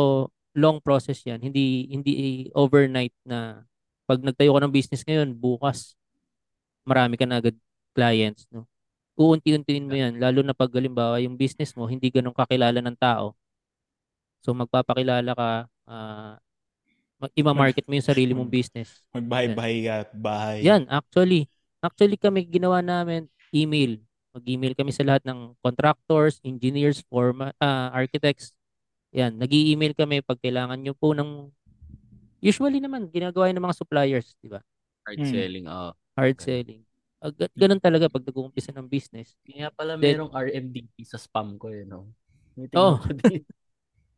[0.57, 1.37] long process 'yan.
[1.43, 2.13] Hindi hindi
[2.57, 3.61] overnight na
[4.09, 5.93] pag nagtayo ka ng business ngayon, bukas
[6.87, 7.55] marami ka na agad
[7.93, 8.65] clients, no?
[9.19, 13.35] Uunti-untiin mo 'yan lalo na pag halimbawa yung business mo hindi ganun kakilala ng tao.
[14.39, 15.49] So magpapakilala ka,
[17.17, 19.01] mag- ima-market mo yung sarili mong business.
[19.11, 20.59] Magbahay-bahay ka, bahay.
[20.63, 21.49] Yan, actually.
[21.77, 23.97] Actually kami ginawa namin email.
[24.33, 28.53] Mag-email kami sa lahat ng contractors, engineers, forma, ah, architects.
[29.09, 31.49] Yan, nag-i-email kami pag kailangan nyo po ng
[32.37, 34.61] usually naman ginagawa ng mga suppliers, di ba?
[35.09, 35.31] Hard Hmm.
[35.31, 35.65] selling.
[35.65, 35.91] Oh.
[36.13, 36.61] Hard Okay.
[36.61, 36.81] selling.
[37.33, 39.33] Ga- ganun talaga pag nag-uumpisa ng business.
[39.41, 42.13] Kaya pala Then- merong RMDP sa spam ko eh, no?
[42.53, 43.01] May Oh.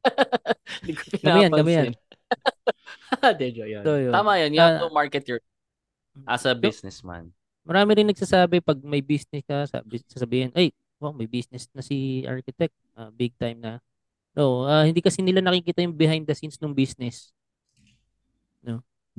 [0.03, 0.55] tingnan ko din.
[0.79, 1.87] Hindi ko Kami yan, kami yan.
[1.91, 1.93] pinapansin.
[3.25, 3.83] Hindi, yun.
[3.83, 4.13] So, yun.
[4.13, 4.49] Tama yan.
[4.53, 5.39] You have Ah, to market your
[6.27, 7.31] as a businessman.
[7.63, 12.23] Marami rin nagsasabi pag may business ka, sabi, sasabihin, ay, wow, may business na si
[12.25, 13.73] architect, ah, big time na.
[14.35, 17.31] No, ah, hindi kasi nila nakikita yung behind the scenes ng business.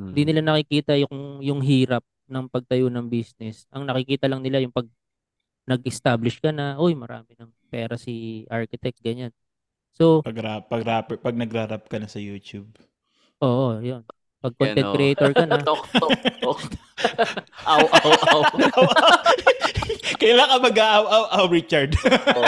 [0.00, 0.16] Hmm.
[0.16, 2.00] Hindi nila nakikita yung yung hirap
[2.30, 3.66] ng pagtayo ng business.
[3.68, 4.86] Ang nakikita lang nila yung pag
[5.68, 9.30] nag-establish ka na, uy, marami ng pera si architect, ganyan.
[9.94, 12.70] So, Pag, rap, pag, rapper, pag nagra-rap ka na sa YouTube.
[13.40, 14.02] oo, yun.
[14.40, 14.94] Pag Yan, content oh.
[14.96, 16.60] creator ka na, tok, tok, tok.
[17.70, 18.42] aw, aw, aw.
[20.20, 21.92] Kailan ka mag-aaw, aw, aw, Richard?
[22.00, 22.44] Oo.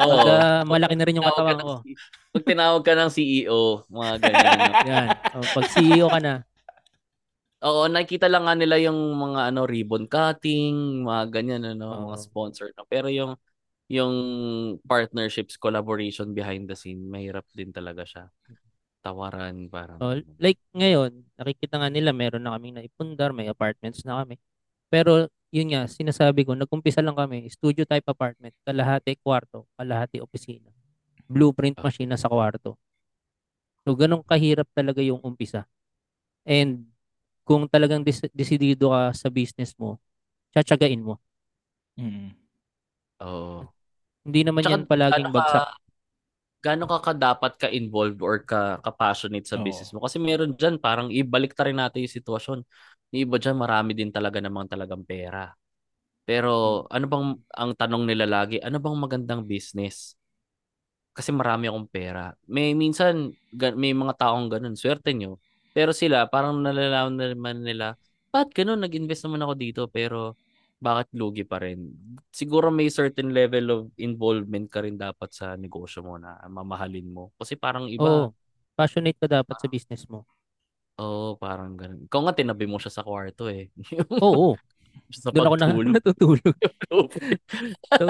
[0.00, 1.72] pag ah, malaki na rin yung katawan ko.
[1.82, 1.94] C-
[2.30, 4.58] Pag tinawag ka ng CEO, mga ganyan.
[4.58, 4.74] no?
[4.86, 5.08] Yan.
[5.34, 6.34] Oh, pag CEO ka na,
[7.60, 12.00] Oo, nakikita lang nga nila yung mga ano ribbon cutting, mga ganyan ano, Oo.
[12.08, 12.72] mga sponsor.
[12.72, 12.88] no?
[12.88, 13.36] Pero yung
[13.90, 14.14] yung
[14.86, 18.24] partnerships, collaboration behind the scene, mahirap din talaga siya.
[19.02, 19.98] Tawaran parang.
[19.98, 24.38] Oh, like ngayon, nakikita nga nila meron na kaming naipundar, may apartments na kami.
[24.86, 30.70] Pero yun nga, sinasabi ko, nag-umpisa lang kami, studio type apartment, kalahati kwarto, kalahati opisina.
[31.26, 32.78] Blueprint machine na sa kwarto.
[33.82, 35.66] So ganun kahirap talaga yung umpisa.
[36.46, 36.86] And
[37.42, 39.98] kung talagang des- desidido ka sa business mo,
[40.54, 41.18] tsatsagain mo.
[41.98, 42.36] Mm.
[43.20, 43.79] Oo.
[44.30, 45.66] Hindi naman Tsaka yan palaging ka- bagsak.
[46.60, 49.64] Gaano ka ka dapat ka involved or ka, ka passionate sa Oo.
[49.64, 50.04] business mo?
[50.04, 52.58] Kasi meron diyan parang ibalik ta rin natin yung sitwasyon.
[53.16, 55.48] Yung iba diyan marami din talaga namang talagang pera.
[56.28, 57.26] Pero ano bang
[57.56, 60.14] ang tanong nila lagi, ano bang magandang business?
[61.16, 62.30] Kasi marami akong pera.
[62.46, 63.34] May minsan
[63.76, 65.40] may mga taong ganun, swerte nyo.
[65.74, 67.98] Pero sila parang nalalaman naman nila,
[68.30, 70.38] ba't ganun nag-invest naman ako dito pero
[70.80, 71.92] bakit lugi pa rin?
[72.32, 77.30] Siguro may certain level of involvement ka rin dapat sa negosyo mo na mamahalin mo.
[77.36, 78.32] Kasi parang iba, Oo.
[78.72, 80.24] Passionate ka dapat sa business mo.
[80.96, 82.08] oh, parang ganun.
[82.08, 83.68] Ikaw nga tinabi mo siya sa kwarto eh.
[84.24, 84.56] Oo.
[85.12, 85.66] sa Doon ako na,
[86.00, 86.56] natutulog.
[88.00, 88.04] So,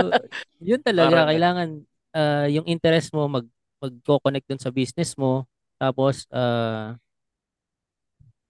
[0.63, 1.69] yun talaga Parang- kailangan
[2.15, 3.47] ah, yung interest mo mag
[3.83, 5.43] magko-connect dun sa business mo.
[5.75, 6.95] Tapos ah,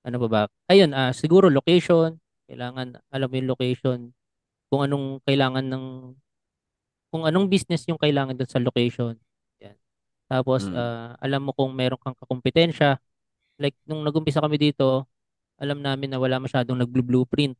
[0.05, 0.43] ano ba ba?
[0.69, 2.20] Ayun, ah siguro location,
[2.51, 3.99] kailangan alam mo yung location
[4.67, 5.85] kung anong kailangan ng
[7.11, 9.15] kung anong business yung kailangan dun sa location.
[9.63, 9.75] Yan.
[10.31, 10.75] Tapos Mm.
[10.79, 12.99] ah, alam mo kung meron kang kakumpetensya.
[13.59, 15.07] Like nung nagumpisa kami dito,
[15.59, 17.55] alam namin na wala masyadong nag-blueprint.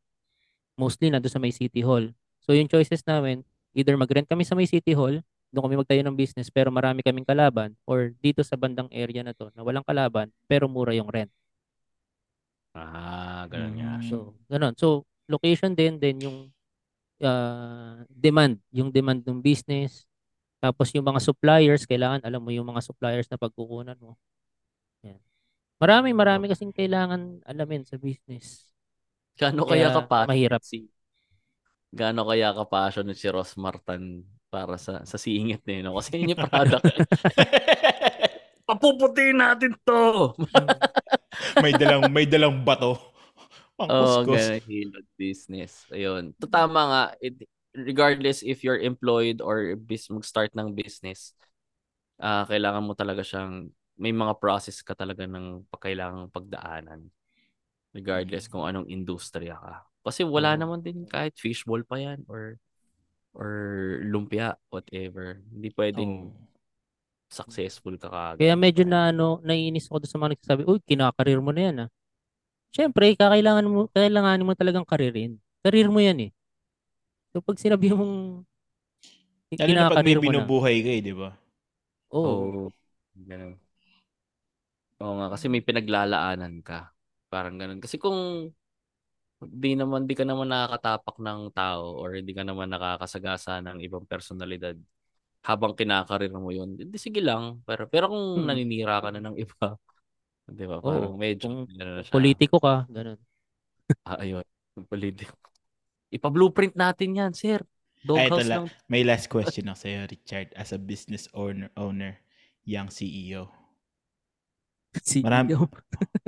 [0.79, 2.11] Mostly na doon sa may City Hall.
[2.41, 3.45] So yung choices namin,
[3.77, 7.27] either mag-rent kami sa may City Hall, doon kami magtayo ng business pero marami kaming
[7.27, 11.31] kalaban or dito sa bandang area na to na walang kalaban pero mura yung rent.
[12.75, 13.93] Ah, ganun nga.
[13.99, 14.07] Mm.
[14.07, 14.75] So, ganun.
[14.79, 16.39] So, location din, then yung
[17.23, 20.07] ah, demand, yung demand ng business.
[20.61, 24.15] Tapos yung mga suppliers, kailangan alam mo yung mga suppliers na pagkukunan mo.
[25.03, 25.19] Yan.
[25.81, 28.69] Marami, marami kasing kailangan alamin sa business.
[29.41, 30.61] Gaano kaya, Kaya ka mahirap.
[30.61, 30.93] si
[31.91, 35.99] Gaano kaya ka passionate si Ross Martin para sa sa singit niya, no?
[35.99, 36.87] Kasi yun yung product.
[38.71, 40.31] Papuputiin natin to.
[41.65, 42.95] may dalang may dalang bato.
[43.75, 44.63] Pang Oh, ganun
[45.19, 45.83] business.
[45.91, 46.31] Ayun.
[46.39, 47.35] To tama nga, it,
[47.75, 51.35] regardless if you're employed or bis mag-start ng business,
[52.23, 57.11] ah kailangan mo talaga siyang may mga process ka talaga ng kailangang pagdaanan.
[57.91, 59.83] Regardless kung anong industriya ka.
[60.07, 60.61] Kasi wala Oo.
[60.63, 62.55] naman din kahit fishball pa yan or
[63.35, 63.51] or
[64.07, 65.43] lumpia, whatever.
[65.51, 66.50] Hindi pwedeng Oo.
[67.31, 68.43] Successful ka kagad.
[68.43, 71.77] Kaya medyo na ano, naiinis ako doon sa mga nagsasabi, uy, kinakarir mo na yan
[71.87, 71.91] ah.
[72.75, 75.39] Siyempre, kakailangan mo, kailanganin mo talagang karirin.
[75.63, 76.31] Karir mo yan eh.
[77.31, 78.43] So pag sinabi mong
[79.59, 80.23] Lalo na pag may na.
[80.23, 81.35] binubuhay ka eh, di ba?
[82.15, 82.27] Oo.
[82.27, 82.63] Oo.
[83.15, 83.59] Ganun.
[85.01, 86.95] Oo nga, kasi may pinaglalaanan ka.
[87.27, 87.83] Parang ganun.
[87.83, 88.51] Kasi kung
[89.41, 94.05] di naman, di ka naman nakakatapak ng tao or hindi ka naman nakakasagasa ng ibang
[94.05, 94.77] personalidad,
[95.45, 97.65] habang kinakarir mo yun, hindi sige lang.
[97.65, 98.47] Pero pero kung Hmm.
[98.49, 99.77] naninira ka na ng iba,
[100.51, 100.79] 'di ba?
[100.83, 102.13] Parang medyo kung ano na siya.
[102.13, 103.19] Politiko ka, ganun.
[104.07, 104.45] Ah, ayun.
[104.89, 105.35] Politiko.
[106.11, 107.61] Ipa-blueprint natin 'yan, sir.
[108.17, 108.65] Ay, ito Doghouse lang.
[108.67, 108.89] lang.
[108.89, 110.49] May last question ako sa'yo, Richard.
[110.57, 112.17] As a business owner, owner
[112.65, 113.53] young CEO.
[115.05, 115.55] Si Marami-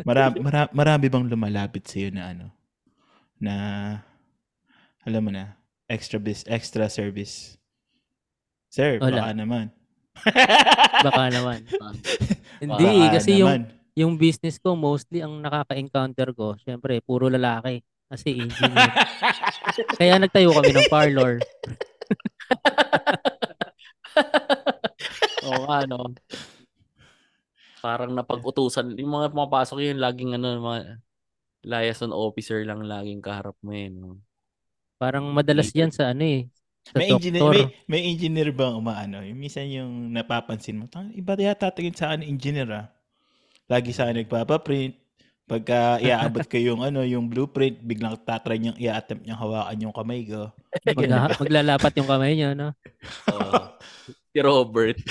[0.04, 2.46] Marami, marami, marami bang lumalapit sa'yo na ano?
[3.42, 3.54] Na,
[5.02, 5.58] alam mo na,
[5.90, 7.58] extra bis, extra service.
[8.72, 9.20] Sir, Wala.
[9.20, 9.68] baka naman.
[11.08, 11.64] Baka naman.
[12.60, 13.64] Hindi, Baka kasi yung naman.
[13.96, 17.80] yung business ko mostly ang nakaka-encounter ko, syempre puro lalaki
[18.12, 18.92] kasi engineer.
[20.00, 21.40] Kaya nagtayo kami ng parlor.
[25.48, 26.12] Oo nga, no.
[27.80, 28.92] Parang napag-utusan.
[29.00, 31.00] Yung mga pumapasok yun, laging ano, mga
[31.64, 33.94] liaison officer lang laging kaharap mo yun.
[33.96, 34.20] No?
[35.00, 36.52] Parang madalas yan sa ano eh.
[36.82, 37.54] Sa May engineer, doktor.
[37.54, 39.22] may, may engineer bang umaano?
[39.22, 42.86] Yung minsan yung napapansin mo, "Tang, iba yata tingin sa akin engineer ah.
[43.70, 44.98] Lagi sa akin nagpapaprint.
[45.42, 50.26] Pagka iaabot ko yung ano, yung blueprint, biglang tatry niyang i-attempt niyang hawakan yung kamay
[50.26, 50.50] ko.
[50.98, 52.74] Magla- maglalapat yung kamay niya, no?
[53.34, 53.62] Oo.
[54.32, 54.98] si Robert.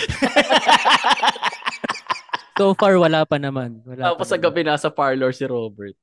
[2.61, 3.81] So far, wala pa naman.
[3.81, 5.97] Wala Tapos pa sa gabi nasa parlor si Robert.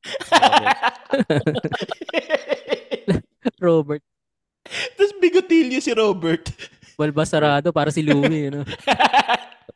[3.63, 4.03] Robert,
[4.97, 6.49] Tapos bigotilyo si Robert.
[6.99, 8.67] balba sarado para si Louie, no?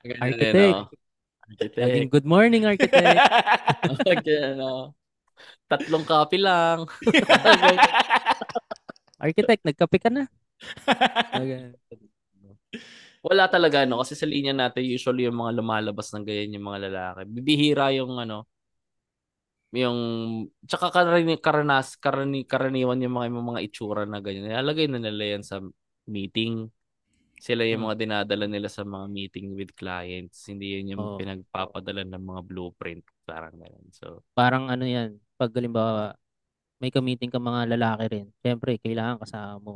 [0.03, 0.75] ganyan, Architect.
[0.75, 0.91] ano.
[1.43, 1.77] Architect.
[1.79, 3.19] Laging good morning, architect.
[4.09, 4.97] Ganyan, ano.
[5.69, 6.89] Tatlong copy lang.
[9.21, 10.27] Architect, nagkape ka na.
[11.37, 11.77] Okay.
[13.23, 16.91] Wala talaga no kasi sa linya natin usually yung mga lumalabas ng ganyan yung mga
[16.91, 17.21] lalaki.
[17.31, 18.51] Bibihira yung ano
[19.73, 19.99] yung
[20.69, 24.53] tsaka karani, karanas karani, karaniwan yung mga yung mga itsura na ganyan.
[24.53, 25.65] Nilalagay na nila yan sa
[26.05, 26.69] meeting.
[27.43, 30.47] Sila yung mga dinadala nila sa mga meeting with clients.
[30.47, 31.19] Hindi yun yung Oo.
[31.19, 33.03] pinagpapadala ng mga blueprint.
[33.27, 33.89] Parang ganun.
[33.91, 36.15] So, Parang ano yan, pag halimbawa,
[36.79, 39.75] may ka-meeting ka mga lalaki rin, syempre, kailangan kasama mo.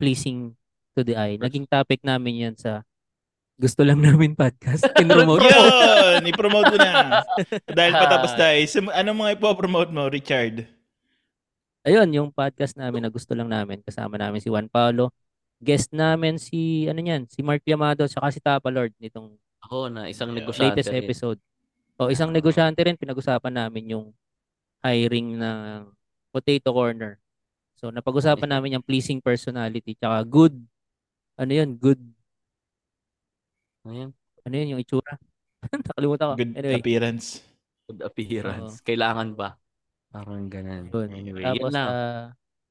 [0.00, 0.56] Pleasing
[0.96, 1.36] to the eye.
[1.36, 2.86] Naging topic namin yan sa
[3.58, 4.86] gusto lang namin podcast.
[5.02, 5.50] In-promote mo.
[5.50, 6.22] Yun!
[6.30, 7.26] I-promote mo na.
[7.66, 8.54] Dahil patapos tayo.
[8.70, 10.70] Sum- Anong mga ipopromote mo, Richard?
[11.82, 13.82] Ayun, yung podcast namin na gusto lang namin.
[13.82, 15.10] Kasama namin si Juan Paulo.
[15.58, 20.06] Guest namin si, ano yan, si Mark Yamado saka si Tapa Lord nitong ako na
[20.06, 21.02] isang negosyante latest rin.
[21.02, 21.38] episode.
[21.98, 24.06] O isang negosyante rin, pinag-usapan namin yung
[24.86, 25.90] hiring ng
[26.30, 27.18] Potato Corner.
[27.74, 30.54] So, napag-usapan namin yung pleasing personality tsaka good,
[31.34, 31.98] ano yun, good,
[33.84, 34.10] Ayan.
[34.42, 35.14] ano yun, yung itsura.
[35.86, 36.34] Nakalimutan ko.
[36.34, 37.26] Good Anyway, appearance.
[37.86, 38.80] Good appearance.
[38.80, 39.54] Kailangan ba?
[40.08, 40.88] Parang ganun.
[40.88, 41.08] Yun.
[41.12, 41.84] Anyway, tapos, yun na.
[41.84, 42.24] ah,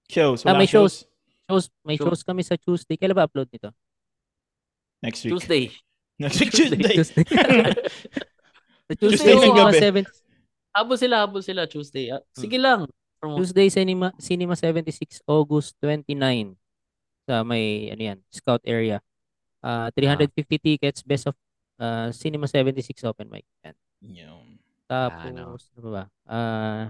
[0.07, 0.41] Shows.
[0.41, 1.05] Ah, Walang may shows.
[1.05, 1.45] shows.
[1.45, 2.07] shows, may Show.
[2.09, 2.95] shows kami sa Tuesday.
[2.95, 3.69] Kailan ba upload nito?
[4.99, 5.31] Next week.
[5.35, 5.63] Tuesday.
[6.21, 6.95] Next week, Tuesday.
[6.95, 7.23] Tuesday.
[8.97, 10.01] Tuesday Tuesday, ng mga gabi.
[10.07, 12.09] 7 Habol sila, habol sila Tuesday.
[12.09, 12.85] Ah, sige lang.
[13.17, 13.41] Promote.
[13.41, 16.53] Tuesday Cinema Cinema 76 August 29
[17.25, 19.01] sa may ano yan, Scout area.
[19.67, 20.31] Ah 350
[20.63, 21.35] tickets best of
[21.83, 23.43] ah, Cinema 76 open mic.
[23.67, 23.75] Yan.
[23.99, 24.47] Yun.
[24.87, 25.59] Tapos Ano?
[25.59, 26.03] ano ba?
[26.23, 26.83] Ah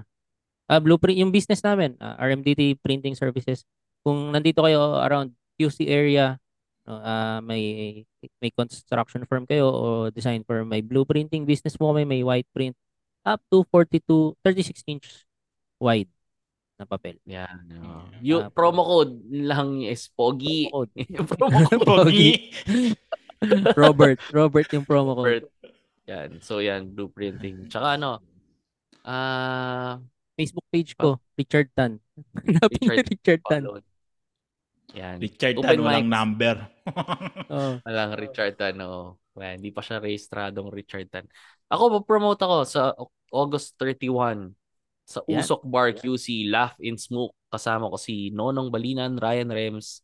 [0.70, 3.64] ah, blueprint yung business namin, ah, RMDT Printing Services.
[4.06, 6.38] Kung nandito kayo around QC area,
[6.86, 8.04] no, ah, may
[8.44, 12.76] may construction firm kayo o design firm, may blueprinting business mo kami, may white print
[13.28, 15.08] up to 42 36 inch
[15.84, 16.08] wide
[16.78, 17.18] na papel.
[17.26, 17.58] Yan.
[17.68, 17.76] no.
[17.76, 18.06] Yeah.
[18.22, 20.70] Yung Tapos- promo code lang is POGI.
[20.70, 20.94] Code.
[21.18, 21.82] Yung promo code.
[21.84, 22.32] Pogi.
[23.78, 25.45] Robert, Robert yung promo code.
[25.45, 25.45] Bert.
[26.06, 26.30] Yan.
[26.41, 27.70] So yan, blueprinting.
[27.70, 28.18] Tsaka ano,
[29.04, 30.02] ah,
[30.34, 32.02] Facebook page ko, Richard Tan.
[32.45, 33.62] Hanapin Richard Richard Tan.
[33.62, 33.78] follow.
[34.95, 35.18] Yan.
[35.20, 36.16] Richard Open Tan, walang mics.
[36.18, 36.56] number.
[37.52, 37.74] Oh.
[37.84, 39.20] Walang Richard Tan, oo.
[39.38, 41.26] Well, hindi pa siya rehistradong Richard Tan.
[41.70, 42.95] Ako, promote ako sa
[43.30, 44.49] August 31
[45.07, 45.23] sa.
[45.23, 47.31] Usok Bar QC, Laugh in Smoke.
[47.47, 50.03] Kasama ko si Nonong Balinan, Ryan Rems,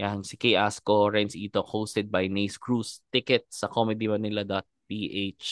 [0.00, 3.04] yan, si Kay Asco, Renz Itok, hosted by Nace Cruz.
[3.12, 5.46] Ticket sa comedymanila.ph.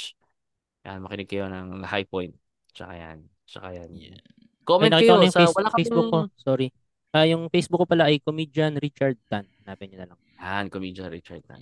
[0.89, 2.32] Yan, makinig kayo ng High Point.
[2.73, 3.19] Tsaka yan.
[3.44, 3.90] Tsaka yan.
[3.93, 4.20] Yeah.
[4.65, 6.20] Comment Ay, kayo sa face- wala Facebook ko.
[6.40, 6.73] Sorry.
[7.11, 9.44] Ah, yung Facebook ko pala ay comedian Richard Tan.
[9.66, 10.19] Hanapin niyo na lang.
[10.40, 11.61] Yan, comedian Richard Tan.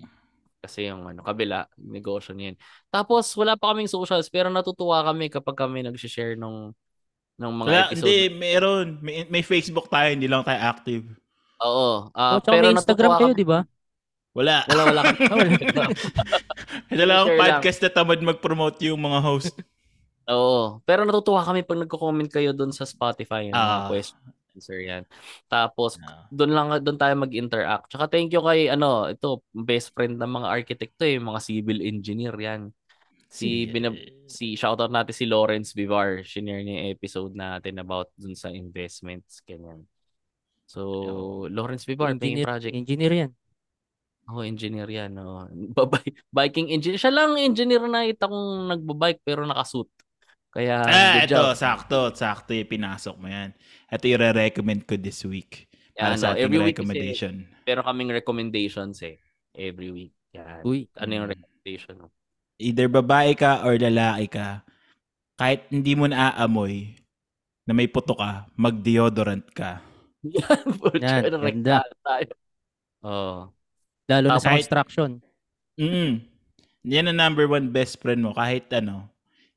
[0.60, 2.54] Kasi yung ano, kabila, negosyo niyan.
[2.92, 6.72] Tapos, wala pa kaming socials, pero natutuwa kami kapag kami nag-share ng,
[7.39, 8.02] ng mga Wala, episode.
[8.02, 8.86] hindi, meron.
[8.98, 11.06] May, may Facebook tayo, hindi lang tayo active.
[11.59, 12.10] Oo.
[12.12, 13.62] ah, oh, pero may Instagram kayo, di ba?
[14.35, 14.62] Wala.
[14.66, 15.02] Wala, wala.
[15.10, 15.86] Ah, wala.
[16.89, 17.39] Ito lang ang lang.
[17.39, 19.55] podcast na tamad mag-promote yung mga host.
[20.27, 20.78] Oo.
[20.85, 23.48] Pero natutuwa kami pag nagko-comment kayo doon sa Spotify.
[23.48, 23.89] Yung mga Ah.
[23.89, 24.19] question.
[24.51, 25.06] answer yan.
[25.47, 26.27] Tapos, Ah.
[26.28, 27.86] doon lang doon tayo mag-interact.
[27.89, 31.78] Tsaka thank you kay ano, ito best friend ng mga architect to eh, mga civil
[31.78, 32.74] engineer yan.
[33.28, 33.92] Si binab
[34.24, 39.44] si shoutout natin si Lawrence Vivar, shinare niya yung episode natin about dun sa investments
[39.44, 39.84] ganyan.
[40.64, 40.80] So,
[41.48, 42.74] Lawrence Vivar, engineer, project.
[42.76, 43.30] engineer yan.
[44.28, 45.16] Oh, engineer yan.
[45.16, 45.48] Oh.
[46.36, 47.00] Biking engineer.
[47.00, 49.88] Siya lang engineer na kita kong nagbabike pero nakasuit.
[50.48, 51.56] Kaya, Ah, good ito, job.
[51.56, 53.52] sakto, sakto yung pinasok mo yan.
[53.88, 55.68] Ito yung recommend ko this week.
[55.96, 57.34] Para Yan, sa no, ating every week kasi- recommendation.
[57.64, 59.16] Pero kaming recommendations eh.
[59.52, 60.12] Every week.
[60.32, 60.60] Yan.
[60.64, 60.88] Uy.
[60.96, 61.32] Ano yung Mm.
[61.32, 62.09] recommendation mo?
[62.59, 64.66] Either babae ka or lalaki ka,
[65.39, 66.98] kahit hindi mo naaamoy
[67.62, 69.78] na may puto ka, mag-deodorant ka.
[70.26, 70.66] Yan,
[71.05, 71.76] Yan, Yan, ganda.
[72.02, 72.30] tayo.
[72.98, 73.39] Oh.
[74.10, 75.22] Lalo na sa Kahit- construction.
[75.78, 76.26] Mm.
[76.89, 78.35] Yan ang number one best friend mo.
[78.35, 79.06] Kahit ano,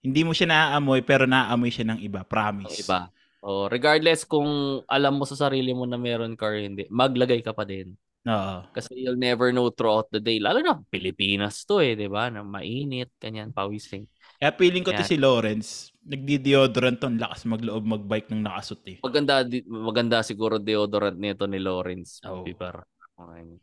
[0.05, 2.21] hindi mo siya naaamoy pero naaamoy siya ng iba.
[2.21, 2.85] Promise.
[2.85, 3.09] iba.
[3.41, 4.45] Oh, regardless kung
[4.85, 7.97] alam mo sa sarili mo na meron ka or hindi, maglagay ka pa din.
[8.21, 8.55] Oo.
[8.69, 10.37] Kasi you'll never know throughout the day.
[10.37, 12.29] Lalo na Pilipinas to eh, di ba?
[12.29, 14.05] Na mainit, kanyan, pawising.
[14.37, 18.97] Kaya feeling ko to si Lawrence, nagdi-deodorant to, lakas magloob magbike ng nakasut eh.
[19.01, 22.21] Maganda, di- maganda siguro deodorant nito ni Lawrence.
[22.25, 22.45] Oo.
[22.45, 22.85] Piper.
[23.17, 23.57] Okay.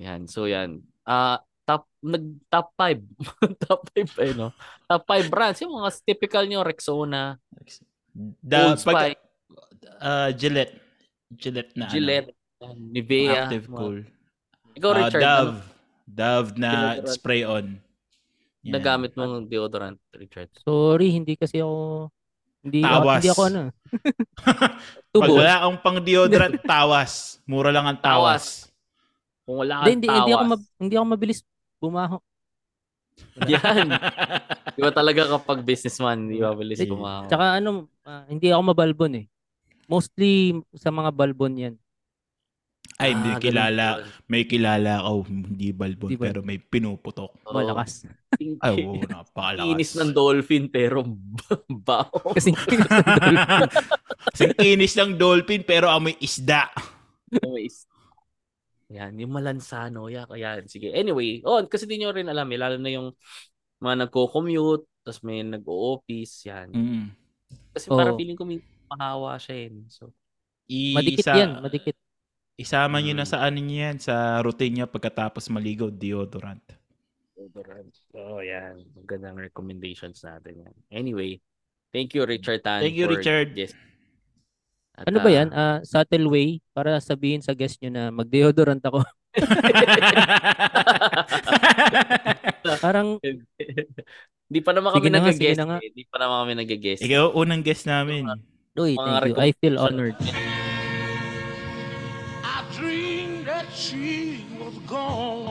[0.00, 0.24] Yan.
[0.28, 0.80] So yan.
[1.04, 3.00] Ah, top nag top 5.
[3.68, 4.56] top 5 eh, no?
[4.88, 5.60] Top 5 brands.
[5.60, 7.36] Yung mga typical nyo, Rexona,
[8.12, 9.16] Da, Old Spice,
[10.00, 10.76] uh, Gillette.
[11.32, 12.41] Gillette na Gillette, ano,
[12.72, 13.46] Nivea.
[13.46, 13.98] Active Cool.
[14.72, 15.52] Ikaw, Ah, Richard, Dove.
[15.52, 15.70] ano
[16.04, 17.08] Dove na Deodorant.
[17.10, 17.66] spray on.
[18.62, 18.72] Yan.
[18.72, 20.46] nagamit mong deodorant, Richard?
[20.56, 22.06] Sorry, hindi kasi ako
[22.62, 23.16] hindi ako, Tawas.
[23.16, 23.62] hindi ako ano.
[24.44, 24.72] Pag
[25.12, 25.32] Tubo.
[25.34, 27.12] wala akong pang deodorant, tawas.
[27.42, 28.70] Mura lang ang tawas.
[29.42, 30.52] Kung wala Hindi, kang hindi, hindi ako tawas.
[30.52, 31.40] mab- hindi ako mabilis
[31.76, 32.16] bumaho.
[33.50, 33.88] Yan.
[34.72, 37.26] Di ba talaga kapag businessman, di ba bilis Eh, bumaho?
[37.26, 39.26] Tsaka ano, ah, hindi ako mabalbon eh.
[39.84, 40.32] Mostly
[40.72, 41.74] sa mga balbon yan.
[42.98, 43.86] Ay, may Ah, ganun kilala.
[43.88, 44.04] yun.
[44.26, 46.26] May kilala ako, hindi balbon, Hindi balbon.
[46.28, 47.32] pero may pinuputok.
[47.44, 47.54] Oo.
[47.56, 48.06] Malakas.
[48.60, 49.66] Ay, oo, napakalakas.
[49.66, 51.02] Kinis ng dolphin pero
[51.88, 52.14] bao.
[52.30, 52.54] Kasi
[54.56, 56.70] kinis ng dolphin, pero amoy isda.
[57.32, 57.86] Anyways.
[58.92, 60.06] Yan, yung malansano.
[60.06, 60.92] Yeah, kaya, sige.
[60.92, 63.08] Anyway, oh, kasi di nyo rin alam eh, lalo na yung
[63.80, 66.68] mga nagko-commute, tapos may nag-o-office, yan.
[66.70, 67.06] Mm.
[67.72, 67.96] Kasi Oo.
[67.96, 69.72] parang feeling ko may mahawa siya eh.
[69.88, 70.12] So,
[70.68, 71.96] I- madikit isa- yan, madikit.
[72.54, 73.30] Isama nyo na Mm.
[73.30, 76.60] sa ano nyo yan, sa routine nyo pagkatapos maligo, deodorant.
[77.32, 77.90] deodorant.
[78.14, 78.78] Oh, yan.
[78.94, 80.74] Magandang recommendations natin yan.
[80.88, 81.40] Anyway,
[81.90, 82.78] thank you Richard Tan.
[82.78, 83.50] Thank you, for Richard.
[83.52, 83.74] this.
[84.94, 85.48] At, Ano ba ah, yan?
[85.50, 89.00] Ah, subtle way para sabihin sa guest nyo na mag-deodorant ako.
[92.78, 93.16] Parang
[94.52, 95.58] Di pa naman kami Sige na nga, sige nag-guess.
[95.64, 95.76] na.
[95.80, 95.90] Eh.
[95.90, 97.00] Di pa naman kami nag-guess.
[97.00, 98.28] Ikaw, unang guest namin.
[98.76, 99.40] Uy, Mga thank you.
[99.40, 100.16] I feel honored.
[104.92, 105.42] gone.